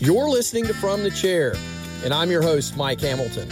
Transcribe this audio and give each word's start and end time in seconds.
You're 0.00 0.28
listening 0.28 0.64
to 0.68 0.74
From 0.74 1.02
the 1.02 1.10
Chair, 1.10 1.56
and 2.04 2.14
I'm 2.14 2.30
your 2.30 2.40
host, 2.40 2.76
Mike 2.76 3.00
Hamilton. 3.00 3.50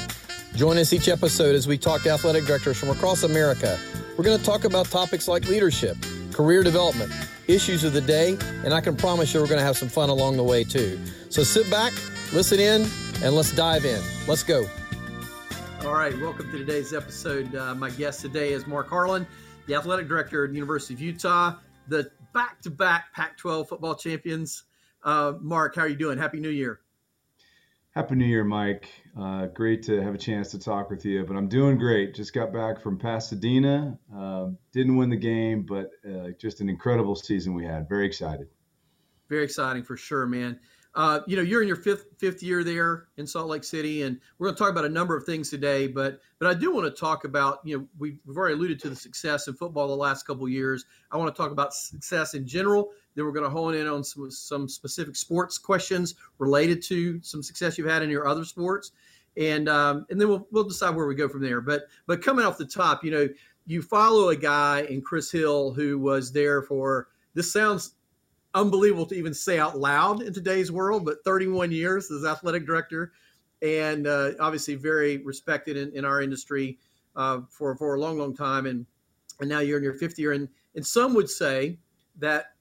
Join 0.55 0.79
us 0.79 0.93
each 0.93 1.09
episode 1.09 1.57
as 1.57 1.67
we 1.67 1.77
talk 1.77 2.03
to 2.03 2.11
athletic 2.11 2.45
directors 2.45 2.79
from 2.79 2.91
across 2.91 3.25
America. 3.25 3.77
We're 4.17 4.23
going 4.23 4.39
to 4.39 4.45
talk 4.45 4.63
about 4.63 4.87
topics 4.87 5.27
like 5.27 5.49
leadership, 5.49 5.97
career 6.33 6.63
development, 6.63 7.13
issues 7.49 7.83
of 7.83 7.95
the 7.95 8.01
day, 8.01 8.39
and 8.65 8.73
I 8.73 8.81
can 8.81 8.97
promise 8.97 9.35
you 9.35 9.41
we're 9.41 9.49
going 9.49 9.59
to 9.59 9.65
have 9.65 9.77
some 9.77 9.89
fun 9.89 10.09
along 10.09 10.37
the 10.37 10.45
way 10.45 10.63
too. 10.63 11.01
So 11.31 11.43
sit 11.43 11.69
back, 11.69 11.93
listen 12.33 12.61
in, 12.61 12.89
and 13.25 13.35
let's 13.35 13.51
dive 13.51 13.85
in. 13.85 14.01
Let's 14.29 14.45
go. 14.45 14.69
All 15.81 15.95
right, 15.95 16.17
welcome 16.21 16.49
to 16.53 16.59
today's 16.59 16.95
episode. 16.95 17.57
Uh, 17.57 17.75
my 17.75 17.91
guest 17.91 18.21
today 18.21 18.53
is 18.53 18.69
Mark 18.69 18.89
Harlan, 18.89 19.27
the 19.67 19.75
athletic 19.75 20.07
director 20.07 20.45
at 20.45 20.51
the 20.51 20.55
University 20.55 20.95
of 20.95 21.01
Utah, 21.01 21.57
the 21.89 22.09
back-to-back 22.33 23.13
Pac-12 23.15 23.69
football 23.69 23.97
champions. 23.97 24.63
Uh, 25.07 25.35
Mark, 25.41 25.77
how 25.77 25.83
are 25.83 25.89
you 25.89 25.95
doing? 25.95 26.19
Happy 26.19 26.41
New 26.41 26.51
Year. 26.51 26.81
Happy 27.93 28.17
New 28.17 28.27
Year, 28.27 28.43
Mike. 28.43 28.91
Uh, 29.19 29.47
great 29.47 29.85
to 29.85 30.03
have 30.03 30.15
a 30.17 30.19
chance 30.19 30.51
to 30.51 30.59
talk 30.59 30.91
with 30.91 31.05
you. 31.05 31.25
But 31.25 31.37
I'm 31.37 31.49
doing 31.49 31.79
great. 31.79 32.13
Just 32.13 32.35
got 32.35 32.53
back 32.53 32.81
from 32.83 32.99
Pasadena. 32.99 33.99
Uh, 34.15 34.49
didn't 34.73 34.97
win 34.97 35.09
the 35.09 35.17
game, 35.17 35.63
but 35.63 35.93
uh, 36.05 36.31
just 36.41 36.61
an 36.61 36.69
incredible 36.69 37.15
season 37.15 37.55
we 37.55 37.65
had. 37.65 37.89
Very 37.89 38.05
excited. 38.05 38.49
Very 39.29 39.45
exciting 39.45 39.85
for 39.85 39.97
sure, 39.97 40.27
man. 40.27 40.59
Uh, 40.97 41.21
you 41.27 41.37
know, 41.37 41.43
you're 41.43 41.61
in 41.61 41.69
your 41.69 41.77
fifth 41.77 42.07
fifth 42.17 42.43
year 42.43 42.65
there 42.65 43.09
in 43.19 43.27
Salt 43.27 43.49
Lake 43.49 43.65
City, 43.65 44.03
and 44.03 44.19
we're 44.39 44.47
going 44.47 44.55
to 44.55 44.59
talk 44.59 44.71
about 44.71 44.87
a 44.87 44.89
number 44.89 45.15
of 45.15 45.25
things 45.25 45.51
today. 45.51 45.87
But 45.87 46.21
but 46.39 46.49
I 46.49 46.55
do 46.55 46.75
want 46.75 46.87
to 46.87 47.01
talk 47.01 47.25
about 47.25 47.61
you 47.65 47.77
know 47.77 47.87
we've, 47.99 48.19
we've 48.25 48.37
already 48.37 48.55
alluded 48.55 48.81
to 48.81 48.89
the 48.89 48.97
success 48.97 49.47
in 49.47 49.53
football 49.53 49.89
the 49.89 49.95
last 49.95 50.27
couple 50.27 50.49
years. 50.49 50.87
I 51.13 51.19
want 51.19 51.35
to 51.35 51.41
talk 51.41 51.53
about 51.53 51.75
success 51.75 52.33
in 52.33 52.47
general. 52.47 52.93
Then 53.15 53.27
we're 53.27 53.33
going 53.33 53.45
to 53.45 53.51
hone 53.51 53.75
in 53.75 53.87
on 53.87 54.03
some, 54.05 54.31
some 54.31 54.69
specific 54.69 55.17
sports 55.17 55.59
questions 55.59 56.15
related 56.39 56.83
to 56.85 57.21
some 57.23 57.43
success 57.43 57.77
you've 57.77 57.89
had 57.89 58.03
in 58.03 58.09
your 58.09 58.27
other 58.27 58.47
sports, 58.47 58.93
and 59.37 59.69
um, 59.69 60.07
and 60.09 60.19
then 60.19 60.29
we'll 60.29 60.49
we'll 60.51 60.65
decide 60.65 60.97
where 60.97 61.07
we 61.07 61.15
go 61.15 61.29
from 61.29 61.43
there. 61.43 61.61
But 61.61 61.83
but 62.07 62.23
coming 62.23 62.47
off 62.47 62.57
the 62.57 62.65
top, 62.65 63.05
you 63.05 63.11
know, 63.11 63.29
you 63.67 63.83
follow 63.83 64.31
a 64.31 64.37
guy 64.37 64.87
in 64.89 65.03
Chris 65.03 65.31
Hill 65.31 65.75
who 65.75 65.99
was 65.99 66.33
there 66.33 66.63
for 66.63 67.09
this 67.35 67.53
sounds 67.53 67.96
unbelievable 68.57 69.07
to 69.07 69.15
even 69.15 69.35
say 69.35 69.59
out 69.59 69.79
loud 69.79 70.23
in 70.23 70.33
today's 70.33 70.73
world, 70.73 71.05
but 71.05 71.23
31 71.25 71.71
years 71.71 72.11
as 72.11 72.25
athletic 72.25 72.67
director, 72.67 73.13
and 73.63 74.07
uh, 74.07 74.33
obviously 74.41 74.75
very 74.75 75.19
respected 75.19 75.77
in, 75.77 75.93
in 75.95 76.05
our 76.05 76.23
industry 76.23 76.79
uh, 77.15 77.41
for 77.51 77.77
for 77.77 77.95
a 77.95 78.01
long, 78.01 78.19
long 78.19 78.35
time, 78.35 78.67
and 78.67 78.87
and 79.41 79.49
now 79.49 79.61
you're 79.61 79.79
in 79.79 79.85
your 79.85 79.95
fifth 79.95 80.19
year, 80.19 80.33
and 80.33 80.49
and 80.75 80.85
some 80.85 81.15
would 81.15 81.31
say 81.31 81.79
that 82.19 82.53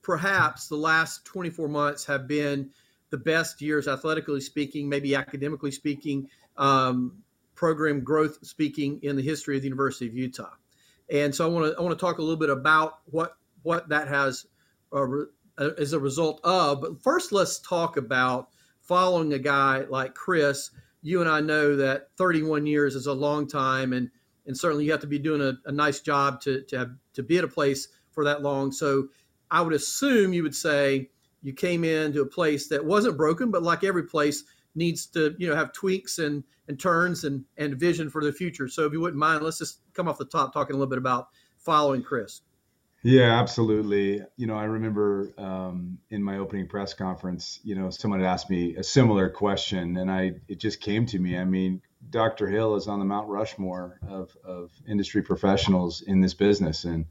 perhaps 0.00 0.68
the 0.68 0.76
last 0.76 1.24
24 1.24 1.68
months 1.68 2.04
have 2.04 2.26
been 2.26 2.70
the 3.10 3.18
best 3.18 3.60
years 3.60 3.86
athletically 3.86 4.40
speaking, 4.40 4.88
maybe 4.88 5.14
academically 5.14 5.70
speaking, 5.70 6.28
um, 6.56 7.22
program 7.54 8.00
growth 8.02 8.38
speaking 8.42 9.00
in 9.02 9.16
the 9.16 9.22
history 9.22 9.56
of 9.56 9.62
the 9.62 9.68
University 9.68 10.06
of 10.06 10.14
Utah. 10.14 10.50
And 11.10 11.34
so 11.34 11.44
I 11.44 11.48
want 11.48 11.72
to 11.72 11.78
I 11.78 11.82
want 11.82 11.98
to 11.98 12.04
talk 12.04 12.18
a 12.18 12.22
little 12.22 12.38
bit 12.38 12.50
about 12.50 13.00
what 13.06 13.36
what 13.62 13.88
that 13.90 14.08
has 14.08 14.46
as 15.58 15.92
a 15.92 16.00
result 16.00 16.40
of. 16.44 16.80
But 16.80 17.02
first, 17.02 17.32
let's 17.32 17.58
talk 17.60 17.96
about 17.96 18.48
following 18.80 19.32
a 19.32 19.38
guy 19.38 19.84
like 19.88 20.14
Chris. 20.14 20.70
You 21.02 21.20
and 21.20 21.30
I 21.30 21.40
know 21.40 21.76
that 21.76 22.08
31 22.16 22.66
years 22.66 22.94
is 22.94 23.06
a 23.06 23.12
long 23.12 23.46
time, 23.48 23.92
and 23.92 24.10
and 24.46 24.56
certainly 24.56 24.84
you 24.84 24.90
have 24.90 25.00
to 25.00 25.06
be 25.06 25.18
doing 25.18 25.40
a, 25.40 25.54
a 25.68 25.72
nice 25.72 26.00
job 26.00 26.40
to 26.42 26.62
to 26.62 26.78
have, 26.78 26.90
to 27.14 27.22
be 27.22 27.38
at 27.38 27.44
a 27.44 27.48
place 27.48 27.88
for 28.10 28.24
that 28.24 28.42
long. 28.42 28.72
So 28.72 29.08
I 29.50 29.60
would 29.60 29.74
assume 29.74 30.32
you 30.32 30.42
would 30.42 30.54
say 30.54 31.10
you 31.42 31.52
came 31.52 31.84
into 31.84 32.22
a 32.22 32.26
place 32.26 32.68
that 32.68 32.84
wasn't 32.84 33.16
broken, 33.16 33.50
but 33.50 33.62
like 33.62 33.84
every 33.84 34.04
place 34.04 34.44
needs 34.74 35.06
to 35.06 35.34
you 35.38 35.48
know 35.48 35.56
have 35.56 35.72
tweaks 35.72 36.18
and 36.18 36.44
and 36.68 36.78
turns 36.78 37.24
and 37.24 37.44
and 37.56 37.78
vision 37.78 38.08
for 38.08 38.24
the 38.24 38.32
future. 38.32 38.68
So 38.68 38.86
if 38.86 38.92
you 38.92 39.00
wouldn't 39.00 39.18
mind, 39.18 39.42
let's 39.42 39.58
just 39.58 39.80
come 39.94 40.08
off 40.08 40.18
the 40.18 40.24
top 40.24 40.52
talking 40.52 40.74
a 40.74 40.78
little 40.78 40.90
bit 40.90 40.98
about 40.98 41.28
following 41.58 42.02
Chris. 42.02 42.42
Yeah, 43.02 43.40
absolutely. 43.40 44.22
You 44.36 44.46
know, 44.46 44.54
I 44.54 44.64
remember 44.64 45.32
um, 45.36 45.98
in 46.10 46.22
my 46.22 46.38
opening 46.38 46.68
press 46.68 46.94
conference, 46.94 47.58
you 47.64 47.74
know, 47.74 47.90
someone 47.90 48.20
had 48.20 48.28
asked 48.28 48.48
me 48.48 48.76
a 48.76 48.84
similar 48.84 49.28
question, 49.28 49.96
and 49.96 50.08
I 50.10 50.34
it 50.46 50.60
just 50.60 50.80
came 50.80 51.06
to 51.06 51.18
me. 51.18 51.36
I 51.36 51.44
mean, 51.44 51.82
Dr. 52.10 52.48
Hill 52.48 52.76
is 52.76 52.86
on 52.86 53.00
the 53.00 53.04
Mount 53.04 53.28
Rushmore 53.28 53.98
of 54.08 54.36
of 54.44 54.70
industry 54.86 55.22
professionals 55.22 56.02
in 56.02 56.20
this 56.20 56.34
business, 56.34 56.84
and 56.84 57.06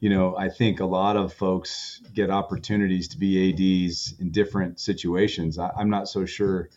you 0.00 0.10
know, 0.10 0.36
I 0.36 0.50
think 0.50 0.80
a 0.80 0.84
lot 0.84 1.16
of 1.16 1.32
folks 1.32 2.02
get 2.12 2.28
opportunities 2.28 3.08
to 3.08 3.18
be 3.18 3.52
ads 3.52 4.14
in 4.20 4.32
different 4.32 4.80
situations. 4.80 5.58
I, 5.58 5.70
I'm 5.78 5.88
not 5.88 6.08
so 6.08 6.26
sure 6.26 6.68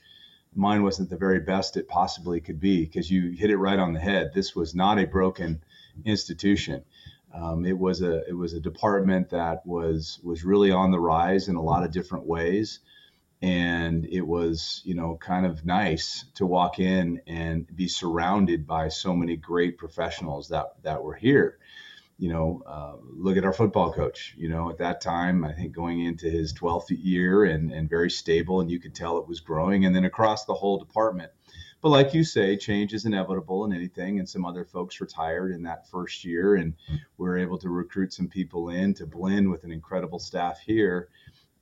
mine 0.56 0.82
wasn't 0.82 1.10
the 1.10 1.18
very 1.18 1.42
best 1.42 1.76
it 1.76 1.90
possibly 1.90 2.40
could 2.40 2.62
be 2.62 2.86
because 2.86 3.12
you 3.12 3.32
hit 3.32 3.50
it 3.50 3.58
right 3.58 3.80
on 3.80 3.92
the 3.92 4.00
head. 4.00 4.32
This 4.34 4.56
was 4.56 4.74
not 4.74 4.98
a 4.98 5.06
broken 5.06 5.62
institution 6.06 6.86
um, 7.36 7.66
it 7.66 7.78
was 7.78 8.02
a 8.02 8.28
it 8.28 8.34
was 8.34 8.54
a 8.54 8.60
department 8.60 9.30
that 9.30 9.66
was 9.66 10.20
was 10.24 10.46
really 10.46 10.72
on 10.72 10.92
the 10.92 11.00
rise 11.00 11.48
in 11.48 11.56
a 11.56 11.62
lot 11.62 11.84
of 11.84 11.92
different 11.92 12.26
ways, 12.26 12.80
and 13.42 14.06
it 14.06 14.22
was 14.22 14.82
you 14.86 14.96
know 14.96 15.18
kind 15.18 15.46
of 15.46 15.66
nice 15.66 16.26
to 16.36 16.46
walk 16.46 16.80
in 16.80 17.22
and 17.28 17.68
be 17.76 17.88
surrounded 17.88 18.66
by 18.66 18.88
so 18.88 19.14
many 19.14 19.36
great 19.36 19.78
professionals 19.78 20.50
that 20.50 20.68
that 20.84 21.04
were 21.04 21.16
here. 21.16 21.58
You 22.18 22.30
know, 22.30 22.64
uh, 22.66 22.94
look 23.12 23.36
at 23.36 23.44
our 23.44 23.52
football 23.52 23.92
coach. 23.92 24.34
You 24.38 24.48
know, 24.48 24.70
at 24.70 24.78
that 24.78 25.02
time, 25.02 25.44
I 25.44 25.52
think 25.52 25.74
going 25.74 26.00
into 26.00 26.30
his 26.30 26.54
12th 26.54 26.86
year 26.90 27.44
and 27.44 27.70
and 27.72 27.90
very 27.90 28.10
stable, 28.10 28.62
and 28.62 28.72
you 28.72 28.80
could 28.80 28.96
tell 28.96 29.18
it 29.18 29.28
was 29.28 29.42
growing. 29.42 29.84
And 29.84 29.94
then 29.94 30.06
across 30.06 30.46
the 30.46 30.54
whole 30.54 30.78
department, 30.78 31.32
But 31.86 31.92
like 31.92 32.16
you 32.16 32.24
say, 32.24 32.58
change 32.58 32.96
is 32.96 33.06
inevitable 33.06 33.64
in 33.64 33.72
anything. 33.72 34.18
And 34.18 34.28
some 34.28 34.44
other 34.44 34.66
folks 34.66 35.00
retired 35.00 35.52
in 35.52 35.62
that 35.62 35.88
first 35.88 36.26
year, 36.26 36.56
and 36.56 36.74
we 37.20 37.30
are 37.30 37.38
able 37.38 37.60
to 37.60 37.70
recruit 37.70 38.12
some 38.12 38.28
people 38.28 38.70
in 38.70 38.96
to 38.96 39.06
blend 39.06 39.52
with 39.52 39.66
an 39.66 39.72
incredible 39.72 40.18
staff 40.18 40.58
here. 40.66 41.10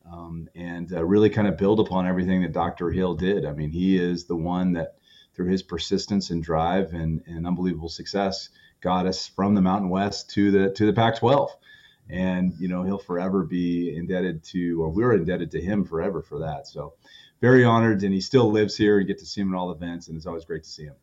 Um, 0.09 0.47
and 0.55 0.93
uh, 0.93 1.03
really 1.03 1.29
kind 1.29 1.49
of 1.49 1.57
build 1.57 1.81
upon 1.81 2.07
everything 2.07 2.41
that 2.41 2.53
Dr. 2.53 2.89
Hill 2.89 3.15
did. 3.15 3.45
I 3.45 3.51
mean, 3.51 3.69
he 3.69 3.97
is 3.97 4.23
the 4.23 4.37
one 4.37 4.71
that, 4.71 4.95
through 5.35 5.51
his 5.51 5.61
persistence 5.61 6.29
and 6.29 6.41
drive 6.41 6.93
and, 6.93 7.21
and 7.27 7.45
unbelievable 7.45 7.89
success, 7.89 8.47
got 8.79 9.05
us 9.05 9.27
from 9.27 9.55
the 9.55 9.61
Mountain 9.61 9.89
West 9.89 10.29
to 10.35 10.51
the 10.51 10.71
to 10.71 10.85
the 10.85 10.93
Pac-12 10.93 11.49
and 12.09 12.53
you 12.59 12.67
know 12.67 12.83
he'll 12.83 12.97
forever 12.97 13.43
be 13.43 13.95
indebted 13.95 14.43
to 14.43 14.81
or 14.81 14.89
we're 14.89 15.13
indebted 15.13 15.51
to 15.51 15.61
him 15.61 15.85
forever 15.85 16.21
for 16.21 16.39
that 16.39 16.67
so 16.67 16.93
very 17.43 17.65
honored 17.65 18.01
and 18.03 18.13
he 18.13 18.21
still 18.21 18.49
lives 18.49 18.77
here. 18.77 18.99
And 18.99 19.05
get 19.05 19.19
to 19.19 19.25
see 19.25 19.41
him 19.41 19.53
at 19.53 19.57
all 19.57 19.69
events 19.69 20.07
and 20.07 20.15
it's 20.15 20.25
always 20.25 20.45
great 20.45 20.63
to 20.63 20.69
see 20.69 20.85
him. 20.85 20.95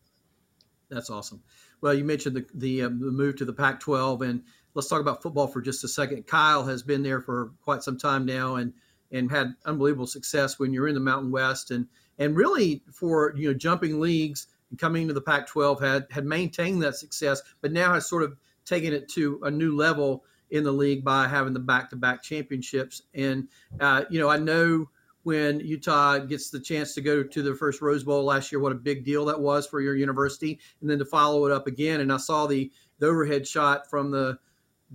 That's 0.89 1.11
awesome. 1.11 1.43
Well 1.81 1.93
you 1.93 2.03
mentioned 2.03 2.35
the 2.35 2.45
the, 2.55 2.81
um, 2.83 2.99
the 2.99 3.11
move 3.11 3.35
to 3.37 3.45
the 3.45 3.53
pac 3.53 3.79
12 3.79 4.23
and 4.23 4.43
let's 4.73 4.87
talk 4.87 5.01
about 5.01 5.21
football 5.21 5.45
for 5.45 5.61
just 5.61 5.83
a 5.83 5.87
second. 5.87 6.25
Kyle 6.25 6.65
has 6.65 6.81
been 6.81 7.03
there 7.03 7.21
for 7.21 7.51
quite 7.61 7.83
some 7.83 7.95
time 7.95 8.25
now 8.25 8.55
and 8.55 8.73
and 9.11 9.29
had 9.29 9.53
unbelievable 9.65 10.07
success 10.07 10.57
when 10.57 10.73
you're 10.73 10.87
in 10.87 10.95
the 10.95 10.99
mountain 10.99 11.29
west. 11.29 11.69
And 11.69 11.87
and 12.17 12.35
really 12.35 12.81
for 12.91 13.35
you 13.37 13.49
know 13.49 13.53
jumping 13.53 13.99
leagues 13.99 14.47
and 14.71 14.79
coming 14.79 15.07
to 15.09 15.13
the 15.13 15.21
pac 15.21 15.45
12 15.45 15.79
had 15.79 16.07
had 16.09 16.25
maintained 16.25 16.81
that 16.81 16.95
success 16.95 17.43
but 17.61 17.71
now 17.71 17.93
has 17.93 18.09
sort 18.09 18.23
of 18.23 18.35
taken 18.65 18.93
it 18.93 19.07
to 19.09 19.39
a 19.43 19.51
new 19.51 19.75
level 19.75 20.23
in 20.49 20.63
the 20.63 20.71
league 20.71 21.03
by 21.03 21.27
having 21.27 21.53
the 21.53 21.59
back-to-back 21.59 22.21
championships. 22.21 23.03
And 23.13 23.47
uh, 23.79 24.05
you 24.09 24.19
know, 24.19 24.29
I 24.29 24.37
know 24.37 24.89
when 25.23 25.59
Utah 25.59 26.19
gets 26.19 26.49
the 26.49 26.59
chance 26.59 26.93
to 26.95 27.01
go 27.01 27.23
to 27.23 27.41
the 27.41 27.55
first 27.55 27.81
Rose 27.81 28.03
Bowl 28.03 28.23
last 28.23 28.51
year, 28.51 28.59
what 28.59 28.71
a 28.71 28.75
big 28.75 29.05
deal 29.05 29.25
that 29.25 29.39
was 29.39 29.67
for 29.67 29.81
your 29.81 29.95
university, 29.95 30.59
and 30.81 30.89
then 30.89 30.99
to 30.99 31.05
follow 31.05 31.45
it 31.45 31.51
up 31.51 31.67
again. 31.67 32.01
And 32.01 32.11
I 32.11 32.17
saw 32.17 32.47
the 32.47 32.71
the 32.99 33.07
overhead 33.07 33.47
shot 33.47 33.89
from 33.89 34.11
the 34.11 34.37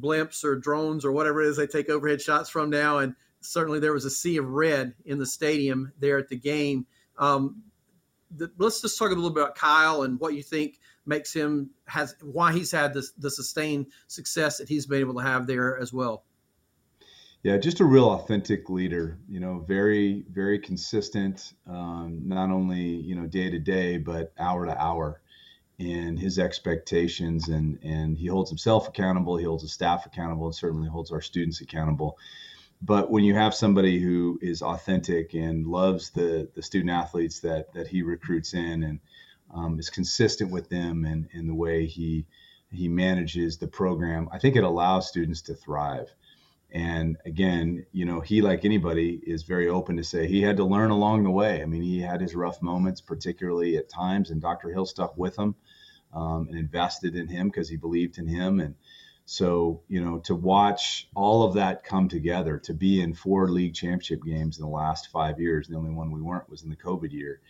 blimps 0.00 0.44
or 0.44 0.56
drones 0.56 1.05
or 1.05 1.12
whatever 1.12 1.43
it 1.43 1.49
is 1.49 1.56
they 1.56 1.67
take 1.67 1.88
overhead 1.88 2.20
shots 2.20 2.50
from 2.50 2.70
now, 2.70 2.99
and 2.99 3.14
certainly 3.40 3.81
there 3.81 3.93
was 3.93 4.05
a 4.05 4.11
sea 4.11 4.37
of 4.37 4.49
red 4.49 4.94
in 5.05 5.19
the 5.19 5.26
stadium 5.26 5.93
there 5.99 6.19
at 6.19 6.28
the 6.28 6.37
game. 6.37 6.87
Um, 7.19 7.62
the, 8.31 8.50
let's 8.58 8.81
just 8.81 8.99
talk 8.99 9.11
a 9.11 9.14
little 9.14 9.31
bit 9.31 9.43
about 9.43 9.55
Kyle 9.55 10.02
and 10.02 10.19
what 10.19 10.34
you 10.34 10.43
think 10.43 10.78
makes 11.06 11.32
him 11.32 11.70
has 11.87 12.17
why 12.20 12.52
he's 12.52 12.73
had 12.73 12.93
this 12.93 13.12
the 13.12 13.31
sustained 13.31 13.87
success 14.08 14.58
that 14.58 14.69
he's 14.69 14.87
been 14.87 15.00
able 15.00 15.14
to 15.14 15.20
have 15.20 15.46
there 15.46 15.78
as 15.78 15.93
well. 15.93 16.25
Yeah, 17.46 17.58
just 17.58 17.78
a 17.78 17.84
real 17.84 18.10
authentic 18.10 18.69
leader. 18.70 19.19
You 19.28 19.38
know, 19.38 19.60
very 19.69 20.25
very 20.28 20.58
consistent, 20.58 21.52
um, 21.69 22.22
not 22.25 22.50
only 22.50 22.81
you 22.81 23.14
know 23.14 23.28
day 23.28 23.48
to 23.50 23.60
day 23.60 23.98
but 23.98 24.32
hour 24.37 24.66
to 24.66 24.76
hour 24.76 25.20
in 25.78 26.16
his 26.16 26.40
expectations 26.40 27.46
and 27.46 27.78
and 27.84 28.19
he 28.19 28.26
holds 28.26 28.50
himself 28.50 28.88
accountable 28.88 29.37
he 29.37 29.44
holds 29.44 29.62
his 29.62 29.72
staff 29.72 30.06
accountable 30.06 30.46
and 30.46 30.56
certainly 30.56 30.88
holds 30.88 31.12
our 31.12 31.20
students 31.20 31.60
accountable 31.60 32.19
but 32.82 33.12
when 33.12 33.22
you 33.22 33.34
have 33.34 33.54
somebody 33.54 34.00
who 34.00 34.40
is 34.42 34.60
authentic 34.62 35.34
and 35.34 35.69
loves 35.69 36.10
the 36.10 36.49
the 36.56 36.62
student 36.62 36.90
athletes 36.90 37.40
that 37.40 37.72
that 37.75 37.87
he 37.87 38.02
recruits 38.02 38.54
in 38.54 38.82
and 38.82 38.99
um, 39.54 39.78
is 39.78 39.90
consistent 39.90 40.50
with 40.50 40.69
them 40.69 41.04
and 41.04 41.28
in 41.32 41.46
the 41.46 41.54
way 41.54 41.87
he 41.87 42.26
he 42.70 42.88
manages 42.88 43.58
the 43.58 43.69
program, 43.69 44.28
I 44.32 44.38
think 44.38 44.56
it 44.56 44.64
allows 44.64 45.08
students 45.08 45.42
to 45.42 45.54
thrive. 45.54 46.12
And 46.70 47.16
again, 47.24 47.86
you 47.92 48.04
know, 48.04 48.20
he 48.20 48.42
like 48.42 48.64
anybody 48.64 49.20
is 49.24 49.44
very 49.44 49.68
open 49.68 49.96
to 49.96 50.04
say 50.04 50.26
he 50.26 50.42
had 50.42 50.56
to 50.56 50.64
learn 50.64 50.90
along 50.90 51.24
the 51.24 51.30
way. 51.30 51.62
I 51.62 51.66
mean, 51.66 51.82
he 51.82 52.00
had 52.00 52.20
his 52.20 52.34
rough 52.34 52.60
moments, 52.60 53.00
particularly 53.00 53.76
at 53.76 53.88
times, 53.88 54.30
and 54.30 54.40
Dr. 54.42 54.70
Hill 54.70 54.86
stuck 54.86 55.16
with 55.16 55.38
him 55.38 55.54
um, 56.12 56.48
and 56.48 56.58
invested 56.58 57.14
in 57.14 57.28
him 57.28 57.48
because 57.48 57.68
he 57.68 57.76
believed 57.76 58.18
in 58.18 58.26
him. 58.26 58.60
And 58.60 58.74
so, 59.24 59.82
you 59.88 60.04
know, 60.04 60.18
to 60.20 60.34
watch 60.34 61.08
all 61.14 61.44
of 61.44 61.54
that 61.54 61.84
come 61.84 62.08
together, 62.08 62.58
to 62.58 62.74
be 62.74 63.00
in 63.00 63.14
four 63.14 63.48
league 63.48 63.74
championship 63.74 64.24
games 64.24 64.58
in 64.58 64.64
the 64.64 64.70
last 64.70 65.08
five 65.10 65.40
years, 65.40 65.68
the 65.68 65.76
only 65.76 65.90
one 65.90 66.10
we 66.10 66.20
weren't 66.20 66.50
was 66.50 66.62
in 66.62 66.70
the 66.70 66.76
COVID 66.76 67.12
year 67.12 67.40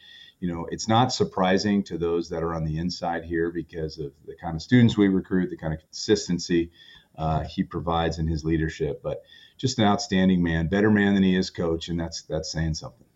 you 0.40 0.52
know, 0.52 0.66
it's 0.70 0.88
not 0.88 1.12
surprising 1.12 1.82
to 1.84 1.96
those 1.96 2.28
that 2.28 2.42
are 2.42 2.54
on 2.54 2.64
the 2.64 2.78
inside 2.78 3.24
here 3.24 3.50
because 3.50 3.98
of 3.98 4.12
the 4.26 4.36
kind 4.36 4.54
of 4.54 4.62
students 4.62 4.96
we 4.96 5.08
recruit, 5.08 5.50
the 5.50 5.56
kind 5.56 5.72
of 5.72 5.80
consistency 5.80 6.70
uh, 7.16 7.44
he 7.44 7.62
provides 7.62 8.18
in 8.18 8.26
his 8.26 8.44
leadership. 8.44 9.02
But 9.02 9.22
just 9.56 9.78
an 9.78 9.84
outstanding 9.84 10.42
man, 10.42 10.68
better 10.68 10.90
man 10.90 11.14
than 11.14 11.22
he 11.22 11.36
is 11.36 11.50
coach, 11.50 11.88
and 11.88 11.98
that's 11.98 12.22
that's 12.22 12.50
saying 12.50 12.74
something. 12.74 13.06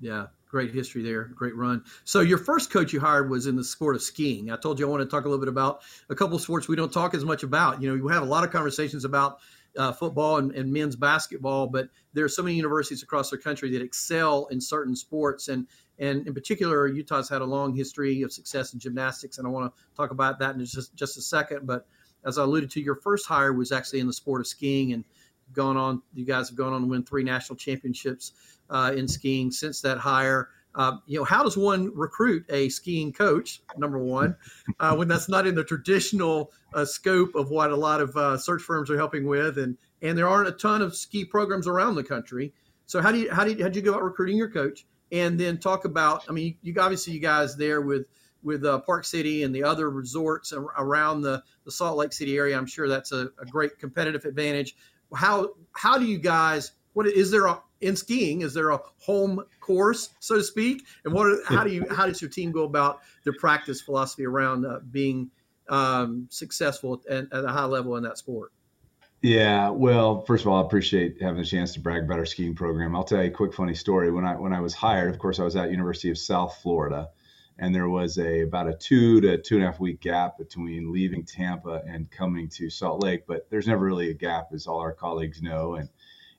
Yeah, 0.00 0.26
great 0.48 0.72
history 0.72 1.02
there, 1.02 1.24
great 1.24 1.56
run. 1.56 1.84
So 2.04 2.20
your 2.20 2.38
first 2.38 2.70
coach 2.70 2.92
you 2.92 3.00
hired 3.00 3.30
was 3.30 3.46
in 3.46 3.56
the 3.56 3.64
sport 3.64 3.96
of 3.96 4.02
skiing. 4.02 4.50
I 4.50 4.56
told 4.56 4.78
you 4.78 4.86
I 4.86 4.90
want 4.90 5.02
to 5.02 5.08
talk 5.08 5.24
a 5.24 5.28
little 5.28 5.44
bit 5.44 5.48
about 5.48 5.82
a 6.08 6.14
couple 6.14 6.36
of 6.36 6.42
sports 6.42 6.68
we 6.68 6.76
don't 6.76 6.92
talk 6.92 7.14
as 7.14 7.24
much 7.24 7.42
about. 7.42 7.82
You 7.82 7.88
know, 7.88 7.94
you 7.94 8.08
have 8.08 8.22
a 8.22 8.26
lot 8.26 8.44
of 8.44 8.50
conversations 8.50 9.04
about 9.04 9.38
uh, 9.76 9.92
football 9.92 10.36
and, 10.38 10.52
and, 10.52 10.72
men's 10.72 10.94
basketball, 10.94 11.66
but 11.66 11.88
there 12.12 12.24
are 12.24 12.28
so 12.28 12.44
many 12.44 12.54
universities 12.54 13.02
across 13.02 13.30
the 13.30 13.38
country 13.38 13.72
that 13.72 13.82
excel 13.82 14.46
in 14.46 14.60
certain 14.60 14.94
sports. 14.94 15.48
And 15.48 15.66
and 15.98 16.26
in 16.26 16.34
particular, 16.34 16.86
Utah's 16.86 17.28
had 17.28 17.40
a 17.40 17.44
long 17.44 17.74
history 17.74 18.22
of 18.22 18.32
success 18.32 18.72
in 18.72 18.80
gymnastics, 18.80 19.38
and 19.38 19.46
I 19.46 19.50
want 19.50 19.72
to 19.74 19.82
talk 19.96 20.10
about 20.10 20.38
that 20.40 20.54
in 20.54 20.64
just 20.64 20.94
just 20.94 21.16
a 21.16 21.22
second. 21.22 21.66
But 21.66 21.86
as 22.24 22.38
I 22.38 22.42
alluded 22.42 22.70
to, 22.72 22.80
your 22.80 22.96
first 22.96 23.26
hire 23.26 23.52
was 23.52 23.72
actually 23.72 24.00
in 24.00 24.06
the 24.06 24.12
sport 24.12 24.40
of 24.40 24.46
skiing, 24.46 24.92
and 24.92 25.04
gone 25.52 25.76
on. 25.76 26.02
You 26.14 26.24
guys 26.24 26.48
have 26.48 26.56
gone 26.56 26.72
on 26.72 26.82
to 26.82 26.86
win 26.86 27.04
three 27.04 27.24
national 27.24 27.56
championships 27.56 28.32
uh, 28.70 28.92
in 28.96 29.08
skiing 29.08 29.50
since 29.50 29.80
that 29.82 29.98
hire. 29.98 30.48
Uh, 30.74 30.96
you 31.06 31.16
know, 31.18 31.24
how 31.24 31.44
does 31.44 31.56
one 31.56 31.92
recruit 31.94 32.44
a 32.48 32.68
skiing 32.68 33.12
coach? 33.12 33.62
Number 33.76 33.98
one, 33.98 34.36
uh, 34.80 34.96
when 34.96 35.06
that's 35.06 35.28
not 35.28 35.46
in 35.46 35.54
the 35.54 35.62
traditional 35.62 36.50
uh, 36.74 36.84
scope 36.84 37.36
of 37.36 37.50
what 37.50 37.70
a 37.70 37.76
lot 37.76 38.00
of 38.00 38.16
uh, 38.16 38.36
search 38.36 38.62
firms 38.62 38.90
are 38.90 38.96
helping 38.96 39.26
with, 39.26 39.58
and 39.58 39.76
and 40.02 40.18
there 40.18 40.28
aren't 40.28 40.48
a 40.48 40.52
ton 40.52 40.82
of 40.82 40.96
ski 40.96 41.24
programs 41.24 41.68
around 41.68 41.94
the 41.94 42.04
country. 42.04 42.52
So 42.86 43.00
how 43.00 43.12
do 43.12 43.18
you 43.18 43.32
how 43.32 43.44
do 43.44 43.50
how 43.62 43.68
do 43.68 43.78
you 43.78 43.84
go 43.84 43.92
about 43.92 44.02
recruiting 44.02 44.36
your 44.36 44.50
coach? 44.50 44.84
and 45.14 45.38
then 45.38 45.58
talk 45.58 45.84
about. 45.84 46.24
I 46.28 46.32
mean, 46.32 46.56
you 46.62 46.74
obviously 46.78 47.12
you 47.12 47.20
guys 47.20 47.56
there 47.56 47.80
with 47.80 48.06
with 48.44 48.64
uh, 48.64 48.78
Park 48.80 49.04
City 49.04 49.42
and 49.42 49.54
the 49.54 49.64
other 49.64 49.90
resorts 49.90 50.52
around 50.52 51.22
the, 51.22 51.42
the 51.64 51.72
Salt 51.72 51.96
Lake 51.96 52.12
City 52.12 52.36
area. 52.36 52.56
I'm 52.56 52.66
sure 52.66 52.88
that's 52.88 53.12
a, 53.12 53.30
a, 53.40 53.46
great 53.46 53.78
competitive 53.78 54.24
advantage. 54.24 54.76
How 55.14 55.50
how 55.72 55.98
do 55.98 56.04
you 56.04 56.18
guys? 56.18 56.72
What 56.92 57.06
is 57.06 57.30
there 57.30 57.46
a, 57.46 57.60
in 57.80 57.96
skiing? 57.96 58.42
Is 58.42 58.54
there 58.54 58.70
a 58.70 58.80
home 58.98 59.42
course, 59.60 60.10
so 60.20 60.36
to 60.36 60.44
speak? 60.44 60.84
And 61.04 61.12
what? 61.12 61.40
How 61.46 61.64
do 61.64 61.70
you? 61.70 61.86
How 61.90 62.06
does 62.06 62.20
your 62.20 62.30
team 62.30 62.52
go 62.52 62.64
about 62.64 63.00
their 63.24 63.34
practice 63.38 63.80
philosophy 63.80 64.26
around 64.26 64.66
uh, 64.66 64.80
being 64.90 65.30
um, 65.68 66.26
successful 66.30 67.02
at, 67.08 67.32
at 67.32 67.44
a 67.44 67.48
high 67.48 67.64
level 67.64 67.96
in 67.96 68.04
that 68.04 68.18
sport? 68.18 68.52
Yeah, 69.24 69.70
well, 69.70 70.20
first 70.26 70.44
of 70.44 70.48
all, 70.48 70.62
I 70.62 70.66
appreciate 70.66 71.16
having 71.22 71.40
the 71.40 71.46
chance 71.46 71.72
to 71.72 71.80
brag 71.80 72.02
about 72.02 72.18
our 72.18 72.26
skiing 72.26 72.54
program. 72.54 72.94
I'll 72.94 73.04
tell 73.04 73.22
you 73.22 73.28
a 73.28 73.32
quick 73.32 73.54
funny 73.54 73.74
story. 73.74 74.10
When 74.10 74.26
I 74.26 74.36
when 74.36 74.52
I 74.52 74.60
was 74.60 74.74
hired, 74.74 75.14
of 75.14 75.18
course, 75.18 75.40
I 75.40 75.44
was 75.44 75.56
at 75.56 75.70
University 75.70 76.10
of 76.10 76.18
South 76.18 76.58
Florida, 76.62 77.08
and 77.58 77.74
there 77.74 77.88
was 77.88 78.18
a 78.18 78.42
about 78.42 78.68
a 78.68 78.74
two 78.74 79.20
to 79.20 79.38
two 79.38 79.56
and 79.56 79.64
a 79.64 79.66
half 79.66 79.80
week 79.80 80.00
gap 80.00 80.38
between 80.38 80.92
leaving 80.92 81.24
Tampa 81.24 81.82
and 81.86 82.10
coming 82.10 82.48
to 82.50 82.68
Salt 82.68 83.02
Lake. 83.02 83.26
But 83.26 83.48
there's 83.50 83.66
never 83.66 83.84
really 83.84 84.10
a 84.10 84.14
gap, 84.14 84.48
as 84.52 84.66
all 84.66 84.80
our 84.80 84.92
colleagues 84.92 85.40
know, 85.42 85.74
and 85.74 85.88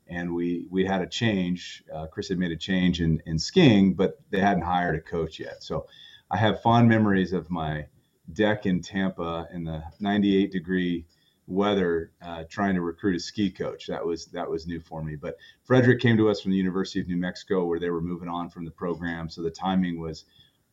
and 0.07 0.33
we 0.33 0.65
we 0.69 0.85
had 0.85 1.01
a 1.01 1.07
change. 1.07 1.83
Uh, 1.93 2.07
Chris 2.07 2.29
had 2.29 2.37
made 2.37 2.51
a 2.51 2.57
change 2.57 3.01
in 3.01 3.21
in 3.25 3.39
skiing, 3.39 3.93
but 3.93 4.19
they 4.29 4.39
hadn't 4.39 4.63
hired 4.63 4.95
a 4.95 5.01
coach 5.01 5.39
yet. 5.39 5.63
So 5.63 5.87
I 6.29 6.37
have 6.37 6.61
fond 6.61 6.89
memories 6.89 7.33
of 7.33 7.49
my 7.49 7.85
deck 8.33 8.65
in 8.65 8.81
Tampa 8.81 9.47
in 9.53 9.63
the 9.63 9.83
98 9.99 10.51
degree 10.51 11.05
weather 11.47 12.11
uh, 12.23 12.43
trying 12.49 12.73
to 12.73 12.81
recruit 12.81 13.15
a 13.15 13.19
ski 13.19 13.51
coach. 13.51 13.87
That 13.87 14.05
was 14.05 14.25
that 14.27 14.49
was 14.49 14.67
new 14.67 14.79
for 14.79 15.03
me. 15.03 15.15
But 15.15 15.37
Fredrik 15.63 16.01
came 16.01 16.17
to 16.17 16.29
us 16.29 16.41
from 16.41 16.51
the 16.51 16.57
University 16.57 16.99
of 16.99 17.07
New 17.07 17.17
Mexico, 17.17 17.65
where 17.65 17.79
they 17.79 17.89
were 17.89 18.01
moving 18.01 18.29
on 18.29 18.49
from 18.49 18.65
the 18.65 18.71
program, 18.71 19.29
so 19.29 19.41
the 19.41 19.51
timing 19.51 19.99
was 19.99 20.25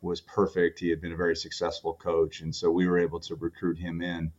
was 0.03 0.21
perfect. 0.21 0.79
He 0.79 0.91
had 0.91 1.01
been 1.01 1.13
a 1.13 1.17
very 1.17 1.37
successful 1.37 1.95
coach, 1.95 2.41
and 2.41 2.55
so 2.55 2.71
we 2.71 2.87
were 2.87 2.99
able 2.99 3.21
to 3.21 3.35
recruit 3.37 3.79
him 3.79 4.03
in. 4.03 4.33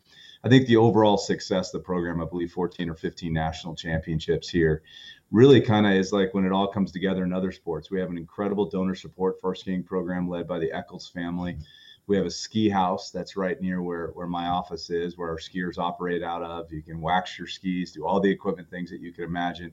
I 0.43 0.49
think 0.49 0.67
the 0.67 0.77
overall 0.77 1.17
success 1.17 1.73
of 1.73 1.79
the 1.81 1.85
program, 1.85 2.21
I 2.21 2.25
believe 2.25 2.51
14 2.51 2.89
or 2.89 2.95
15 2.95 3.31
national 3.31 3.75
championships 3.75 4.49
here, 4.49 4.83
really 5.31 5.61
kind 5.61 5.85
of 5.85 5.93
is 5.93 6.11
like 6.11 6.33
when 6.33 6.45
it 6.45 6.51
all 6.51 6.67
comes 6.67 6.91
together 6.91 7.23
in 7.23 7.31
other 7.31 7.51
sports. 7.51 7.89
We 7.89 7.99
have 8.01 8.09
an 8.09 8.17
incredible 8.17 8.69
donor 8.69 8.93
support 8.93 9.39
for 9.39 9.55
skiing 9.55 9.83
program 9.83 10.27
led 10.27 10.47
by 10.47 10.59
the 10.59 10.71
Eccles 10.71 11.07
family. 11.07 11.57
We 12.05 12.17
have 12.17 12.25
a 12.25 12.31
ski 12.31 12.67
house 12.67 13.09
that's 13.11 13.37
right 13.37 13.59
near 13.61 13.81
where, 13.81 14.07
where 14.07 14.27
my 14.27 14.47
office 14.47 14.89
is, 14.89 15.17
where 15.17 15.29
our 15.29 15.37
skiers 15.37 15.77
operate 15.77 16.21
out 16.21 16.43
of. 16.43 16.71
You 16.73 16.81
can 16.81 16.99
wax 16.99 17.37
your 17.39 17.47
skis, 17.47 17.93
do 17.93 18.05
all 18.05 18.19
the 18.19 18.29
equipment 18.29 18.69
things 18.69 18.89
that 18.89 18.99
you 18.99 19.13
can 19.13 19.23
imagine. 19.23 19.71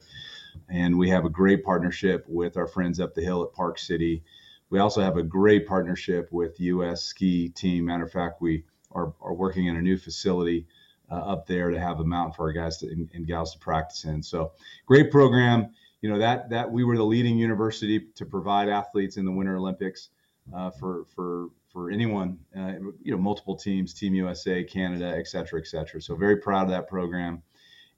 And 0.69 0.97
we 0.97 1.11
have 1.11 1.25
a 1.25 1.31
great 1.31 1.65
partnership 1.65 2.25
with 2.29 2.57
our 2.57 2.69
friends 2.69 3.01
up 3.01 3.15
the 3.15 3.23
hill 3.23 3.43
at 3.43 3.53
Park 3.53 3.79
City. 3.79 4.23
We 4.71 4.79
also 4.79 5.01
have 5.03 5.17
a 5.17 5.23
great 5.23 5.67
partnership 5.67 6.29
with 6.33 6.61
US 6.61 7.03
Ski 7.03 7.49
Team. 7.49 7.87
Matter 7.87 8.05
of 8.05 8.13
fact, 8.13 8.41
we 8.41 8.65
are, 8.93 9.13
are 9.21 9.35
working 9.35 9.67
in 9.67 9.77
a 9.77 9.83
new 9.83 9.99
facility 9.99 10.67
uh, 11.11 11.17
up 11.17 11.47
there 11.47 11.71
to 11.71 11.79
have 11.79 12.01
a 12.01 12.05
mountain 12.05 12.33
for 12.33 12.47
our 12.47 12.53
guys 12.53 12.79
to, 12.79 12.87
and, 12.87 13.11
and 13.13 13.27
gals 13.27 13.53
to 13.53 13.59
practice 13.59 14.05
in. 14.05 14.23
So 14.23 14.53
great 14.87 15.11
program. 15.11 15.75
You 16.01 16.11
know 16.11 16.19
that 16.19 16.49
that 16.51 16.71
we 16.71 16.83
were 16.83 16.97
the 16.97 17.05
leading 17.05 17.37
university 17.37 18.01
to 18.15 18.25
provide 18.25 18.71
athletes 18.71 19.19
in 19.19 19.27
the 19.27 19.33
Winter 19.33 19.57
Olympics 19.57 20.09
uh, 20.55 20.71
for 20.71 21.05
for 21.15 21.49
for 21.73 21.91
anyone, 21.91 22.39
uh, 22.57 22.73
you 23.03 23.13
know, 23.13 23.19
multiple 23.19 23.55
teams, 23.55 23.95
Team 23.95 24.15
USA, 24.15 24.65
Canada, 24.65 25.15
et 25.17 25.29
cetera, 25.29 25.61
et 25.61 25.67
cetera. 25.67 26.01
So 26.01 26.17
very 26.17 26.37
proud 26.37 26.65
of 26.65 26.71
that 26.71 26.89
program, 26.89 27.43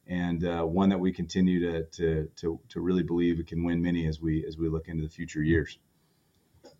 and 0.07 0.45
uh, 0.45 0.63
one 0.63 0.91
that 0.91 0.99
we 0.99 1.13
continue 1.13 1.61
to, 1.61 1.85
to 1.85 2.29
to 2.37 2.61
to 2.71 2.81
really 2.81 3.03
believe 3.03 3.39
it 3.39 3.47
can 3.47 3.63
win 3.63 3.81
many 3.81 4.07
as 4.07 4.21
we 4.21 4.45
as 4.47 4.59
we 4.59 4.69
look 4.69 4.89
into 4.89 5.05
the 5.05 5.09
future 5.09 5.43
years. 5.43 5.79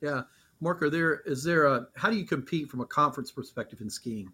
Yeah, 0.03 0.23
Mark, 0.61 0.83
are 0.83 0.91
there 0.91 1.21
is 1.21 1.45
there 1.45 1.67
a 1.67 1.87
how 1.97 2.11
do 2.11 2.17
you 2.17 2.27
compete 2.27 2.69
from 2.69 2.81
a 2.81 2.87
conference 2.87 3.31
perspective 3.31 3.81
in 3.81 3.89
skiing? 3.89 4.33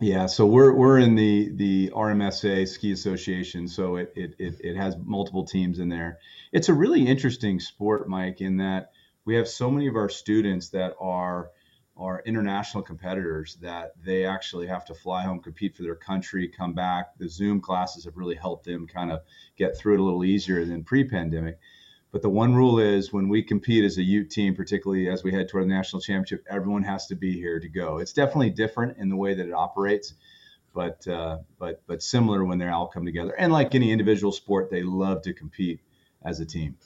Yeah, 0.00 0.26
so 0.26 0.44
we're 0.44 0.72
we're 0.74 0.98
in 0.98 1.14
the 1.14 1.52
the 1.54 1.90
RMSA 1.94 2.66
Ski 2.66 2.90
Association, 2.92 3.68
so 3.68 3.96
it 3.96 4.12
it 4.16 4.34
it, 4.38 4.60
it 4.60 4.76
has 4.76 4.96
multiple 4.98 5.44
teams 5.44 5.78
in 5.78 5.88
there. 5.88 6.18
It's 6.52 6.68
a 6.68 6.74
really 6.74 7.06
interesting 7.06 7.60
sport, 7.60 8.08
Mike, 8.08 8.40
in 8.40 8.56
that 8.56 8.90
we 9.24 9.36
have 9.36 9.46
so 9.46 9.70
many 9.70 9.86
of 9.86 9.94
our 9.94 10.08
students 10.08 10.70
that 10.70 10.94
are 11.00 11.50
are 11.96 12.22
international 12.24 12.82
competitors 12.82 13.56
that 13.60 13.92
they 14.02 14.24
actually 14.24 14.66
have 14.66 14.86
to 14.86 14.94
fly 14.94 15.22
home, 15.22 15.38
compete 15.38 15.76
for 15.76 15.82
their 15.82 15.94
country, 15.94 16.48
come 16.48 16.72
back. 16.72 17.16
The 17.18 17.28
Zoom 17.28 17.60
classes 17.60 18.04
have 18.06 18.16
really 18.16 18.36
helped 18.36 18.64
them 18.64 18.86
kind 18.86 19.12
of 19.12 19.20
get 19.56 19.76
through 19.76 19.94
it 19.94 20.00
a 20.00 20.02
little 20.02 20.24
easier 20.24 20.64
than 20.64 20.82
pre-pandemic. 20.82 21.58
But 22.12 22.22
the 22.22 22.28
one 22.28 22.54
rule 22.54 22.80
is 22.80 23.12
when 23.12 23.28
we 23.28 23.42
compete 23.42 23.84
as 23.84 23.98
a 23.98 24.02
Ute 24.02 24.30
team, 24.30 24.56
particularly 24.56 25.08
as 25.08 25.22
we 25.22 25.32
head 25.32 25.48
toward 25.48 25.64
the 25.64 25.68
national 25.68 26.02
championship, 26.02 26.44
everyone 26.50 26.82
has 26.82 27.06
to 27.06 27.14
be 27.14 27.32
here 27.32 27.60
to 27.60 27.68
go. 27.68 27.98
It's 27.98 28.12
definitely 28.12 28.50
different 28.50 28.98
in 28.98 29.08
the 29.08 29.16
way 29.16 29.34
that 29.34 29.46
it 29.46 29.52
operates, 29.52 30.14
but 30.74 31.06
uh, 31.06 31.38
but 31.58 31.82
but 31.86 32.02
similar 32.02 32.44
when 32.44 32.58
they 32.58 32.66
all 32.66 32.88
come 32.88 33.04
together. 33.04 33.32
And 33.38 33.52
like 33.52 33.74
any 33.74 33.92
individual 33.92 34.32
sport, 34.32 34.70
they 34.70 34.82
love 34.82 35.22
to 35.22 35.32
compete 35.32 35.80
as 36.24 36.40
a 36.40 36.44
team. 36.44 36.76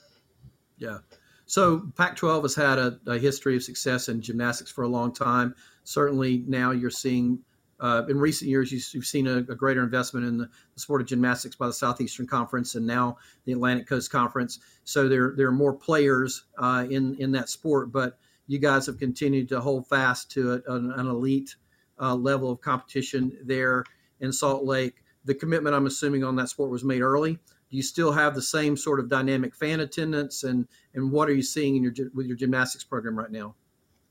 Yeah. 0.77 0.99
So 1.45 1.91
Pac-12 1.95 2.41
has 2.41 2.55
had 2.55 2.79
a, 2.79 2.99
a, 3.05 3.19
history 3.19 3.55
of 3.55 3.63
success 3.63 4.09
in 4.09 4.21
gymnastics 4.21 4.71
for 4.71 4.83
a 4.83 4.87
long 4.87 5.13
time. 5.13 5.55
Certainly 5.83 6.43
now 6.47 6.71
you're 6.71 6.89
seeing, 6.89 7.39
uh, 7.79 8.03
in 8.07 8.17
recent 8.17 8.49
years, 8.49 8.71
you've, 8.71 9.05
seen 9.05 9.27
a, 9.27 9.37
a, 9.37 9.55
greater 9.55 9.83
investment 9.83 10.25
in 10.25 10.37
the, 10.37 10.45
the, 10.73 10.79
sport 10.79 11.01
of 11.01 11.07
gymnastics 11.07 11.55
by 11.55 11.67
the 11.67 11.73
Southeastern 11.73 12.25
Conference 12.25 12.75
and 12.75 12.87
now 12.87 13.17
the 13.43 13.51
Atlantic 13.51 13.85
Coast 13.85 14.11
Conference. 14.11 14.59
So 14.85 15.09
there, 15.09 15.33
there 15.35 15.47
are 15.47 15.51
more 15.51 15.73
players 15.73 16.45
uh, 16.57 16.85
in, 16.89 17.15
in 17.15 17.31
that 17.33 17.49
sport, 17.49 17.91
but 17.91 18.17
you 18.47 18.59
guys 18.59 18.85
have 18.85 18.97
continued 18.97 19.49
to 19.49 19.59
hold 19.59 19.87
fast 19.87 20.31
to 20.31 20.53
a, 20.53 20.73
an, 20.73 20.91
an, 20.91 21.07
elite 21.07 21.55
uh, 21.99 22.15
level 22.15 22.49
of 22.49 22.61
competition 22.61 23.37
there 23.43 23.83
in 24.21 24.31
Salt 24.31 24.63
Lake. 24.63 25.03
The 25.25 25.35
commitment, 25.35 25.75
I'm 25.75 25.87
assuming, 25.87 26.23
on 26.23 26.37
that 26.37 26.49
sport 26.49 26.71
was 26.71 26.83
made 26.83 27.01
early 27.01 27.39
do 27.69 27.77
you 27.77 27.83
still 27.83 28.11
have 28.11 28.35
the 28.35 28.41
same 28.41 28.77
sort 28.77 28.99
of 28.99 29.09
dynamic 29.09 29.55
fan 29.55 29.79
attendance 29.79 30.43
and 30.43 30.67
and 30.93 31.11
what 31.11 31.27
are 31.27 31.33
you 31.33 31.41
seeing 31.41 31.75
in 31.75 31.83
your 31.83 31.93
with 32.13 32.27
your 32.27 32.35
gymnastics 32.35 32.83
program 32.83 33.17
right 33.17 33.31
now 33.31 33.55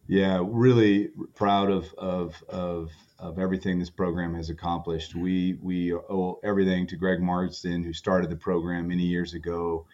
yeah 0.07 0.41
really 0.43 1.11
proud 1.35 1.71
of 1.71 1.93
of 1.95 2.43
of 2.49 2.91
of 3.19 3.39
everything 3.39 3.79
this 3.79 3.91
program 3.91 4.35
has 4.35 4.51
accomplished. 4.51 5.15
We 5.15 5.57
we 5.63 5.95
owe 5.95 6.41
everything 6.45 6.87
to 6.89 6.97
greg 6.97 7.21
marsden 7.21 7.83
who 7.83 7.93
started 7.93 8.31
the 8.31 8.37
program 8.37 8.89
many 8.89 9.05
years 9.05 9.35
ago. 9.35 9.87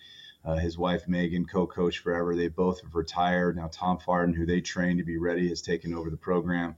Uh, 0.44 0.56
his 0.56 0.78
wife 0.78 1.06
megan 1.06 1.44
co-coach 1.44 1.98
forever. 1.98 2.34
They 2.34 2.48
both 2.48 2.80
have 2.82 2.94
retired. 2.94 3.56
Now 3.56 3.68
tom 3.70 3.98
farden 3.98 4.34
who 4.34 4.46
they 4.46 4.60
trained 4.60 4.98
to 4.98 5.04
be 5.04 5.18
ready 5.18 5.48
has 5.50 5.62
taken 5.62 5.94
over 5.94 6.10
the 6.10 6.16
program. 6.16 6.76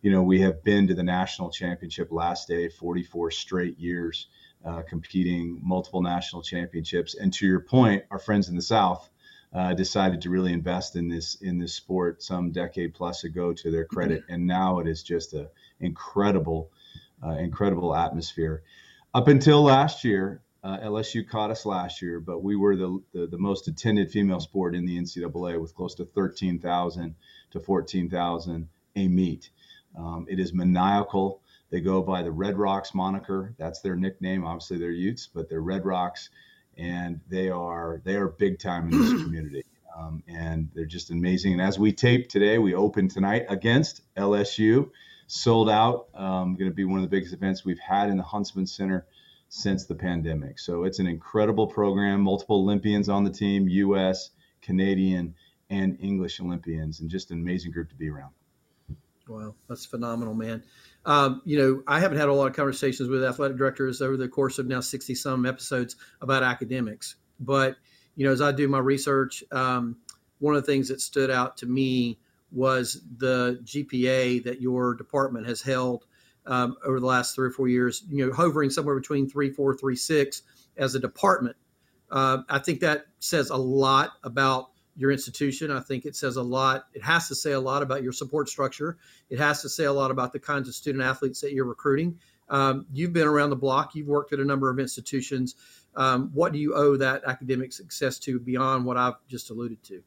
You 0.00 0.12
know 0.12 0.22
we 0.22 0.40
have 0.40 0.64
been 0.64 0.88
to 0.88 0.94
the 0.94 1.02
national 1.02 1.50
championship 1.50 2.08
last 2.10 2.48
day 2.48 2.68
44 2.68 3.30
straight 3.32 3.78
years 3.78 4.28
uh, 4.64 4.82
competing 4.88 5.60
multiple 5.62 6.02
national 6.02 6.42
championships. 6.42 7.14
And 7.14 7.32
to 7.34 7.46
your 7.46 7.60
point, 7.60 8.04
our 8.10 8.18
friends 8.18 8.48
in 8.48 8.56
the 8.56 8.62
South 8.62 9.08
uh, 9.54 9.74
decided 9.74 10.22
to 10.22 10.30
really 10.30 10.52
invest 10.52 10.96
in 10.96 11.08
this 11.08 11.36
in 11.36 11.58
this 11.58 11.74
sport 11.74 12.22
some 12.22 12.52
decade 12.52 12.94
plus 12.94 13.24
ago. 13.24 13.52
To 13.52 13.70
their 13.70 13.84
credit, 13.84 14.24
and 14.28 14.46
now 14.46 14.78
it 14.78 14.86
is 14.86 15.02
just 15.02 15.34
an 15.34 15.48
incredible, 15.80 16.70
uh, 17.24 17.36
incredible 17.36 17.94
atmosphere. 17.94 18.62
Up 19.14 19.28
until 19.28 19.62
last 19.62 20.04
year, 20.04 20.42
uh, 20.64 20.78
LSU 20.78 21.28
caught 21.28 21.50
us 21.50 21.66
last 21.66 22.00
year, 22.00 22.20
but 22.20 22.42
we 22.42 22.56
were 22.56 22.76
the, 22.76 23.02
the, 23.12 23.26
the 23.26 23.38
most 23.38 23.68
attended 23.68 24.10
female 24.10 24.40
sport 24.40 24.74
in 24.74 24.86
the 24.86 24.96
NCAA 24.96 25.60
with 25.60 25.74
close 25.74 25.94
to 25.96 26.04
13,000 26.04 27.14
to 27.50 27.60
14,000 27.60 28.68
a 28.96 29.08
meet. 29.08 29.50
Um, 29.98 30.26
it 30.28 30.38
is 30.38 30.52
maniacal. 30.52 31.42
They 31.70 31.80
go 31.80 32.02
by 32.02 32.22
the 32.22 32.30
Red 32.30 32.56
Rocks 32.58 32.94
moniker. 32.94 33.54
That's 33.58 33.80
their 33.80 33.96
nickname. 33.96 34.44
Obviously, 34.44 34.78
they're 34.78 34.90
Utes, 34.90 35.26
but 35.26 35.48
they're 35.48 35.60
Red 35.60 35.84
Rocks, 35.84 36.30
and 36.76 37.20
they 37.28 37.50
are 37.50 38.00
they 38.04 38.14
are 38.16 38.28
big 38.28 38.58
time 38.58 38.92
in 38.92 39.00
this 39.00 39.10
community. 39.24 39.64
Um, 39.96 40.22
and 40.26 40.70
they're 40.74 40.86
just 40.86 41.10
amazing. 41.10 41.52
And 41.52 41.62
as 41.62 41.78
we 41.78 41.92
tape 41.92 42.28
today, 42.28 42.58
we 42.58 42.74
open 42.74 43.08
tonight 43.08 43.44
against 43.50 44.00
LSU, 44.16 44.90
sold 45.26 45.68
out. 45.68 46.08
Um, 46.14 46.54
going 46.56 46.70
to 46.70 46.74
be 46.74 46.84
one 46.84 46.98
of 46.98 47.02
the 47.02 47.14
biggest 47.14 47.34
events 47.34 47.64
we've 47.64 47.78
had 47.78 48.08
in 48.08 48.16
the 48.16 48.22
Huntsman 48.22 48.66
Center 48.66 49.06
since 49.50 49.84
the 49.84 49.94
pandemic. 49.94 50.58
So 50.58 50.84
it's 50.84 50.98
an 50.98 51.06
incredible 51.06 51.66
program. 51.66 52.22
Multiple 52.22 52.56
Olympians 52.56 53.10
on 53.10 53.24
the 53.24 53.30
team, 53.30 53.68
U.S., 53.68 54.30
Canadian, 54.62 55.34
and 55.68 55.98
English 56.00 56.40
Olympians, 56.40 57.00
and 57.00 57.10
just 57.10 57.30
an 57.30 57.38
amazing 57.38 57.72
group 57.72 57.90
to 57.90 57.94
be 57.94 58.08
around. 58.08 58.32
Wow, 59.28 59.54
that's 59.68 59.86
phenomenal, 59.86 60.34
man. 60.34 60.64
Um, 61.04 61.42
you 61.44 61.58
know, 61.58 61.82
I 61.86 62.00
haven't 62.00 62.18
had 62.18 62.28
a 62.28 62.32
lot 62.32 62.48
of 62.48 62.56
conversations 62.56 63.08
with 63.08 63.24
athletic 63.24 63.56
directors 63.56 64.02
over 64.02 64.16
the 64.16 64.28
course 64.28 64.58
of 64.58 64.66
now 64.66 64.80
60 64.80 65.14
some 65.14 65.46
episodes 65.46 65.96
about 66.20 66.42
academics. 66.42 67.16
But, 67.40 67.76
you 68.14 68.26
know, 68.26 68.32
as 68.32 68.40
I 68.40 68.52
do 68.52 68.68
my 68.68 68.78
research, 68.78 69.44
um, 69.52 69.96
one 70.38 70.54
of 70.54 70.64
the 70.64 70.72
things 70.72 70.88
that 70.88 71.00
stood 71.00 71.30
out 71.30 71.56
to 71.58 71.66
me 71.66 72.18
was 72.50 73.00
the 73.16 73.60
GPA 73.64 74.44
that 74.44 74.60
your 74.60 74.94
department 74.94 75.46
has 75.46 75.62
held 75.62 76.04
um, 76.46 76.76
over 76.84 77.00
the 77.00 77.06
last 77.06 77.34
three 77.34 77.48
or 77.48 77.52
four 77.52 77.68
years, 77.68 78.02
you 78.10 78.26
know, 78.26 78.32
hovering 78.32 78.70
somewhere 78.70 78.96
between 78.96 79.28
three, 79.28 79.50
four, 79.50 79.76
three, 79.76 79.96
six 79.96 80.42
as 80.76 80.94
a 80.94 81.00
department. 81.00 81.56
Uh, 82.10 82.38
I 82.48 82.58
think 82.58 82.80
that 82.80 83.06
says 83.20 83.50
a 83.50 83.56
lot 83.56 84.12
about 84.22 84.71
your 84.96 85.10
institution. 85.10 85.70
I 85.70 85.80
think 85.80 86.04
it 86.04 86.16
says 86.16 86.36
a 86.36 86.42
lot. 86.42 86.86
It 86.92 87.02
has 87.02 87.28
to 87.28 87.34
say 87.34 87.52
a 87.52 87.60
lot 87.60 87.82
about 87.82 88.02
your 88.02 88.12
support 88.12 88.48
structure. 88.48 88.98
It 89.30 89.38
has 89.38 89.62
to 89.62 89.68
say 89.68 89.84
a 89.84 89.92
lot 89.92 90.10
about 90.10 90.32
the 90.32 90.38
kinds 90.38 90.68
of 90.68 90.74
student 90.74 91.02
athletes 91.02 91.40
that 91.40 91.52
you're 91.52 91.64
recruiting. 91.64 92.18
Um, 92.48 92.86
you've 92.92 93.12
been 93.12 93.26
around 93.26 93.50
the 93.50 93.56
block. 93.56 93.94
You've 93.94 94.08
worked 94.08 94.32
at 94.32 94.40
a 94.40 94.44
number 94.44 94.70
of 94.70 94.78
institutions. 94.78 95.54
Um, 95.94 96.30
what 96.34 96.52
do 96.52 96.58
you 96.58 96.74
owe 96.74 96.96
that 96.96 97.22
academic 97.26 97.72
success 97.72 98.18
to 98.20 98.38
beyond 98.38 98.84
what 98.84 98.96
I've 98.96 99.14
just 99.28 99.50
alluded 99.50 99.82
to? 99.84 100.02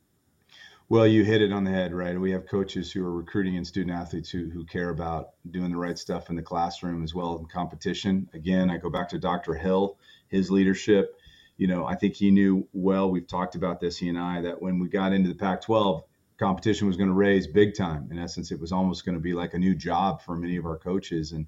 Well, 0.87 1.07
you 1.07 1.23
hit 1.23 1.41
it 1.41 1.51
on 1.51 1.63
the 1.63 1.71
head, 1.71 1.93
right? 1.93 2.19
We 2.19 2.31
have 2.31 2.47
coaches 2.47 2.91
who 2.91 3.03
are 3.03 3.11
recruiting 3.11 3.57
and 3.57 3.65
student 3.65 3.97
athletes 3.97 4.29
who, 4.29 4.51
who 4.51 4.63
care 4.65 4.89
about 4.89 5.29
doing 5.49 5.71
the 5.71 5.77
right 5.77 5.97
stuff 5.97 6.29
in 6.29 6.35
the 6.35 6.43
classroom 6.43 7.03
as 7.03 7.15
well 7.15 7.33
as 7.33 7.39
in 7.39 7.47
competition. 7.47 8.29
Again, 8.35 8.69
I 8.69 8.77
go 8.77 8.91
back 8.91 9.09
to 9.09 9.17
Dr. 9.17 9.55
Hill, 9.55 9.97
his 10.27 10.51
leadership 10.51 11.19
you 11.57 11.67
know, 11.67 11.85
I 11.85 11.95
think 11.95 12.15
he 12.15 12.31
knew 12.31 12.67
well. 12.73 13.09
We've 13.09 13.27
talked 13.27 13.55
about 13.55 13.79
this, 13.79 13.97
he 13.97 14.09
and 14.09 14.17
I, 14.17 14.41
that 14.41 14.61
when 14.61 14.79
we 14.79 14.87
got 14.87 15.13
into 15.13 15.29
the 15.29 15.35
Pac-12, 15.35 16.03
competition 16.37 16.87
was 16.87 16.97
going 16.97 17.09
to 17.09 17.15
raise 17.15 17.47
big 17.47 17.75
time. 17.75 18.09
In 18.11 18.19
essence, 18.19 18.51
it 18.51 18.59
was 18.59 18.71
almost 18.71 19.05
going 19.05 19.15
to 19.15 19.21
be 19.21 19.33
like 19.33 19.53
a 19.53 19.59
new 19.59 19.73
job 19.73 20.21
for 20.21 20.35
many 20.35 20.57
of 20.57 20.65
our 20.65 20.77
coaches 20.77 21.31
and 21.31 21.47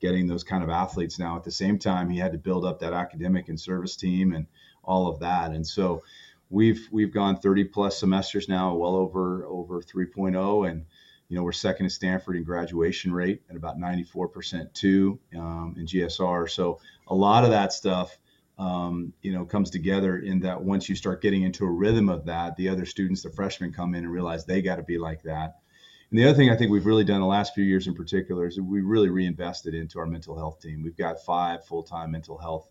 getting 0.00 0.26
those 0.26 0.42
kind 0.42 0.64
of 0.64 0.70
athletes. 0.70 1.18
Now, 1.18 1.36
at 1.36 1.44
the 1.44 1.52
same 1.52 1.78
time, 1.78 2.10
he 2.10 2.18
had 2.18 2.32
to 2.32 2.38
build 2.38 2.64
up 2.64 2.80
that 2.80 2.92
academic 2.92 3.48
and 3.48 3.58
service 3.58 3.96
team 3.96 4.34
and 4.34 4.46
all 4.82 5.06
of 5.08 5.20
that. 5.20 5.52
And 5.52 5.66
so, 5.66 6.02
we've 6.50 6.88
we've 6.90 7.12
gone 7.12 7.36
30 7.36 7.64
plus 7.64 7.98
semesters 7.98 8.48
now, 8.48 8.74
well 8.74 8.94
over 8.94 9.44
over 9.46 9.82
3.0, 9.82 10.70
and 10.70 10.84
you 11.28 11.36
know 11.36 11.42
we're 11.42 11.52
second 11.52 11.86
to 11.86 11.90
Stanford 11.90 12.36
in 12.36 12.44
graduation 12.44 13.12
rate 13.12 13.42
at 13.50 13.56
about 13.56 13.78
94% 13.78 14.72
too 14.72 15.18
um, 15.36 15.74
in 15.78 15.86
GSR. 15.86 16.48
So 16.50 16.80
a 17.08 17.14
lot 17.14 17.44
of 17.44 17.50
that 17.50 17.72
stuff 17.72 18.16
um, 18.58 19.12
you 19.22 19.32
know, 19.32 19.44
comes 19.44 19.70
together 19.70 20.18
in 20.18 20.40
that 20.40 20.62
once 20.62 20.88
you 20.88 20.94
start 20.94 21.22
getting 21.22 21.42
into 21.42 21.64
a 21.64 21.70
rhythm 21.70 22.08
of 22.08 22.26
that, 22.26 22.56
the 22.56 22.68
other 22.68 22.86
students, 22.86 23.22
the 23.22 23.30
freshmen 23.30 23.72
come 23.72 23.94
in 23.94 24.04
and 24.04 24.12
realize 24.12 24.44
they 24.44 24.62
got 24.62 24.76
to 24.76 24.82
be 24.82 24.98
like 24.98 25.22
that. 25.22 25.56
And 26.10 26.18
the 26.18 26.24
other 26.28 26.36
thing 26.36 26.50
I 26.50 26.56
think 26.56 26.70
we've 26.70 26.86
really 26.86 27.04
done 27.04 27.20
the 27.20 27.26
last 27.26 27.54
few 27.54 27.64
years 27.64 27.88
in 27.88 27.94
particular 27.94 28.46
is 28.46 28.60
we 28.60 28.82
really 28.82 29.08
reinvested 29.08 29.74
into 29.74 29.98
our 29.98 30.06
mental 30.06 30.36
health 30.36 30.60
team. 30.60 30.82
We've 30.82 30.96
got 30.96 31.24
five 31.24 31.64
full-time 31.64 32.12
mental 32.12 32.38
health 32.38 32.70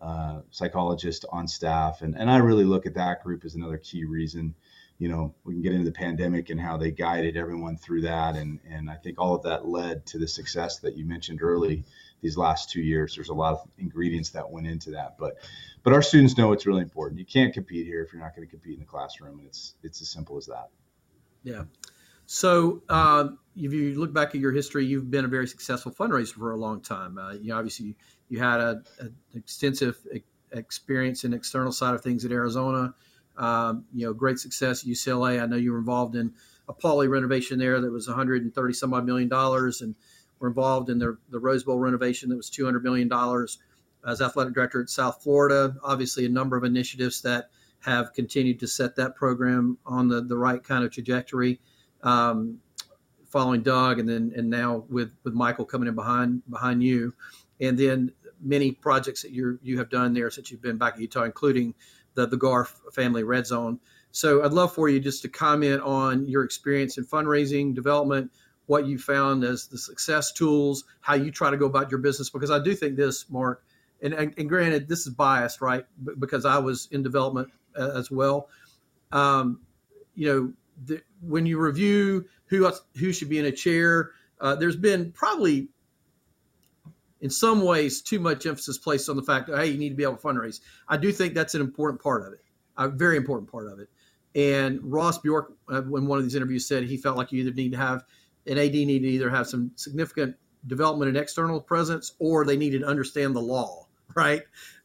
uh, 0.00 0.40
psychologists 0.50 1.24
on 1.30 1.48
staff, 1.48 2.02
and 2.02 2.14
and 2.14 2.30
I 2.30 2.38
really 2.38 2.64
look 2.64 2.84
at 2.84 2.94
that 2.94 3.22
group 3.22 3.44
as 3.44 3.54
another 3.54 3.78
key 3.78 4.04
reason. 4.04 4.54
You 4.98 5.08
know, 5.08 5.34
we 5.44 5.54
can 5.54 5.62
get 5.62 5.72
into 5.72 5.86
the 5.86 5.92
pandemic 5.92 6.50
and 6.50 6.60
how 6.60 6.76
they 6.76 6.90
guided 6.90 7.36
everyone 7.38 7.78
through 7.78 8.02
that, 8.02 8.36
and 8.36 8.60
and 8.68 8.90
I 8.90 8.96
think 8.96 9.18
all 9.18 9.34
of 9.34 9.44
that 9.44 9.66
led 9.66 10.04
to 10.06 10.18
the 10.18 10.28
success 10.28 10.80
that 10.80 10.96
you 10.96 11.06
mentioned 11.06 11.40
early 11.42 11.84
these 12.24 12.38
last 12.38 12.70
two 12.70 12.80
years. 12.80 13.14
There's 13.14 13.28
a 13.28 13.34
lot 13.34 13.52
of 13.52 13.68
ingredients 13.76 14.30
that 14.30 14.50
went 14.50 14.66
into 14.66 14.90
that, 14.92 15.16
but 15.18 15.36
but 15.82 15.92
our 15.92 16.00
students 16.00 16.38
know 16.38 16.52
it's 16.52 16.66
really 16.66 16.80
important. 16.80 17.20
You 17.20 17.26
can't 17.26 17.52
compete 17.52 17.86
here 17.86 18.02
if 18.02 18.12
you're 18.12 18.22
not 18.22 18.34
going 18.34 18.48
to 18.48 18.50
compete 18.50 18.74
in 18.74 18.80
the 18.80 18.86
classroom, 18.86 19.38
and 19.38 19.46
it's 19.46 19.74
it's 19.82 20.00
as 20.00 20.08
simple 20.08 20.38
as 20.38 20.46
that. 20.46 20.70
Yeah. 21.42 21.64
So 22.24 22.82
uh, 22.88 23.28
if 23.54 23.74
you 23.74 24.00
look 24.00 24.14
back 24.14 24.28
at 24.28 24.36
your 24.36 24.52
history, 24.52 24.86
you've 24.86 25.10
been 25.10 25.26
a 25.26 25.28
very 25.28 25.46
successful 25.46 25.92
fundraiser 25.92 26.32
for 26.32 26.52
a 26.52 26.56
long 26.56 26.80
time. 26.80 27.18
Uh, 27.18 27.34
you 27.34 27.52
obviously 27.52 27.94
you 28.30 28.38
had 28.38 28.58
a, 28.58 28.82
a 29.00 29.08
extensive 29.36 29.98
experience 30.50 31.24
in 31.24 31.34
external 31.34 31.72
side 31.72 31.94
of 31.94 32.00
things 32.00 32.24
at 32.24 32.32
Arizona. 32.32 32.94
Um, 33.36 33.84
you 33.92 34.06
know, 34.06 34.14
great 34.14 34.38
success 34.38 34.82
at 34.82 34.88
UCLA. 34.88 35.42
I 35.42 35.46
know 35.46 35.56
you 35.56 35.72
were 35.72 35.78
involved 35.78 36.16
in 36.16 36.32
a 36.68 36.72
Pauley 36.72 37.10
renovation 37.10 37.58
there 37.58 37.78
that 37.82 37.92
was 37.92 38.08
130 38.08 38.72
some 38.72 38.94
odd 38.94 39.04
million 39.04 39.28
dollars, 39.28 39.82
and 39.82 39.94
were 40.44 40.48
involved 40.48 40.90
in 40.90 40.98
the, 40.98 41.16
the 41.30 41.38
Rose 41.38 41.64
Bowl 41.64 41.78
renovation 41.78 42.28
that 42.28 42.36
was 42.36 42.50
200 42.50 42.84
million 42.84 43.08
dollars. 43.08 43.58
As 44.06 44.20
athletic 44.20 44.52
director 44.52 44.82
at 44.82 44.90
South 44.90 45.22
Florida, 45.22 45.74
obviously 45.82 46.26
a 46.26 46.28
number 46.28 46.58
of 46.58 46.64
initiatives 46.64 47.22
that 47.22 47.48
have 47.80 48.12
continued 48.12 48.60
to 48.60 48.68
set 48.68 48.96
that 48.96 49.16
program 49.16 49.78
on 49.86 50.08
the, 50.08 50.20
the 50.20 50.36
right 50.36 50.62
kind 50.62 50.84
of 50.84 50.92
trajectory. 50.92 51.58
Um, 52.02 52.58
following 53.30 53.62
Doug, 53.62 53.98
and 53.98 54.06
then 54.06 54.32
and 54.36 54.50
now 54.50 54.84
with 54.90 55.10
with 55.24 55.32
Michael 55.32 55.64
coming 55.64 55.88
in 55.88 55.94
behind 55.94 56.42
behind 56.50 56.82
you, 56.82 57.14
and 57.60 57.78
then 57.78 58.12
many 58.42 58.72
projects 58.72 59.22
that 59.22 59.30
you 59.30 59.58
you 59.62 59.78
have 59.78 59.88
done 59.88 60.12
there 60.12 60.30
since 60.30 60.50
you've 60.50 60.60
been 60.60 60.76
back 60.76 60.94
at 60.94 61.00
Utah, 61.00 61.24
including 61.24 61.74
the 62.12 62.26
the 62.26 62.36
Garff 62.36 62.78
family 62.92 63.22
Red 63.24 63.46
Zone. 63.46 63.80
So 64.10 64.44
I'd 64.44 64.52
love 64.52 64.74
for 64.74 64.90
you 64.90 65.00
just 65.00 65.22
to 65.22 65.28
comment 65.30 65.80
on 65.80 66.26
your 66.28 66.44
experience 66.44 66.98
in 66.98 67.06
fundraising 67.06 67.74
development, 67.74 68.30
what 68.66 68.86
you 68.86 68.98
found 68.98 69.44
as 69.44 69.66
the 69.66 69.78
success 69.78 70.32
tools, 70.32 70.84
how 71.00 71.14
you 71.14 71.30
try 71.30 71.50
to 71.50 71.56
go 71.56 71.66
about 71.66 71.90
your 71.90 71.98
business. 72.00 72.30
Because 72.30 72.50
I 72.50 72.58
do 72.58 72.74
think 72.74 72.96
this, 72.96 73.28
Mark, 73.28 73.64
and, 74.02 74.14
and, 74.14 74.34
and 74.36 74.48
granted, 74.48 74.88
this 74.88 75.06
is 75.06 75.14
biased, 75.14 75.60
right? 75.60 75.84
because 76.18 76.44
I 76.44 76.58
was 76.58 76.88
in 76.90 77.02
development 77.02 77.48
uh, 77.78 77.90
as 77.94 78.10
well. 78.10 78.48
Um, 79.12 79.60
you 80.14 80.26
know, 80.28 80.52
the, 80.84 81.02
when 81.20 81.46
you 81.46 81.58
review 81.58 82.26
who 82.46 82.66
else, 82.66 82.82
who 82.98 83.12
should 83.12 83.28
be 83.28 83.38
in 83.38 83.46
a 83.46 83.52
chair, 83.52 84.12
uh, 84.40 84.54
there's 84.54 84.76
been 84.76 85.12
probably 85.12 85.68
in 87.20 87.30
some 87.30 87.62
ways 87.62 88.02
too 88.02 88.20
much 88.20 88.44
emphasis 88.44 88.76
placed 88.76 89.08
on 89.08 89.16
the 89.16 89.22
fact 89.22 89.46
that 89.48 89.58
hey, 89.58 89.66
you 89.66 89.78
need 89.78 89.90
to 89.90 89.94
be 89.94 90.02
able 90.02 90.16
to 90.16 90.22
fundraise. 90.22 90.60
I 90.88 90.96
do 90.96 91.12
think 91.12 91.34
that's 91.34 91.54
an 91.54 91.60
important 91.60 92.02
part 92.02 92.26
of 92.26 92.32
it, 92.32 92.40
a 92.76 92.88
very 92.88 93.16
important 93.16 93.50
part 93.50 93.72
of 93.72 93.78
it. 93.78 93.88
And 94.34 94.80
Ross 94.82 95.18
Bjork, 95.18 95.52
uh, 95.70 95.82
in 95.82 96.06
one 96.06 96.18
of 96.18 96.24
these 96.24 96.34
interviews, 96.34 96.66
said 96.66 96.84
he 96.84 96.96
felt 96.96 97.16
like 97.16 97.30
you 97.30 97.40
either 97.42 97.54
need 97.54 97.72
to 97.72 97.78
have 97.78 98.04
an 98.46 98.58
AD 98.58 98.72
need 98.72 99.00
to 99.00 99.08
either 99.08 99.30
have 99.30 99.46
some 99.46 99.72
significant 99.76 100.36
development 100.66 101.08
and 101.08 101.16
external 101.16 101.60
presence, 101.60 102.12
or 102.18 102.44
they 102.44 102.56
needed 102.56 102.80
to 102.80 102.86
understand 102.86 103.34
the 103.34 103.40
law. 103.40 103.86
Right? 104.14 104.42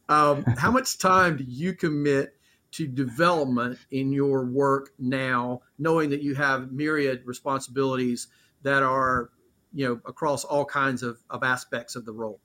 Um, 0.08 0.42
how 0.42 0.70
much 0.72 0.98
time 0.98 1.36
do 1.36 1.44
you 1.44 1.72
commit 1.72 2.36
to 2.72 2.88
development 2.88 3.78
in 3.92 4.12
your 4.12 4.44
work 4.44 4.90
now, 4.98 5.60
knowing 5.78 6.10
that 6.10 6.22
you 6.22 6.34
have 6.34 6.72
myriad 6.72 7.22
responsibilities 7.26 8.26
that 8.62 8.82
are, 8.82 9.30
you 9.72 9.86
know, 9.86 10.00
across 10.04 10.42
all 10.44 10.64
kinds 10.64 11.04
of, 11.04 11.18
of 11.28 11.44
aspects 11.44 11.94
of 11.94 12.06
the 12.06 12.12
role? 12.12 12.40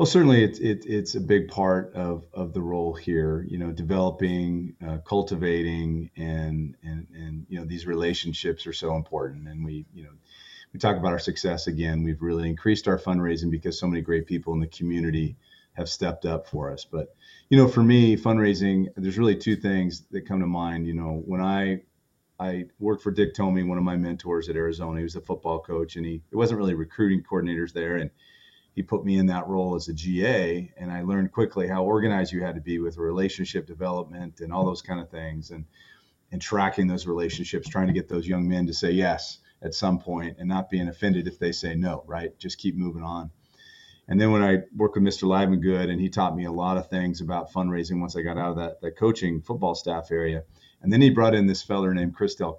Well, 0.00 0.06
certainly 0.06 0.42
it's 0.42 0.58
it, 0.60 0.86
it's 0.86 1.14
a 1.14 1.20
big 1.20 1.48
part 1.48 1.92
of, 1.92 2.24
of 2.32 2.54
the 2.54 2.62
role 2.62 2.94
here. 2.94 3.44
You 3.46 3.58
know, 3.58 3.70
developing, 3.70 4.74
uh, 4.82 4.96
cultivating, 5.04 6.10
and 6.16 6.74
and 6.82 7.06
and 7.14 7.44
you 7.50 7.58
know 7.58 7.66
these 7.66 7.84
relationships 7.86 8.66
are 8.66 8.72
so 8.72 8.96
important. 8.96 9.46
And 9.46 9.62
we 9.62 9.84
you 9.92 10.04
know 10.04 10.12
we 10.72 10.80
talk 10.80 10.96
about 10.96 11.12
our 11.12 11.18
success 11.18 11.66
again. 11.66 12.02
We've 12.02 12.22
really 12.22 12.48
increased 12.48 12.88
our 12.88 12.96
fundraising 12.98 13.50
because 13.50 13.78
so 13.78 13.86
many 13.86 14.00
great 14.00 14.26
people 14.26 14.54
in 14.54 14.60
the 14.60 14.68
community 14.68 15.36
have 15.74 15.90
stepped 15.90 16.24
up 16.24 16.46
for 16.46 16.72
us. 16.72 16.86
But 16.90 17.14
you 17.50 17.58
know, 17.58 17.68
for 17.68 17.82
me, 17.82 18.16
fundraising, 18.16 18.86
there's 18.96 19.18
really 19.18 19.36
two 19.36 19.56
things 19.56 20.04
that 20.12 20.26
come 20.26 20.40
to 20.40 20.46
mind. 20.46 20.86
You 20.86 20.94
know, 20.94 21.22
when 21.26 21.42
I 21.42 21.82
I 22.38 22.64
worked 22.78 23.02
for 23.02 23.10
Dick 23.10 23.34
Tomey, 23.34 23.68
one 23.68 23.76
of 23.76 23.84
my 23.84 23.96
mentors 23.98 24.48
at 24.48 24.56
Arizona. 24.56 24.96
He 24.96 25.02
was 25.02 25.16
a 25.16 25.20
football 25.20 25.60
coach, 25.60 25.96
and 25.96 26.06
he 26.06 26.22
it 26.32 26.36
wasn't 26.36 26.56
really 26.56 26.72
recruiting 26.72 27.22
coordinators 27.22 27.74
there, 27.74 27.96
and 27.96 28.10
he 28.74 28.82
put 28.82 29.04
me 29.04 29.18
in 29.18 29.26
that 29.26 29.48
role 29.48 29.74
as 29.74 29.88
a 29.88 29.92
GA, 29.92 30.72
and 30.76 30.90
I 30.90 31.02
learned 31.02 31.32
quickly 31.32 31.66
how 31.66 31.84
organized 31.84 32.32
you 32.32 32.42
had 32.42 32.54
to 32.54 32.60
be 32.60 32.78
with 32.78 32.96
relationship 32.98 33.66
development 33.66 34.40
and 34.40 34.52
all 34.52 34.64
those 34.64 34.82
kind 34.82 35.00
of 35.00 35.10
things, 35.10 35.50
and 35.50 35.64
and 36.32 36.40
tracking 36.40 36.86
those 36.86 37.06
relationships, 37.06 37.68
trying 37.68 37.88
to 37.88 37.92
get 37.92 38.08
those 38.08 38.26
young 38.26 38.48
men 38.48 38.66
to 38.66 38.72
say 38.72 38.92
yes 38.92 39.38
at 39.62 39.74
some 39.74 39.98
point, 39.98 40.36
and 40.38 40.48
not 40.48 40.70
being 40.70 40.88
offended 40.88 41.26
if 41.26 41.38
they 41.38 41.52
say 41.52 41.74
no. 41.74 42.04
Right, 42.06 42.38
just 42.38 42.58
keep 42.58 42.76
moving 42.76 43.02
on. 43.02 43.30
And 44.10 44.20
then 44.20 44.32
when 44.32 44.42
I 44.42 44.58
worked 44.76 44.96
with 44.96 45.04
Mr. 45.04 45.22
Livengood, 45.22 45.88
and 45.88 46.00
he 46.00 46.08
taught 46.08 46.36
me 46.36 46.44
a 46.44 46.52
lot 46.52 46.76
of 46.76 46.88
things 46.88 47.20
about 47.20 47.52
fundraising 47.52 48.00
once 48.00 48.16
I 48.16 48.22
got 48.22 48.38
out 48.38 48.50
of 48.50 48.56
that, 48.56 48.80
that 48.80 48.96
coaching 48.96 49.40
football 49.40 49.76
staff 49.76 50.10
area. 50.10 50.42
And 50.82 50.92
then 50.92 51.00
he 51.00 51.10
brought 51.10 51.34
in 51.34 51.46
this 51.46 51.62
feller 51.62 51.94
named 51.94 52.16
Chris 52.16 52.34
Del 52.34 52.58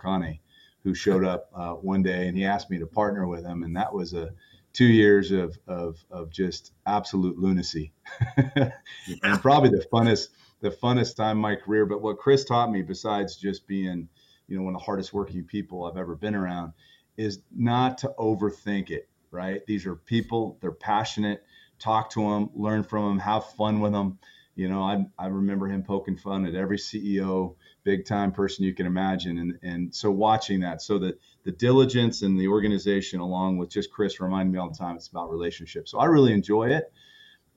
who 0.84 0.94
showed 0.96 1.26
up 1.26 1.50
uh, 1.54 1.74
one 1.74 2.02
day 2.02 2.28
and 2.28 2.38
he 2.38 2.46
asked 2.46 2.70
me 2.70 2.80
to 2.80 2.88
partner 2.88 3.28
with 3.28 3.46
him. 3.46 3.64
And 3.64 3.76
that 3.76 3.94
was 3.94 4.14
a 4.14 4.32
two 4.74 4.86
years 4.86 5.32
of, 5.32 5.58
of, 5.68 6.04
of 6.10 6.32
just 6.32 6.74
absolute 6.86 7.38
lunacy 7.38 7.94
and 8.38 9.42
probably 9.42 9.70
the 9.70 9.86
funnest, 9.92 10.30
the 10.62 10.72
funnest 10.72 11.16
time 11.16 11.38
in 11.38 11.42
my 11.42 11.56
career. 11.56 11.86
But 11.86 12.02
what 12.02 12.18
Chris 12.18 12.46
taught 12.46 12.72
me, 12.72 12.82
besides 12.82 13.36
just 13.36 13.68
being, 13.68 14.08
you 14.48 14.58
know, 14.58 14.64
one 14.64 14.76
of 14.76 14.82
the 14.82 14.86
hardest 14.86 15.14
working 15.14 15.44
people 15.44 15.86
I've 15.86 15.98
ever 15.98 16.16
been 16.16 16.36
around, 16.36 16.74
is 17.18 17.42
not 17.52 17.98
to 18.00 18.14
overthink 18.18 18.90
it 18.90 19.08
right? 19.32 19.66
These 19.66 19.86
are 19.86 19.96
people, 19.96 20.58
they're 20.62 20.72
passionate. 20.72 21.44
Talk 21.80 22.12
to 22.12 22.22
them, 22.22 22.50
learn 22.54 22.84
from 22.84 23.06
them, 23.06 23.20
have 23.20 23.46
fun 23.54 23.80
with 23.80 23.94
them. 23.94 24.20
You 24.56 24.70
know, 24.70 24.82
I, 24.82 25.06
I 25.18 25.28
remember 25.28 25.68
him 25.68 25.82
poking 25.82 26.18
fun 26.18 26.46
at 26.46 26.54
every 26.54 26.78
CEO, 26.78 27.56
big 27.84 28.06
time 28.06 28.32
person 28.32 28.66
you 28.66 28.74
can 28.74 28.86
imagine. 28.86 29.38
And, 29.38 29.60
and 29.64 29.96
so 29.96 30.12
watching 30.12 30.60
that, 30.62 30.82
so 30.82 31.00
that 31.00 31.20
the 31.44 31.52
diligence 31.52 32.22
and 32.22 32.40
the 32.40 32.48
organization, 32.48 33.20
along 33.20 33.58
with 33.58 33.70
just 33.70 33.92
Chris, 33.92 34.20
remind 34.20 34.52
me 34.52 34.60
all 34.60 34.70
the 34.70 34.78
time 34.78 34.96
it's 34.96 35.08
about 35.08 35.32
relationships. 35.32 35.92
So 35.92 36.00
I 36.00 36.06
really 36.06 36.34
enjoy 36.34 36.70
it. 36.70 36.92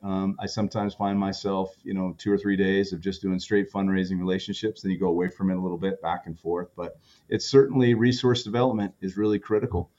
Um, 0.03 0.37
I 0.39 0.47
sometimes 0.47 0.95
find 0.95 1.19
myself, 1.19 1.75
you 1.83 1.95
know, 1.95 2.15
two 2.19 2.31
or 2.31 2.37
three 2.37 2.57
days 2.57 2.93
of 2.93 3.01
just 3.01 3.23
doing 3.23 3.39
straight 3.39 3.73
fundraising 3.73 4.19
relationships. 4.19 4.83
Then 4.83 4.93
you 4.93 4.99
go 4.99 5.09
away 5.09 5.29
from 5.31 5.51
it 5.51 5.57
a 5.57 5.61
little 5.61 5.79
bit, 5.79 6.03
back 6.03 6.27
and 6.27 6.39
forth. 6.39 6.69
But 6.77 6.99
it's 7.31 7.47
certainly 7.47 7.95
resource 7.95 8.43
development 8.43 8.95
is 9.01 9.17
really 9.17 9.39
critical 9.39 9.91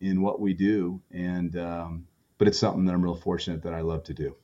in 0.00 0.22
what 0.22 0.40
we 0.40 0.54
do, 0.54 1.02
and 1.10 1.56
um, 1.58 2.06
but 2.38 2.48
it's 2.48 2.58
something 2.58 2.86
that 2.86 2.94
I'm 2.94 3.02
real 3.02 3.14
fortunate 3.14 3.62
that 3.64 3.74
I 3.74 3.82
love 3.82 4.04
to 4.04 4.14
do. 4.14 4.34